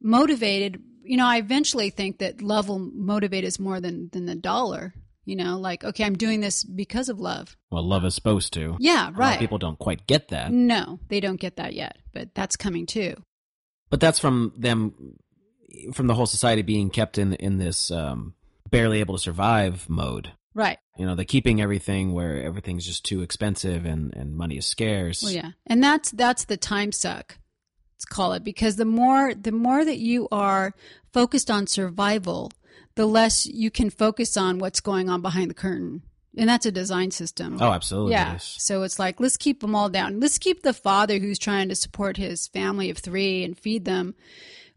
[0.01, 0.81] motivated.
[1.03, 4.93] You know, I eventually think that love will motivate us more than, than the dollar.
[5.25, 7.55] You know, like, okay, I'm doing this because of love.
[7.69, 8.77] Well, love is supposed to.
[8.79, 9.39] Yeah, A lot of right.
[9.39, 10.51] people don't quite get that.
[10.51, 13.15] No, they don't get that yet, but that's coming too.
[13.91, 15.17] But that's from them,
[15.93, 18.33] from the whole society being kept in in this um,
[18.69, 20.31] barely able to survive mode.
[20.53, 20.77] Right.
[20.97, 25.23] You know, they're keeping everything where everything's just too expensive and, and money is scarce.
[25.23, 27.37] Well, yeah, and that's that's the time suck.
[27.95, 30.73] Let's call it because the more the more that you are
[31.13, 32.51] focused on survival,
[32.95, 36.01] the less you can focus on what's going on behind the curtain,
[36.35, 37.57] and that's a design system.
[37.61, 38.13] Oh, absolutely.
[38.13, 38.37] yeah.
[38.37, 40.19] So it's like let's keep them all down.
[40.19, 44.15] Let's keep the father who's trying to support his family of three and feed them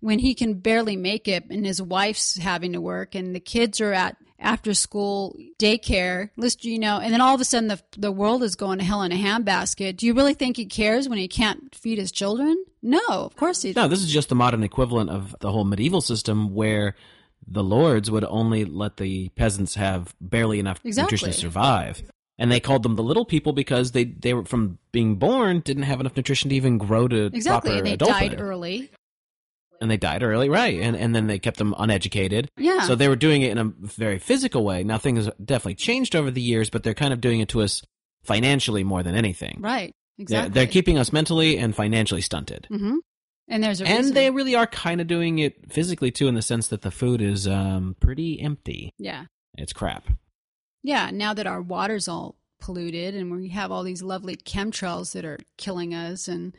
[0.03, 3.81] when he can barely make it, and his wife's having to work, and the kids
[3.81, 6.31] are at after school daycare.
[6.37, 8.85] Let's you know, and then all of a sudden the the world is going to
[8.85, 9.97] hell in a handbasket.
[9.97, 12.57] Do you really think he cares when he can't feed his children?
[12.83, 13.73] No, of course he.
[13.73, 13.89] Doesn't.
[13.89, 16.97] No, this is just the modern equivalent of the whole medieval system where
[17.47, 21.05] the lords would only let the peasants have barely enough Exactly.
[21.17, 22.03] nutrition to survive.
[22.39, 25.85] And they called them the little people because they, they were from being born didn't
[25.85, 28.31] have enough nutrition to even grow to Exactly, proper and they adulthood.
[28.31, 28.91] died early.
[29.83, 30.81] And they died early, right?
[30.81, 32.51] And and then they kept them uneducated.
[32.57, 32.81] Yeah.
[32.87, 34.83] So they were doing it in a very physical way.
[34.85, 37.61] Now things have definitely changed over the years, but they're kind of doing it to
[37.61, 37.83] us
[38.25, 39.59] financially more than anything.
[39.61, 39.93] Right.
[40.17, 40.55] They're, Exactly.
[40.55, 42.67] they're keeping us mentally and financially stunted.
[42.71, 42.97] hmm
[43.49, 46.43] And there's a and they really are kind of doing it physically too, in the
[46.43, 48.93] sense that the food is um, pretty empty.
[48.99, 49.25] yeah.
[49.59, 50.05] It's crap.
[50.83, 55.25] Yeah, now that our water's all polluted and we have all these lovely chemtrails that
[55.25, 56.55] are killing us and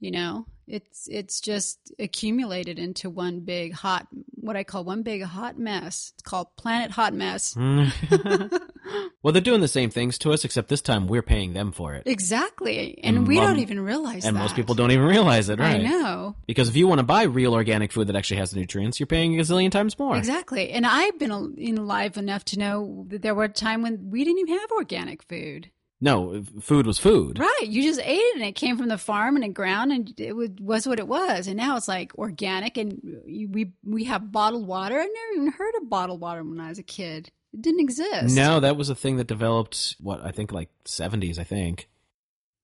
[0.00, 5.22] you know, it's it's just accumulated into one big hot what I call one big
[5.22, 6.12] hot mess.
[6.14, 7.56] It's called planet hot mess.
[9.22, 11.94] well, they're doing the same things to us, except this time we're paying them for
[11.94, 12.04] it.
[12.06, 12.98] Exactly.
[13.02, 14.40] And, And we don't even realize And that.
[14.40, 15.80] most people don't even realize it, right?
[15.80, 16.36] I know.
[16.46, 19.06] Because if you want to buy real organic food that actually has the nutrients, you're
[19.06, 20.16] paying a gazillion times more.
[20.16, 20.70] Exactly.
[20.70, 21.30] And I've been
[21.78, 25.22] alive enough to know that there were a time when we didn't even have organic
[25.24, 25.70] food.
[26.00, 27.38] No, food was food.
[27.38, 27.66] Right.
[27.66, 30.34] You just ate it and it came from the farm and the ground and it
[30.34, 31.48] was, was what it was.
[31.48, 34.94] And now it's like organic and we we have bottled water.
[34.94, 37.32] I never even heard of bottled water when I was a kid.
[37.52, 38.36] It didn't exist.
[38.36, 41.88] No, that was a thing that developed, what, I think like 70s, I think.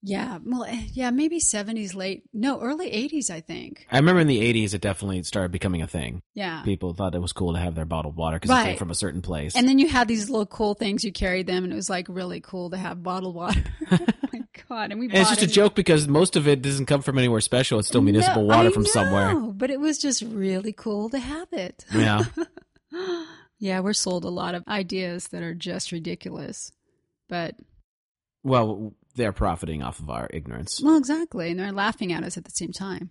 [0.05, 0.37] Yeah.
[0.43, 2.23] Well, eh, yeah, maybe 70s late.
[2.31, 3.87] No, early 80s, I think.
[3.91, 6.21] I remember in the 80s it definitely started becoming a thing.
[6.35, 6.61] Yeah.
[6.61, 8.95] People thought it was cool to have their bottled water because it came from a
[8.95, 9.55] certain place.
[9.55, 12.05] And then you had these little cool things you carried them and it was like
[12.07, 13.63] really cool to have bottled water.
[13.91, 13.97] oh
[14.33, 14.91] my god.
[14.91, 17.17] And we And it's bought just a joke because most of it doesn't come from
[17.17, 17.79] anywhere special.
[17.79, 19.35] It's still municipal No, water I from somewhere.
[19.35, 21.83] But it was just really cool to have it.
[21.93, 22.25] Yeah.
[23.57, 26.73] Yeah, we're sold a lot of ideas that are just ridiculous.
[27.29, 27.55] But,
[28.43, 30.81] Well, they're profiting off of our ignorance.
[30.83, 31.51] well, exactly.
[31.51, 33.09] And they're laughing at us at the same time.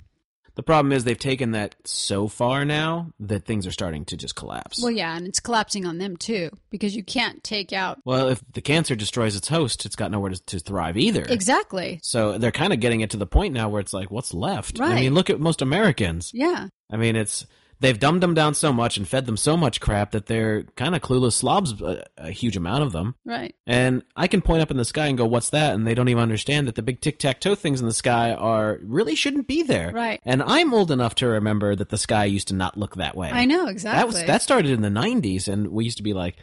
[0.57, 4.37] The problem is they've taken that so far now that things are starting to just
[4.37, 4.81] collapse.
[4.81, 8.41] Well, yeah, and it's collapsing on them too because you can't take out Well, if
[8.53, 11.25] the cancer destroys its host, it's got nowhere to, to thrive either.
[11.29, 11.99] exactly.
[12.05, 14.79] So they're kind of getting it to the point now where it's like, what's left?
[14.79, 14.93] Right.
[14.93, 16.31] I mean, look at most Americans.
[16.33, 17.47] Yeah, I mean, it's
[17.85, 20.95] they've dumbed them down so much and fed them so much crap that they're kind
[20.95, 23.15] of clueless slobs, a, a huge amount of them.
[23.25, 23.55] right.
[23.67, 26.09] And I can point up in the sky and go, "What's that?" And they don't
[26.09, 29.47] even understand that the big tic tac toe things in the sky are really shouldn't
[29.47, 29.93] be there.
[29.93, 30.21] Right.
[30.25, 33.31] And I'm old enough to remember that the sky used to not look that way.
[33.31, 36.15] I know exactly That was that started in the '90s, and we used to be
[36.15, 36.37] like,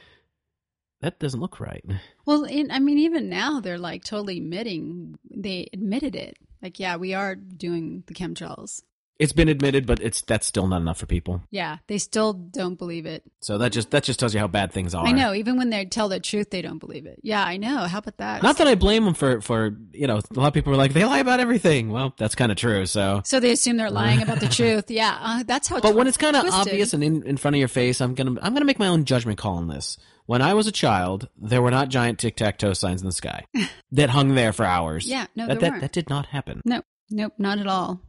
[1.01, 1.83] "That doesn't look right."
[2.25, 6.37] Well, in, I mean, even now they're like totally admitting they admitted it.
[6.61, 8.83] Like, yeah, we are doing the chemtrails.
[9.21, 11.43] It's been admitted, but it's that's still not enough for people.
[11.51, 13.21] Yeah, they still don't believe it.
[13.41, 15.05] So that just that just tells you how bad things are.
[15.05, 15.35] I know.
[15.35, 17.19] Even when they tell the truth, they don't believe it.
[17.21, 17.85] Yeah, I know.
[17.85, 18.41] How about that?
[18.41, 20.93] Not that I blame them for for you know a lot of people are like
[20.93, 21.91] they lie about everything.
[21.91, 22.87] Well, that's kind of true.
[22.87, 24.89] So, so they assume they're lying about the truth.
[24.89, 25.79] Yeah, uh, that's how.
[25.81, 28.41] but when it's kind of obvious and in, in front of your face, I'm gonna
[28.41, 29.99] I'm gonna make my own judgment call on this.
[30.25, 33.11] When I was a child, there were not giant tic tac toe signs in the
[33.11, 33.45] sky
[33.91, 35.05] that hung there for hours.
[35.05, 36.61] Yeah, no, that that, that did not happen.
[36.65, 36.81] No,
[37.11, 38.01] nope, not at all.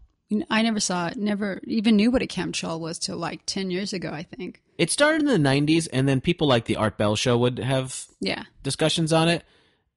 [0.51, 1.17] I never saw it.
[1.17, 4.11] Never even knew what a chemtrail was till like ten years ago.
[4.11, 4.63] I think.
[4.79, 8.05] It started in the '90s, and then people like the Art Bell Show would have
[8.21, 8.45] Yeah.
[8.63, 9.45] discussions on it.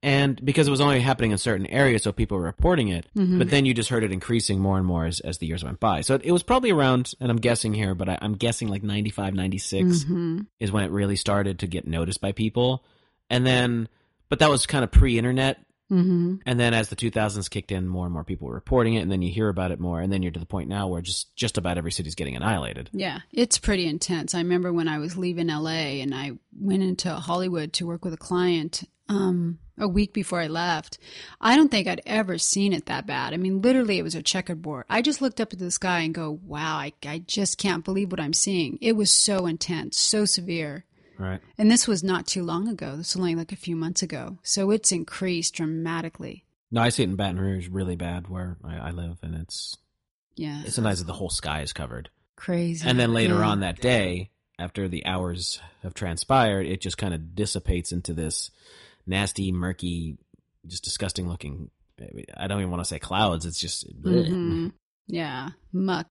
[0.02, 3.06] And because it was only happening in certain areas, so people were reporting it.
[3.16, 3.38] Mm-hmm.
[3.38, 5.80] But then you just heard it increasing more and more as, as the years went
[5.80, 6.02] by.
[6.02, 8.82] So it, it was probably around, and I'm guessing here, but I, I'm guessing like
[8.84, 10.40] 95, 96 Mm-hmm.
[10.60, 12.84] is when it really started to get noticed by people.
[13.30, 13.88] And then,
[14.28, 15.58] but that was kind of pre internet.
[15.90, 16.36] Mm-hmm.
[16.44, 19.00] And then as the 2000s kicked in, more and more people were reporting it.
[19.00, 20.00] And then you hear about it more.
[20.00, 22.90] And then you're to the point now where just, just about every city's getting annihilated.
[22.92, 24.34] Yeah, it's pretty intense.
[24.34, 28.14] I remember when I was leaving LA and I went into Hollywood to work with
[28.14, 30.98] a client um, a week before I left.
[31.40, 33.34] I don't think I'd ever seen it that bad.
[33.34, 34.84] I mean, literally, it was a checkerboard.
[34.88, 38.10] I just looked up at the sky and go, wow, I, I just can't believe
[38.10, 38.78] what I'm seeing.
[38.80, 40.84] It was so intense, so severe.
[41.18, 41.40] Right.
[41.58, 42.96] And this was not too long ago.
[42.96, 44.38] This was only like a few months ago.
[44.42, 46.44] So it's increased dramatically.
[46.70, 49.18] No, I see it in Baton Rouge really bad where I, I live.
[49.22, 49.76] And it's,
[50.34, 50.62] Yeah.
[50.64, 52.10] it's sometimes the whole sky is covered.
[52.36, 52.86] crazy.
[52.86, 53.48] And then later Yeah.
[53.48, 58.50] on that day, after the hours have transpired, it just kind of dissipates into this
[59.06, 60.18] nasty, murky,
[60.66, 61.70] just disgusting looking.
[62.36, 63.46] I don't even want to say clouds.
[63.46, 64.72] It's just, Mhm.
[65.06, 65.50] Yeah.
[65.72, 66.08] Muck.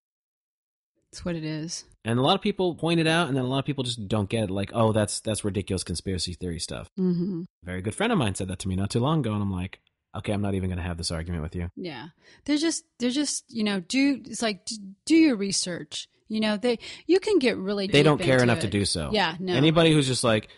[1.15, 1.85] That's what it is.
[2.03, 4.05] and a lot of people point it out, and then a lot of people just
[4.09, 4.49] don't get it.
[4.49, 6.89] Like, oh, that's that's ridiculous conspiracy theory stuff.
[6.99, 7.43] Mm-hmm.
[7.63, 9.41] A very good friend of mine said that to me not too long ago, and
[9.41, 9.79] I'm like,
[10.17, 11.69] okay, I'm not even going to have this argument with you.
[11.77, 12.07] Yeah.
[12.43, 14.67] They're just, they're just, you know, do, it's like,
[15.05, 16.09] do your research.
[16.27, 19.11] You know, they, you can get really They don't care enough to do so.
[19.13, 19.35] Yeah.
[19.39, 19.53] No.
[19.53, 20.49] Anybody who's just like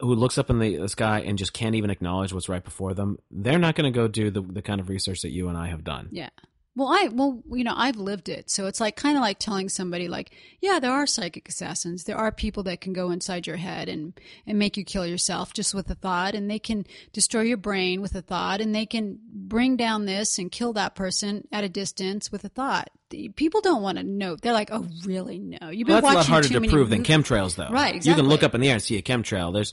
[0.00, 2.92] who looks up in the, the sky and just can't even acknowledge what's right before
[2.92, 5.56] them, they're not going to go do the the kind of research that you and
[5.56, 6.08] I have done.
[6.10, 6.28] Yeah.
[6.76, 8.50] Well, I, well, you know, I've lived it.
[8.50, 10.30] So it's like kind of like telling somebody like,
[10.60, 12.04] yeah, there are psychic assassins.
[12.04, 14.12] There are people that can go inside your head and,
[14.46, 16.84] and make you kill yourself just with a thought and they can
[17.14, 20.94] destroy your brain with a thought and they can bring down this and kill that
[20.94, 22.90] person at a distance with a thought.
[23.08, 24.36] The- People don't want to know.
[24.36, 25.38] They're like, oh, really?
[25.38, 25.70] No.
[25.70, 27.70] You've been Well, that's a lot watching harder too to prove than chemtrails, though.
[27.70, 28.10] Right, exactly.
[28.10, 29.50] You can look up in the air and see a chemtrail.
[29.54, 29.72] There's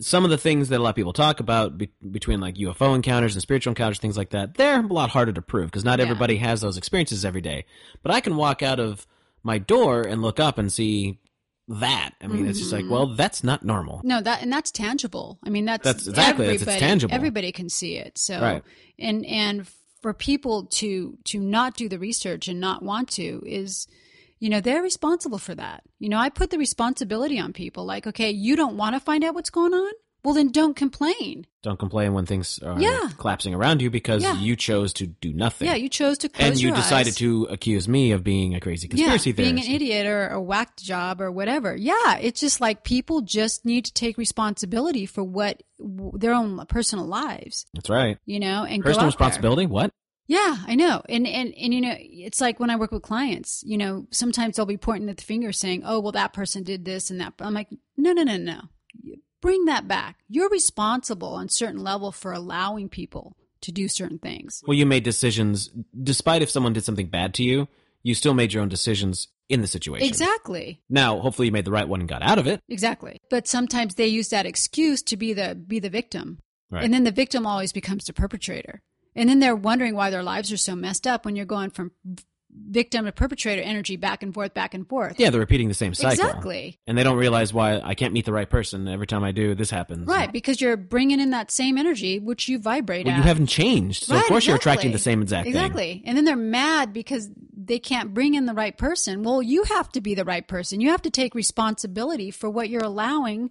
[0.00, 2.94] some of the things that a lot of people talk about be- between like UFO
[2.94, 4.54] encounters and spiritual encounters, things like that.
[4.54, 6.04] They're a lot harder to prove because not Yeah.
[6.04, 7.64] everybody has those experiences every day.
[8.02, 9.06] But I can walk out of
[9.42, 11.18] my door and look up and see
[11.66, 12.10] that.
[12.22, 12.88] I mean, it's just Mm-hmm.
[12.88, 14.00] like, well, that's not normal.
[14.04, 15.38] No, that and that's tangible.
[15.44, 17.14] I mean, that's That's- exactly, it's- it's tangible.
[17.14, 18.18] Everybody can see it.
[18.18, 18.62] So, Right.
[18.98, 19.66] and and
[20.00, 23.86] for people to to not do the research and not want to is,
[24.38, 25.82] you know, they're responsible for that.
[25.98, 27.84] You know, I put the responsibility on people.
[27.84, 29.92] Like, okay, you don't want to find out what's going on.
[30.24, 31.46] Well, then don't complain.
[31.62, 33.08] Don't complain when things are Yeah.
[33.18, 34.38] collapsing around you because Yeah.
[34.38, 35.68] you chose to do nothing.
[35.68, 37.16] Yeah, you chose to close and you decided eyes.
[37.16, 39.54] to accuse me of being a crazy conspiracy yeah, theorist.
[39.54, 41.74] being an idiot or a whack job or whatever.
[41.76, 47.06] Yeah, it's just like people just need to take responsibility for what their own personal
[47.06, 47.66] lives.
[47.72, 48.18] That's right.
[48.26, 49.06] You know, and Personal out there.
[49.06, 49.66] responsibility.
[49.66, 49.92] What?
[50.28, 51.02] Yeah, I know.
[51.08, 54.56] And, and, and, you know, it's like when I work with clients, you know, sometimes
[54.56, 57.32] they'll be pointing at the finger saying, oh, well, that person did this and that.
[57.40, 58.60] I'm like, no, no, no, no.
[59.40, 60.18] Bring that back.
[60.28, 64.62] You're responsible on a certain level for allowing people to do certain things.
[64.66, 67.66] Well, you made decisions despite if someone did something bad to you.
[68.02, 70.06] You still made your own decisions in the situation.
[70.06, 70.82] Exactly.
[70.90, 72.60] Now, hopefully, you made the right one and got out of it.
[72.68, 73.18] Exactly.
[73.30, 76.38] But sometimes they use that excuse to be the, be the victim.
[76.70, 76.84] Right.
[76.84, 78.82] And then the victim always becomes the perpetrator.
[79.18, 81.90] And then they're wondering why their lives are so messed up when you're going from
[82.50, 85.18] victim to perpetrator energy back and forth, back and forth.
[85.18, 86.24] Yeah, they're repeating the same cycle.
[86.26, 86.78] Exactly.
[86.86, 88.88] And they don't realize why I can't meet the right person.
[88.88, 90.06] Every time I do, this happens.
[90.08, 93.18] Right, because you're bringing in that same energy which you vibrate Well, at.
[93.18, 94.04] you haven't changed.
[94.04, 95.54] So, of Right, course, you're attracting the same exact thing.
[95.54, 96.02] Exactly.
[96.06, 99.22] And then they're mad because they can't bring in the right person.
[99.22, 100.80] Well, you have to be the right person.
[100.80, 103.50] You have to take responsibility for what you're allowing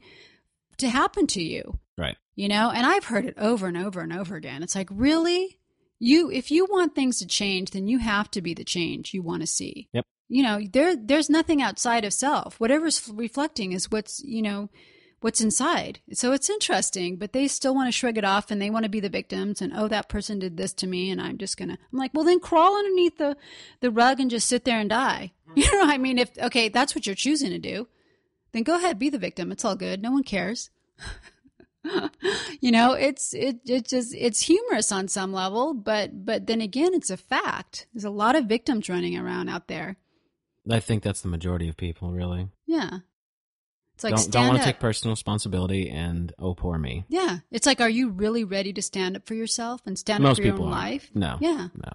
[0.77, 1.80] to happen to you.
[1.98, 2.18] Right.
[2.35, 4.64] You know, and I've heard it over and over and over again.
[4.64, 5.57] It's like, really?
[5.99, 9.22] You if you want things to change, then you have to be the change you
[9.22, 9.90] want to see.
[9.94, 10.06] Yep.
[10.30, 12.60] You know, there there's nothing outside of self.
[12.60, 14.69] Whatever's reflecting is what's, you know,
[15.22, 15.99] what's inside.
[16.14, 18.90] So it's interesting, but they still want to shrug it off and they want to
[18.90, 21.69] be the victims and oh that person did this to me and I'm just going
[21.69, 23.38] to I'm like, "Well, then crawl underneath the
[23.80, 26.94] the rug and just sit there and die." You know, I mean, if okay, that's
[26.94, 27.88] what you're choosing to do,
[28.52, 29.52] then go ahead, be the victim.
[29.52, 30.03] It's all good.
[30.03, 30.69] No one cares.
[32.61, 36.93] you know, it's it it just it's humorous on some level, but but then again,
[36.93, 37.88] it's a fact.
[37.93, 39.97] There's a lot of victims running around out there.
[40.69, 42.49] I think that's the majority of people, really.
[42.65, 42.99] Yeah.
[43.95, 47.05] It's like don't don't want to take personal responsibility and oh poor me.
[47.09, 50.34] yeah, it's like, are you really ready to stand up for yourself and stand Most
[50.34, 50.72] up for your own aren't.
[50.72, 51.09] life?
[51.15, 51.38] No.
[51.41, 51.69] Yeah.
[51.73, 51.93] No.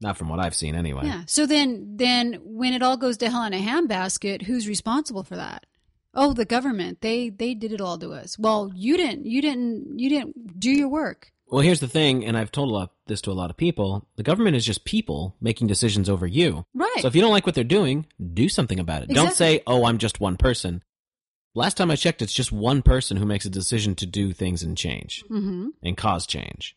[0.00, 1.02] Not from what I've seen anyway.
[1.04, 1.22] Yeah.
[1.26, 5.36] So then, then when it all goes to hell in a handbasket, who's responsible for
[5.36, 5.66] that?
[6.20, 7.00] Oh, the government.
[7.00, 8.36] They they did it all to us.
[8.38, 9.24] Well, you didn't.
[9.24, 9.98] You didn't.
[9.98, 11.30] You didn't do your work.
[11.46, 14.06] Well, here's the thing, and I've told a lot, this to a lot of people.
[14.16, 16.66] The government is just people making decisions over you.
[16.74, 16.98] Right.
[17.00, 18.04] So if you don't like what they're doing,
[18.34, 19.10] do something about it.
[19.10, 20.82] Don't say, "Oh, I'm just one person."
[21.54, 24.62] Last time I checked, it's just one person who makes a decision to do things
[24.62, 25.68] and change mm-hmm.
[25.82, 26.76] and cause change.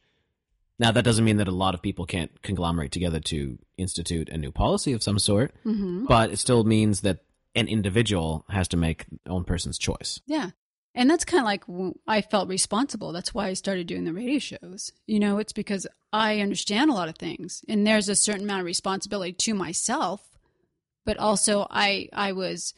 [0.79, 4.37] Now, that doesn't mean that a lot of people can't conglomerate together to institute a
[4.37, 6.05] new policy of some sort, Mm-hmm.
[6.05, 7.19] but it still means that
[7.55, 10.21] an individual has to make own person's choice.
[10.25, 10.51] Yeah.
[10.93, 11.63] And that's kind of like
[12.07, 13.13] I felt responsible.
[13.13, 14.91] That's why I started doing the radio shows.
[15.07, 18.61] You know, it's because I understand a lot of things and there's a certain amount
[18.61, 20.21] of responsibility to myself,
[21.05, 22.73] but also I I was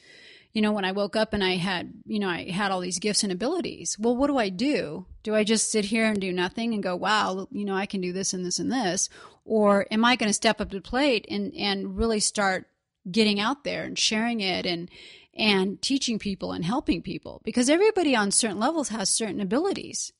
[0.54, 3.00] you know, when I woke up and I had, you know, I had all these
[3.00, 3.98] gifts and abilities.
[3.98, 5.08] Well, what do I do?
[5.24, 8.02] Do I just sit here and do nothing and go, "Wow, you know, I can
[8.02, 9.10] do this and this and this?"
[9.45, 12.68] Or am I going to step up to the plate and and really start
[13.10, 14.90] getting out there and sharing it and
[15.36, 20.14] and teaching people and helping people because everybody on certain levels has certain abilities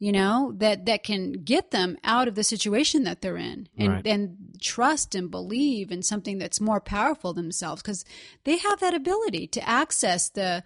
[0.00, 3.88] you know that that can get them out of the situation that they're in and
[3.92, 4.06] Right.
[4.06, 8.04] and trust and believe in something that's more powerful than themselves because
[8.44, 10.64] they have that ability to access the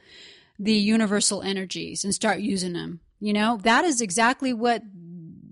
[0.59, 4.83] the universal energies and start using them you know that is exactly what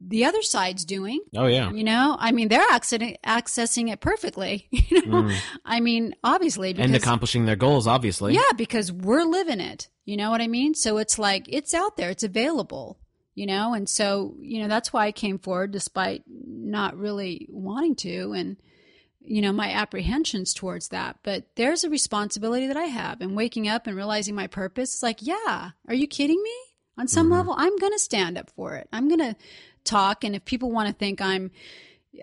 [0.08, 1.70] the other side's doing Oh yeah.
[1.72, 5.36] you know i mean they're accessing accessing it perfectly you know Mm.
[5.64, 8.34] i mean obviously because And accomplishing their goals, obviously.
[8.34, 9.88] yeah, because we're living it.
[10.04, 10.74] You know what I mean?
[10.74, 12.98] So it's like it's out there, it's available,
[13.34, 13.74] you know?
[13.74, 18.56] And so, you know, that's why I came forward despite not really wanting to and
[19.28, 21.16] you know, my apprehensions towards that.
[21.24, 24.94] But there's a responsibility that I have and waking up and realizing my purpose.
[24.94, 26.54] It's like, yeah, are you kidding me?
[26.98, 28.88] On some level, I'm going to stand up for it.
[28.92, 29.36] I'm going to
[29.86, 31.50] talk and if people want to think I'm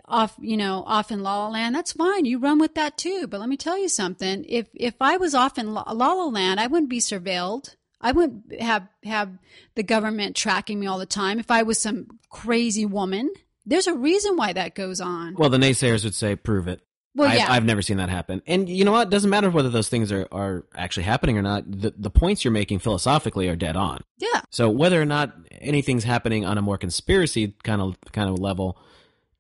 [0.06, 3.28] off you know off in la la land that's fine you run with that too.
[3.28, 6.26] But let me tell you something if if i was off in la la La
[6.26, 7.76] land i wouldn't be surveilled.
[8.02, 9.38] I wouldn't have have
[9.76, 11.40] the government tracking me all the time.
[11.40, 13.32] If i was some crazy woman
[13.66, 15.36] there's a reason why that goes on.
[15.36, 16.82] Well, the naysayers would say, "Prove it."
[17.16, 18.42] Well I've, yeah I've never seen that happen.
[18.48, 19.08] And you know what?
[19.08, 21.64] It doesn't matter whether those things are, are actually happening or not.
[21.70, 24.02] The, the points you're making philosophically are dead on.
[24.18, 28.40] yeah So whether or not anything's happening on a more conspiracy kind of kind of
[28.40, 28.78] level,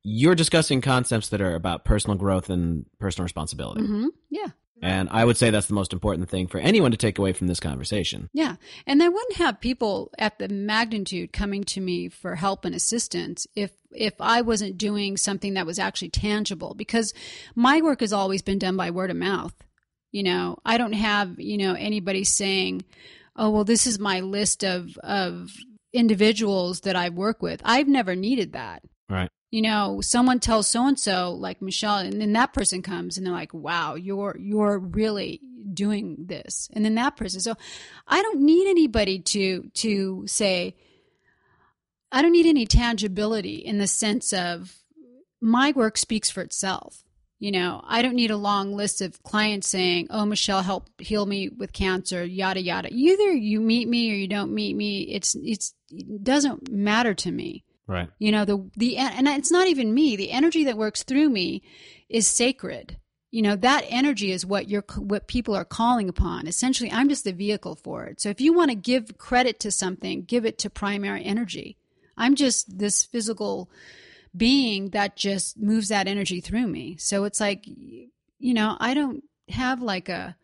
[0.04, 3.86] you're discussing concepts that are about personal growth and personal responsibility.
[3.86, 4.48] hmm yeah
[4.84, 7.48] And I would say that's the most important thing for anyone to take away from
[7.48, 8.30] this conversation.
[8.34, 8.58] Yeah.
[8.86, 13.48] And I wouldn't have people at the magnitude coming to me for help and assistance
[13.56, 17.14] if if I wasn't doing something that was actually tangible because
[17.56, 19.54] my work has always been done by word of mouth.
[20.12, 22.84] You know, I don't have, you know, anybody saying,
[23.38, 25.54] "Oh, well this is my list of of
[25.94, 29.30] individuals that I work with." I've never needed that Right.
[29.54, 33.26] You know someone tells so and so like michelle and then that person comes and
[33.26, 35.40] they're like wow you're you're really
[35.74, 36.70] doing this.
[36.74, 37.56] And then that person so
[38.08, 40.76] i don't need anybody to to say
[42.12, 44.76] i don't need any tangibility in the sense of
[45.40, 47.04] my work speaks for itself.
[47.38, 51.28] You know i don't need a long list of clients saying oh michelle help heal
[51.28, 52.90] me with cancer yada yada.
[52.92, 57.32] Either you meet me or you don't meet me it's it's it doesn't matter to
[57.32, 58.10] me Right.
[58.18, 60.16] you know the the and it's not even me.
[60.16, 61.64] The energy that works through me
[62.10, 62.98] is sacred.
[63.32, 66.48] You know that energy is what you're what people are calling upon.
[66.48, 68.22] Essentially i'm just the vehicle for it.
[68.22, 71.78] So if you want to give credit to something give it to primary energy.
[72.16, 73.70] I'm just this physical
[74.36, 76.98] being that just moves that energy through me.
[76.98, 77.66] So it's like
[78.44, 80.36] you know i don't have like a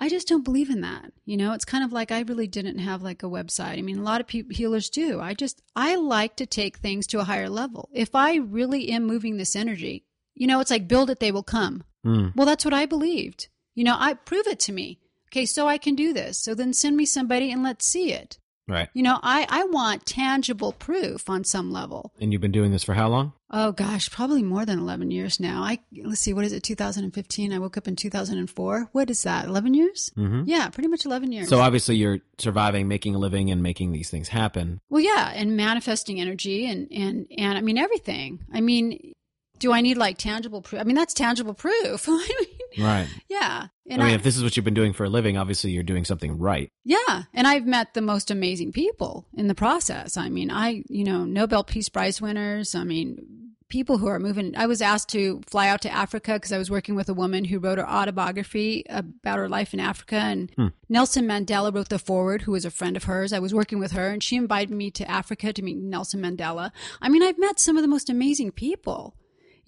[0.00, 1.12] I just don't believe in that.
[1.26, 3.78] You know, it's kind of like I really didn't have like a website.
[3.78, 5.20] I mean, a lot of people healers do.
[5.20, 7.90] I just I like to take things to a higher level.
[7.92, 11.42] If I really am moving this energy, you know, it's like build it, they will
[11.42, 11.84] come.
[12.04, 12.34] Mm.
[12.34, 13.48] Well, that's what I believed.
[13.74, 14.98] You know, I prove it to me.
[15.28, 16.38] Okay, so I can do this.
[16.38, 18.38] So then send me somebody and let's see it.
[18.70, 18.88] Right.
[18.94, 22.12] You know, I, I want tangible proof on some level.
[22.20, 23.32] And you've been doing this for how long?
[23.50, 25.62] Oh gosh, probably more than 11 years now.
[25.62, 26.62] I let's see, what is it?
[26.62, 27.52] 2015.
[27.52, 28.88] I woke up in 2004.
[28.92, 29.46] What is that?
[29.46, 30.10] 11 years?
[30.16, 30.44] Mhm.
[30.46, 31.48] Yeah, pretty much 11 years.
[31.48, 34.80] So obviously you're surviving, making a living, and making these things happen.
[34.88, 38.38] well, yeah, and manifesting energy and and and I mean everything.
[38.52, 39.14] I mean,
[39.58, 40.80] do I need like tangible proof?
[40.80, 42.08] I mean, that's tangible proof.
[42.78, 43.08] I Right.
[43.28, 43.66] yeah.
[43.88, 45.82] And I mean, if this is what you've been doing for a living, obviously you're
[45.82, 46.70] doing something right.
[46.84, 50.16] Yeah, and I've met the most amazing people in the process.
[50.16, 52.76] I mean, I, you know, Nobel Peace Prize winners.
[52.76, 53.40] I mean,
[53.70, 54.54] people who are moving.
[54.56, 57.44] I was asked to fly out to Africa because I was working with a woman
[57.44, 60.16] who wrote her autobiography about her life in Africa.
[60.16, 60.66] And hmm.
[60.88, 63.32] Nelson Mandela wrote the foreword, who was a friend of hers.
[63.32, 66.72] I was working with her, and she invited me to Africa to meet Nelson Mandela.
[67.00, 69.16] I mean, I've met some of the most amazing people,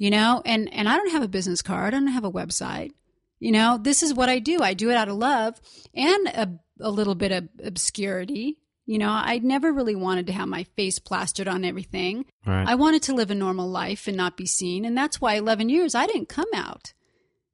[0.02, 1.94] you know, and and I don't have a business card.
[1.94, 2.90] I don't have a website.
[3.38, 4.58] You know, this is what I do.
[4.60, 5.60] I do it out of love
[5.94, 8.58] and a, a little bit of obscurity.
[8.84, 12.24] You know, I never really wanted to have my face plastered on everything.
[12.44, 12.66] Right.
[12.66, 14.84] I wanted to live a normal life and not be seen.
[14.84, 16.94] And that's why 11 years I didn't come out.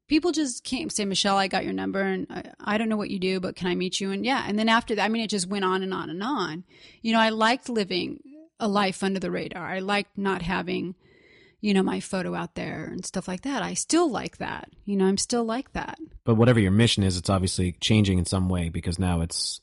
[0.08, 3.10] People just came say, Michelle, I got your number and I, I don't know what
[3.10, 4.10] you do, but can I meet you?
[4.10, 4.44] And yeah.
[4.48, 6.64] And then after that, I mean, it just went on and on and on.
[7.02, 8.20] You know, I liked living
[8.58, 9.66] a life under the radar.
[9.66, 10.94] I liked not having,
[11.60, 13.62] you know, my photo out there and stuff like that.
[13.62, 14.70] I still like that.
[14.85, 15.98] You know, I'm still like that.
[16.24, 19.60] But whatever your mission is, it's obviously changing in some way because now it's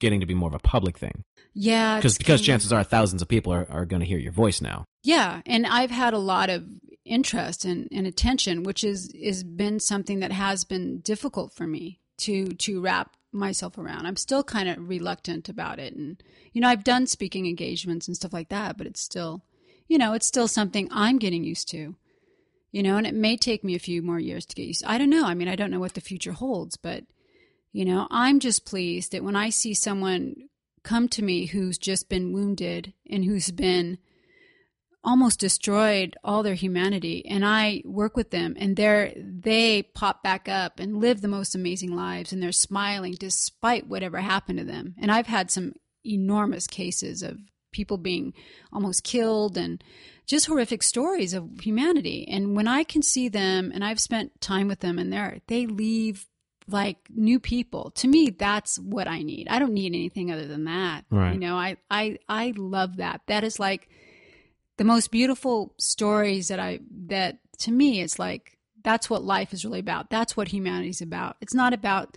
[0.00, 1.22] getting to be more of a public thing.
[1.54, 1.96] Yeah.
[1.96, 4.60] Because because of- chances are thousands of people are, are going to hear your voice
[4.60, 4.84] now.
[5.04, 6.64] Yeah, and I've had a lot of
[7.04, 12.00] interest and, and attention, which is is been something that has been difficult for me
[12.18, 14.06] to to wrap myself around.
[14.06, 16.22] I'm still kind of reluctant about it, and
[16.52, 19.44] you know, I've done speaking engagements and stuff like that, but it's still,
[19.92, 21.94] you know, it's still something I'm getting used to.
[22.70, 24.80] You know, and it may take me a few more years to get used.
[24.80, 24.90] To.
[24.90, 25.26] I don't know.
[25.26, 27.04] I mean, I don't know what the future holds, but
[27.72, 30.34] you know, I'm just pleased that when I see someone
[30.82, 33.98] come to me who's just been wounded and who's been
[35.04, 40.48] almost destroyed all their humanity and I work with them and they're they pop back
[40.48, 44.94] up and live the most amazing lives and they're smiling despite whatever happened to them.
[44.98, 47.38] And I've had some enormous cases of
[47.72, 48.34] people being
[48.72, 49.82] almost killed and
[50.26, 52.26] just horrific stories of humanity.
[52.28, 55.66] And when I can see them and I've spent time with them and they're they
[55.66, 56.26] leave
[56.68, 57.90] like new people.
[57.96, 59.48] To me, that's what I need.
[59.48, 61.04] I don't need anything other than that.
[61.10, 61.34] Right.
[61.34, 63.22] You know, I I I love that.
[63.26, 63.88] That is like
[64.76, 69.64] the most beautiful stories that I that to me it's like that's what life is
[69.64, 70.10] really about.
[70.10, 71.36] That's what humanity's about.
[71.40, 72.16] It's not about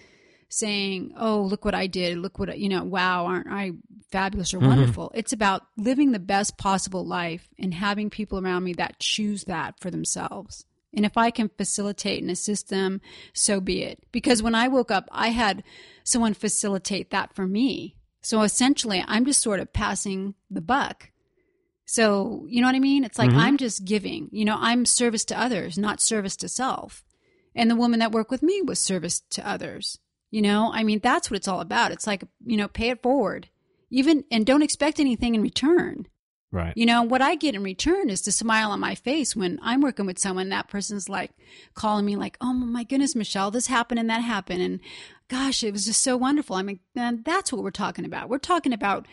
[0.49, 2.17] saying, "Oh, look what I did.
[2.17, 3.71] Look what I- you know, wow, aren't I
[4.11, 4.67] fabulous or mm-hmm.
[4.67, 9.45] wonderful?" It's about living the best possible life and having people around me that choose
[9.45, 10.65] that for themselves.
[10.95, 13.01] And if I can facilitate and assist them,
[13.33, 13.99] so be it.
[14.11, 15.63] Because when I woke up, I had
[16.03, 17.97] someone facilitate that for me.
[18.21, 21.11] So essentially, I'm just sort of passing the buck.
[21.85, 23.03] So, you know what I mean?
[23.03, 23.39] It's like mm-hmm.
[23.39, 24.29] I'm just giving.
[24.31, 27.03] You know, I'm service to others, not service to self.
[27.53, 29.99] And the woman that worked with me was service to others.
[30.35, 31.93] You know, I mean, that's what it's all about.
[31.93, 33.47] It's like, you know, pay it forward.
[33.89, 36.07] Even and don't expect anything in return.
[36.51, 36.73] Right.
[36.75, 39.79] You know, what I get in return is the smile on my face when I'm
[39.79, 40.49] working with someone.
[40.49, 41.31] That person's like
[41.73, 44.81] calling me, like, "Oh my goodness, Michelle, this happened and that happened," and
[45.29, 46.57] gosh, it was just so wonderful.
[46.57, 48.27] I mean, that's what we're talking about.
[48.27, 49.07] We're talking about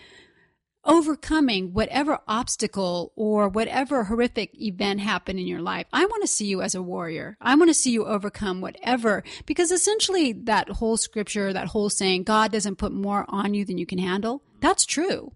[0.85, 5.87] overcoming whatever obstacle or whatever horrific event happened in your life.
[5.93, 7.37] I want to see you as a warrior.
[7.41, 12.25] I want to see you overcome whatever, because essentially that whole scripture, that whole saying,
[12.25, 15.33] God doesn't put more on you than you can handle, that's true.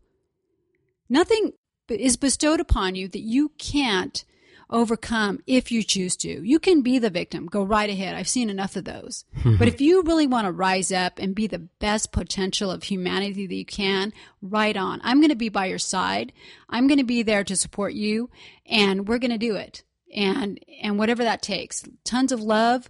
[1.09, 1.53] Nothing
[1.89, 4.25] is bestowed upon you that you can't
[4.69, 6.29] overcome if you choose to.
[6.29, 7.47] You can be the victim.
[7.47, 8.15] Go right ahead.
[8.15, 9.25] I've seen enough of those.
[9.59, 13.47] but if you really want to rise up and be the best potential of humanity
[13.47, 14.13] that you can,
[14.43, 15.01] right on.
[15.05, 16.33] I'm going to be by your side.
[16.69, 18.31] I'm going to be there to support you
[18.67, 19.85] and we're going to do it.
[20.15, 21.85] And and whatever that takes.
[22.05, 22.89] Tons of love,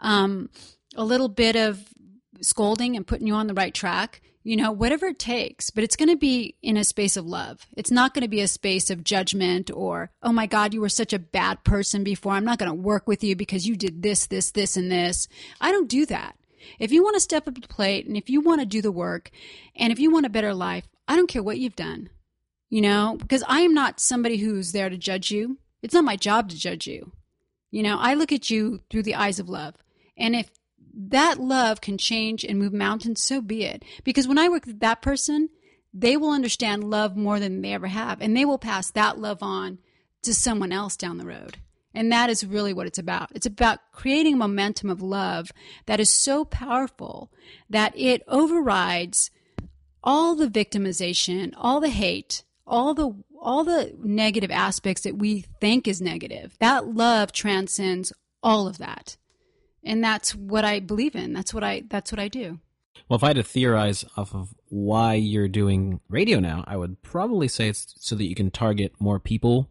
[0.00, 0.50] um
[0.96, 1.88] a little bit of
[2.40, 5.94] scolding and putting you on the right track you know, whatever it takes, but it's
[5.94, 7.66] going to be in a space of love.
[7.76, 10.88] It's not going to be a space of judgment or, oh my God, you were
[10.88, 12.32] such a bad person before.
[12.32, 15.28] I'm not going to work with you because you did this, this, this, and this.
[15.60, 16.34] I don't do that.
[16.78, 18.80] If you want to step up to the plate and if you want to do
[18.80, 19.30] the work
[19.76, 22.08] and if you want a better life, I don't care what you've done,
[22.70, 25.58] you know, because I am not somebody who's there to judge you.
[25.82, 27.12] It's not my job to judge you.
[27.70, 29.74] You know, I look at you through the eyes of love.
[30.16, 30.50] And if
[31.00, 33.84] that love can change and move mountains, so be it.
[34.02, 35.48] Because when I work with that person,
[35.94, 39.42] they will understand love more than they ever have, and they will pass that love
[39.42, 39.78] on
[40.22, 41.58] to someone else down the road.
[41.94, 43.30] And that is really what it's about.
[43.34, 45.50] It's about creating a momentum of love
[45.86, 47.32] that is so powerful
[47.70, 49.30] that it overrides
[50.02, 55.86] all the victimization, all the hate, all the all the negative aspects that we think
[55.86, 56.56] is negative.
[56.58, 58.12] That love transcends
[58.42, 59.16] all of that.
[59.88, 61.32] And that's what I believe in.
[61.32, 62.60] That's what I that's what I do.
[63.08, 67.02] Well, if I had to theorize off of why you're doing radio now, I would
[67.02, 69.70] probably say it's so that you can target more people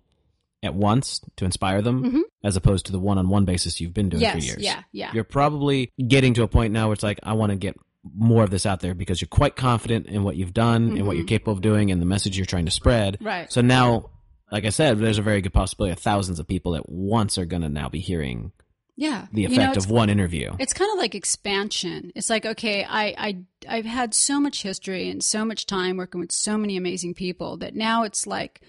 [0.63, 2.21] at once to inspire them, Mhm.
[2.43, 4.63] as opposed to the one-on-one basis you've been doing yes, for years.
[4.63, 5.11] yeah, yeah.
[5.13, 7.75] You're probably getting to a point now where it's like, I want to get
[8.15, 11.15] more of this out there because you're quite confident in what you've done and what
[11.17, 13.17] you're capable of doing and the message you're trying to spread.
[13.21, 13.51] Right.
[13.51, 14.09] So now,
[14.51, 17.45] like I said, there's a very good possibility of thousands of people at once are
[17.45, 18.51] going to now be hearing
[18.97, 19.27] yeah.
[19.31, 20.53] the You know, effect of one interview.
[20.59, 22.11] It's kind of like expansion.
[22.15, 23.37] It's like, okay, I, I,
[23.69, 27.57] I've had so much history and so much time working with so many amazing people
[27.57, 28.61] that now it's like,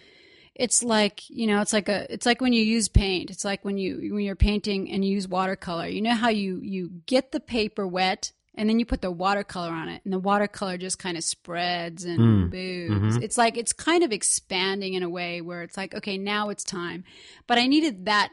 [0.54, 3.30] it's like, you know, it's like a, it's like when you use paint.
[3.30, 6.60] It's like when you, when you're painting and you use watercolor, you know how you,
[6.62, 10.18] you get the paper wet and then you put the watercolor on it and the
[10.18, 12.52] watercolor just kind of spreads and Mm.
[12.52, 13.16] moves.
[13.18, 13.22] Mhm.
[13.22, 16.64] It's like, it's kind of expanding in a way where it's like, okay, now it's
[16.64, 17.04] time.
[17.46, 18.30] But I needed that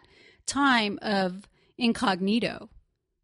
[0.48, 1.48] time of
[1.78, 2.70] incognito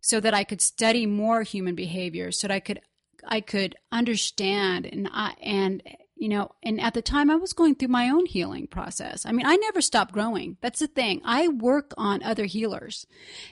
[0.02, 2.82] so that I could study more human behavior, so that I could
[3.24, 5.84] I could understand and I and
[6.22, 9.26] you know, and at the time I was going through my own healing process.
[9.26, 10.56] I mean, I never stopped growing.
[10.62, 11.20] That's the thing.
[11.26, 13.08] I work on other healers.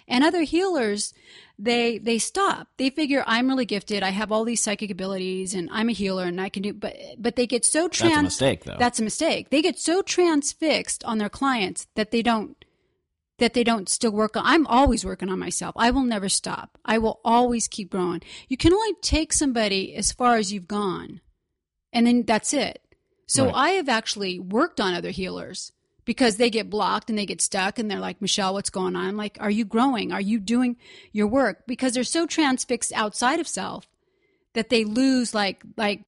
[0.08, 1.12] And other healers
[1.58, 2.68] they they stop.
[2.78, 4.04] They figure I'm really gifted.
[4.04, 6.96] I have all these psychic abilities and I'm a healer and I can do but
[7.18, 8.78] but they get so trans That's a mistake, though.
[8.78, 9.50] that's a mistake.
[9.50, 12.59] They get so transfixed on their clients that they don't
[13.40, 14.44] that they don't still work on.
[14.45, 15.74] I'm always working on myself.
[15.78, 16.78] I will never stop.
[16.86, 18.22] I will always keep growing.
[18.48, 21.22] You can only take somebody as far as you've gone,
[21.91, 22.82] and then that's it.
[23.26, 23.56] So Right.
[23.56, 25.72] I have actually worked on other healers
[26.03, 29.07] because they get blocked and they get stuck and they're like, Michelle, what's going on?
[29.07, 30.11] I'm like, are you growing?
[30.11, 30.78] Are you doing
[31.11, 31.66] your work?
[31.68, 33.88] Because they're so transfixed outside of self
[34.53, 36.02] that they lose like like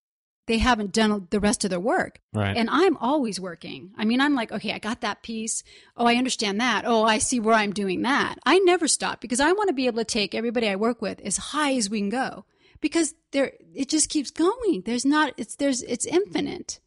[0.48, 2.20] they haven't done the rest of their work.
[2.34, 2.58] right.
[2.58, 3.92] And I'm always working.
[3.98, 5.64] I mean, I'm like, okay, I got that piece.
[5.96, 6.84] Oh, I understand that.
[6.86, 8.36] Oh, I see where I'm doing that.
[8.46, 11.22] I never stop because I want to be able to take everybody I work with
[11.22, 12.46] as high as we can go
[12.82, 14.82] because there, it just keeps going.
[14.86, 16.80] There's not, it's, there's, it's infinite,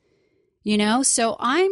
[0.64, 1.02] you know?
[1.02, 1.70] So I'm,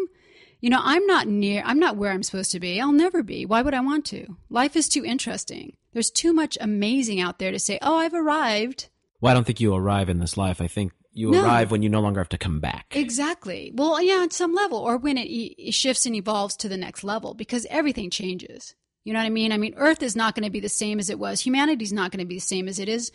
[0.61, 2.81] you know, I'm not near, I'm not where I'm supposed to be.
[2.81, 3.45] I'll never be.
[3.45, 4.37] Why would I want to?
[4.49, 5.77] Life is too interesting.
[5.93, 8.89] There's too much amazing out there to say, oh, I've arrived.
[9.21, 10.61] well, I don't think you arrive in this life.
[10.61, 11.45] I think you No.
[11.45, 12.87] arrive when you no longer have to come back.
[12.97, 13.73] Exactly.
[13.75, 16.77] Well, yeah, on some level, or when it, e- it shifts and evolves to the
[16.77, 18.75] next level, because everything changes.
[19.05, 19.51] You know what I mean?
[19.53, 21.41] I mean, Earth is not going to be the same as it was.
[21.45, 23.11] Humanity's not going to be the same as it is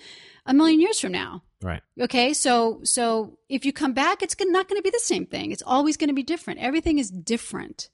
[0.45, 1.44] a million years from now.
[1.61, 1.82] right.
[1.99, 5.52] Okay, so so if you come back, it's not going to be the same thing.
[5.52, 6.60] It's always going to be different.
[6.60, 7.90] Everything is different.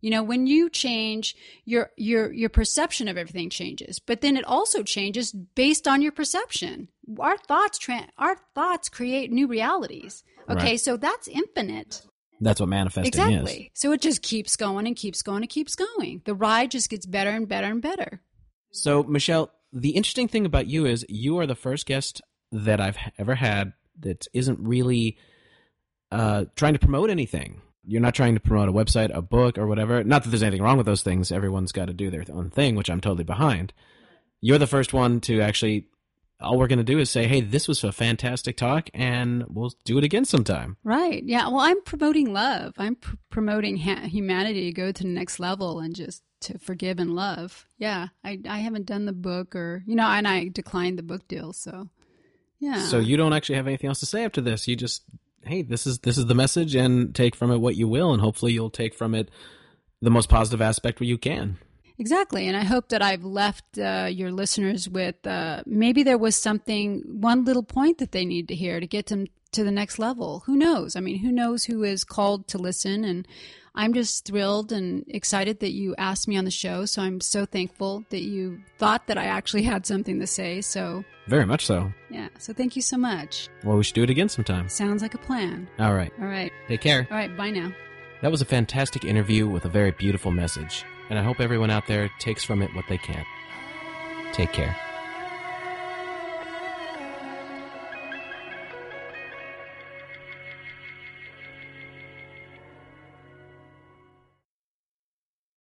[0.00, 1.36] You know, when you change,
[1.66, 6.12] your your your perception of everything changes, but then it also changes based on your
[6.12, 6.88] perception.
[7.20, 10.24] Our thoughts tra- our thoughts create new realities.
[10.48, 10.80] Okay, Right.
[10.80, 12.02] so that's infinite.
[12.40, 13.70] That's what manifesting is.
[13.74, 16.22] So it just keeps going and keeps going and keeps going.
[16.24, 18.20] The ride just gets better and better and better.
[18.72, 22.20] So, Michelle, the interesting thing about you is you are the first guest
[22.52, 25.16] that I've ever had that isn't really
[26.12, 27.62] uh, trying to promote anything.
[27.84, 30.02] You're not trying to promote a website, a book, or whatever.
[30.04, 31.30] Not that there's anything wrong with those things.
[31.32, 33.72] Everyone's got to do their own thing, which I'm totally behind.
[34.40, 35.86] You're the first one to actually.
[36.40, 39.72] All we're going to do is say, "Hey, this was a fantastic talk, and we'll
[39.84, 41.22] do it again sometime." Right.
[41.24, 41.48] Yeah.
[41.48, 42.74] Well, I'm promoting love.
[42.76, 46.98] I'm pr- promoting ha- humanity to go to the next level and just to forgive
[46.98, 47.66] and love.
[47.78, 48.08] Yeah.
[48.22, 51.54] I, I haven't done the book or, you know, and I declined the book deal.
[51.54, 51.88] So,
[52.60, 52.82] yeah.
[52.82, 54.68] So you don't actually have anything else to say after this.
[54.68, 55.04] You just,
[55.42, 58.20] hey, this is this is the message, and take from it what you will, and
[58.20, 59.30] hopefully you'll take from it
[60.02, 61.58] the most positive aspect where you can.
[61.98, 62.46] Exactly.
[62.46, 67.02] And I hope that I've left uh, your listeners with uh, maybe there was something,
[67.20, 70.42] one little point that they need to hear to get them to the next level.
[70.46, 70.96] Who knows?
[70.96, 73.04] I mean, who knows who is called to listen?
[73.04, 73.26] And
[73.74, 76.84] I'm just thrilled and excited that you asked me on the show.
[76.84, 80.60] So I'm so thankful that you thought that I actually had something to say.
[80.60, 81.92] So, Very much so.
[82.10, 82.28] yeah.
[82.38, 83.48] So thank you so much.
[83.64, 84.68] Well, we should do it again sometime.
[84.68, 85.68] Sounds like a plan.
[85.78, 86.12] All right.
[86.20, 86.52] All right.
[86.68, 87.06] Take care.
[87.10, 87.34] All right.
[87.36, 87.72] Bye now.
[88.22, 91.86] That was a fantastic interview with a very beautiful message, and I hope everyone out
[91.86, 93.24] there takes from it what they can.
[94.32, 94.76] Take care.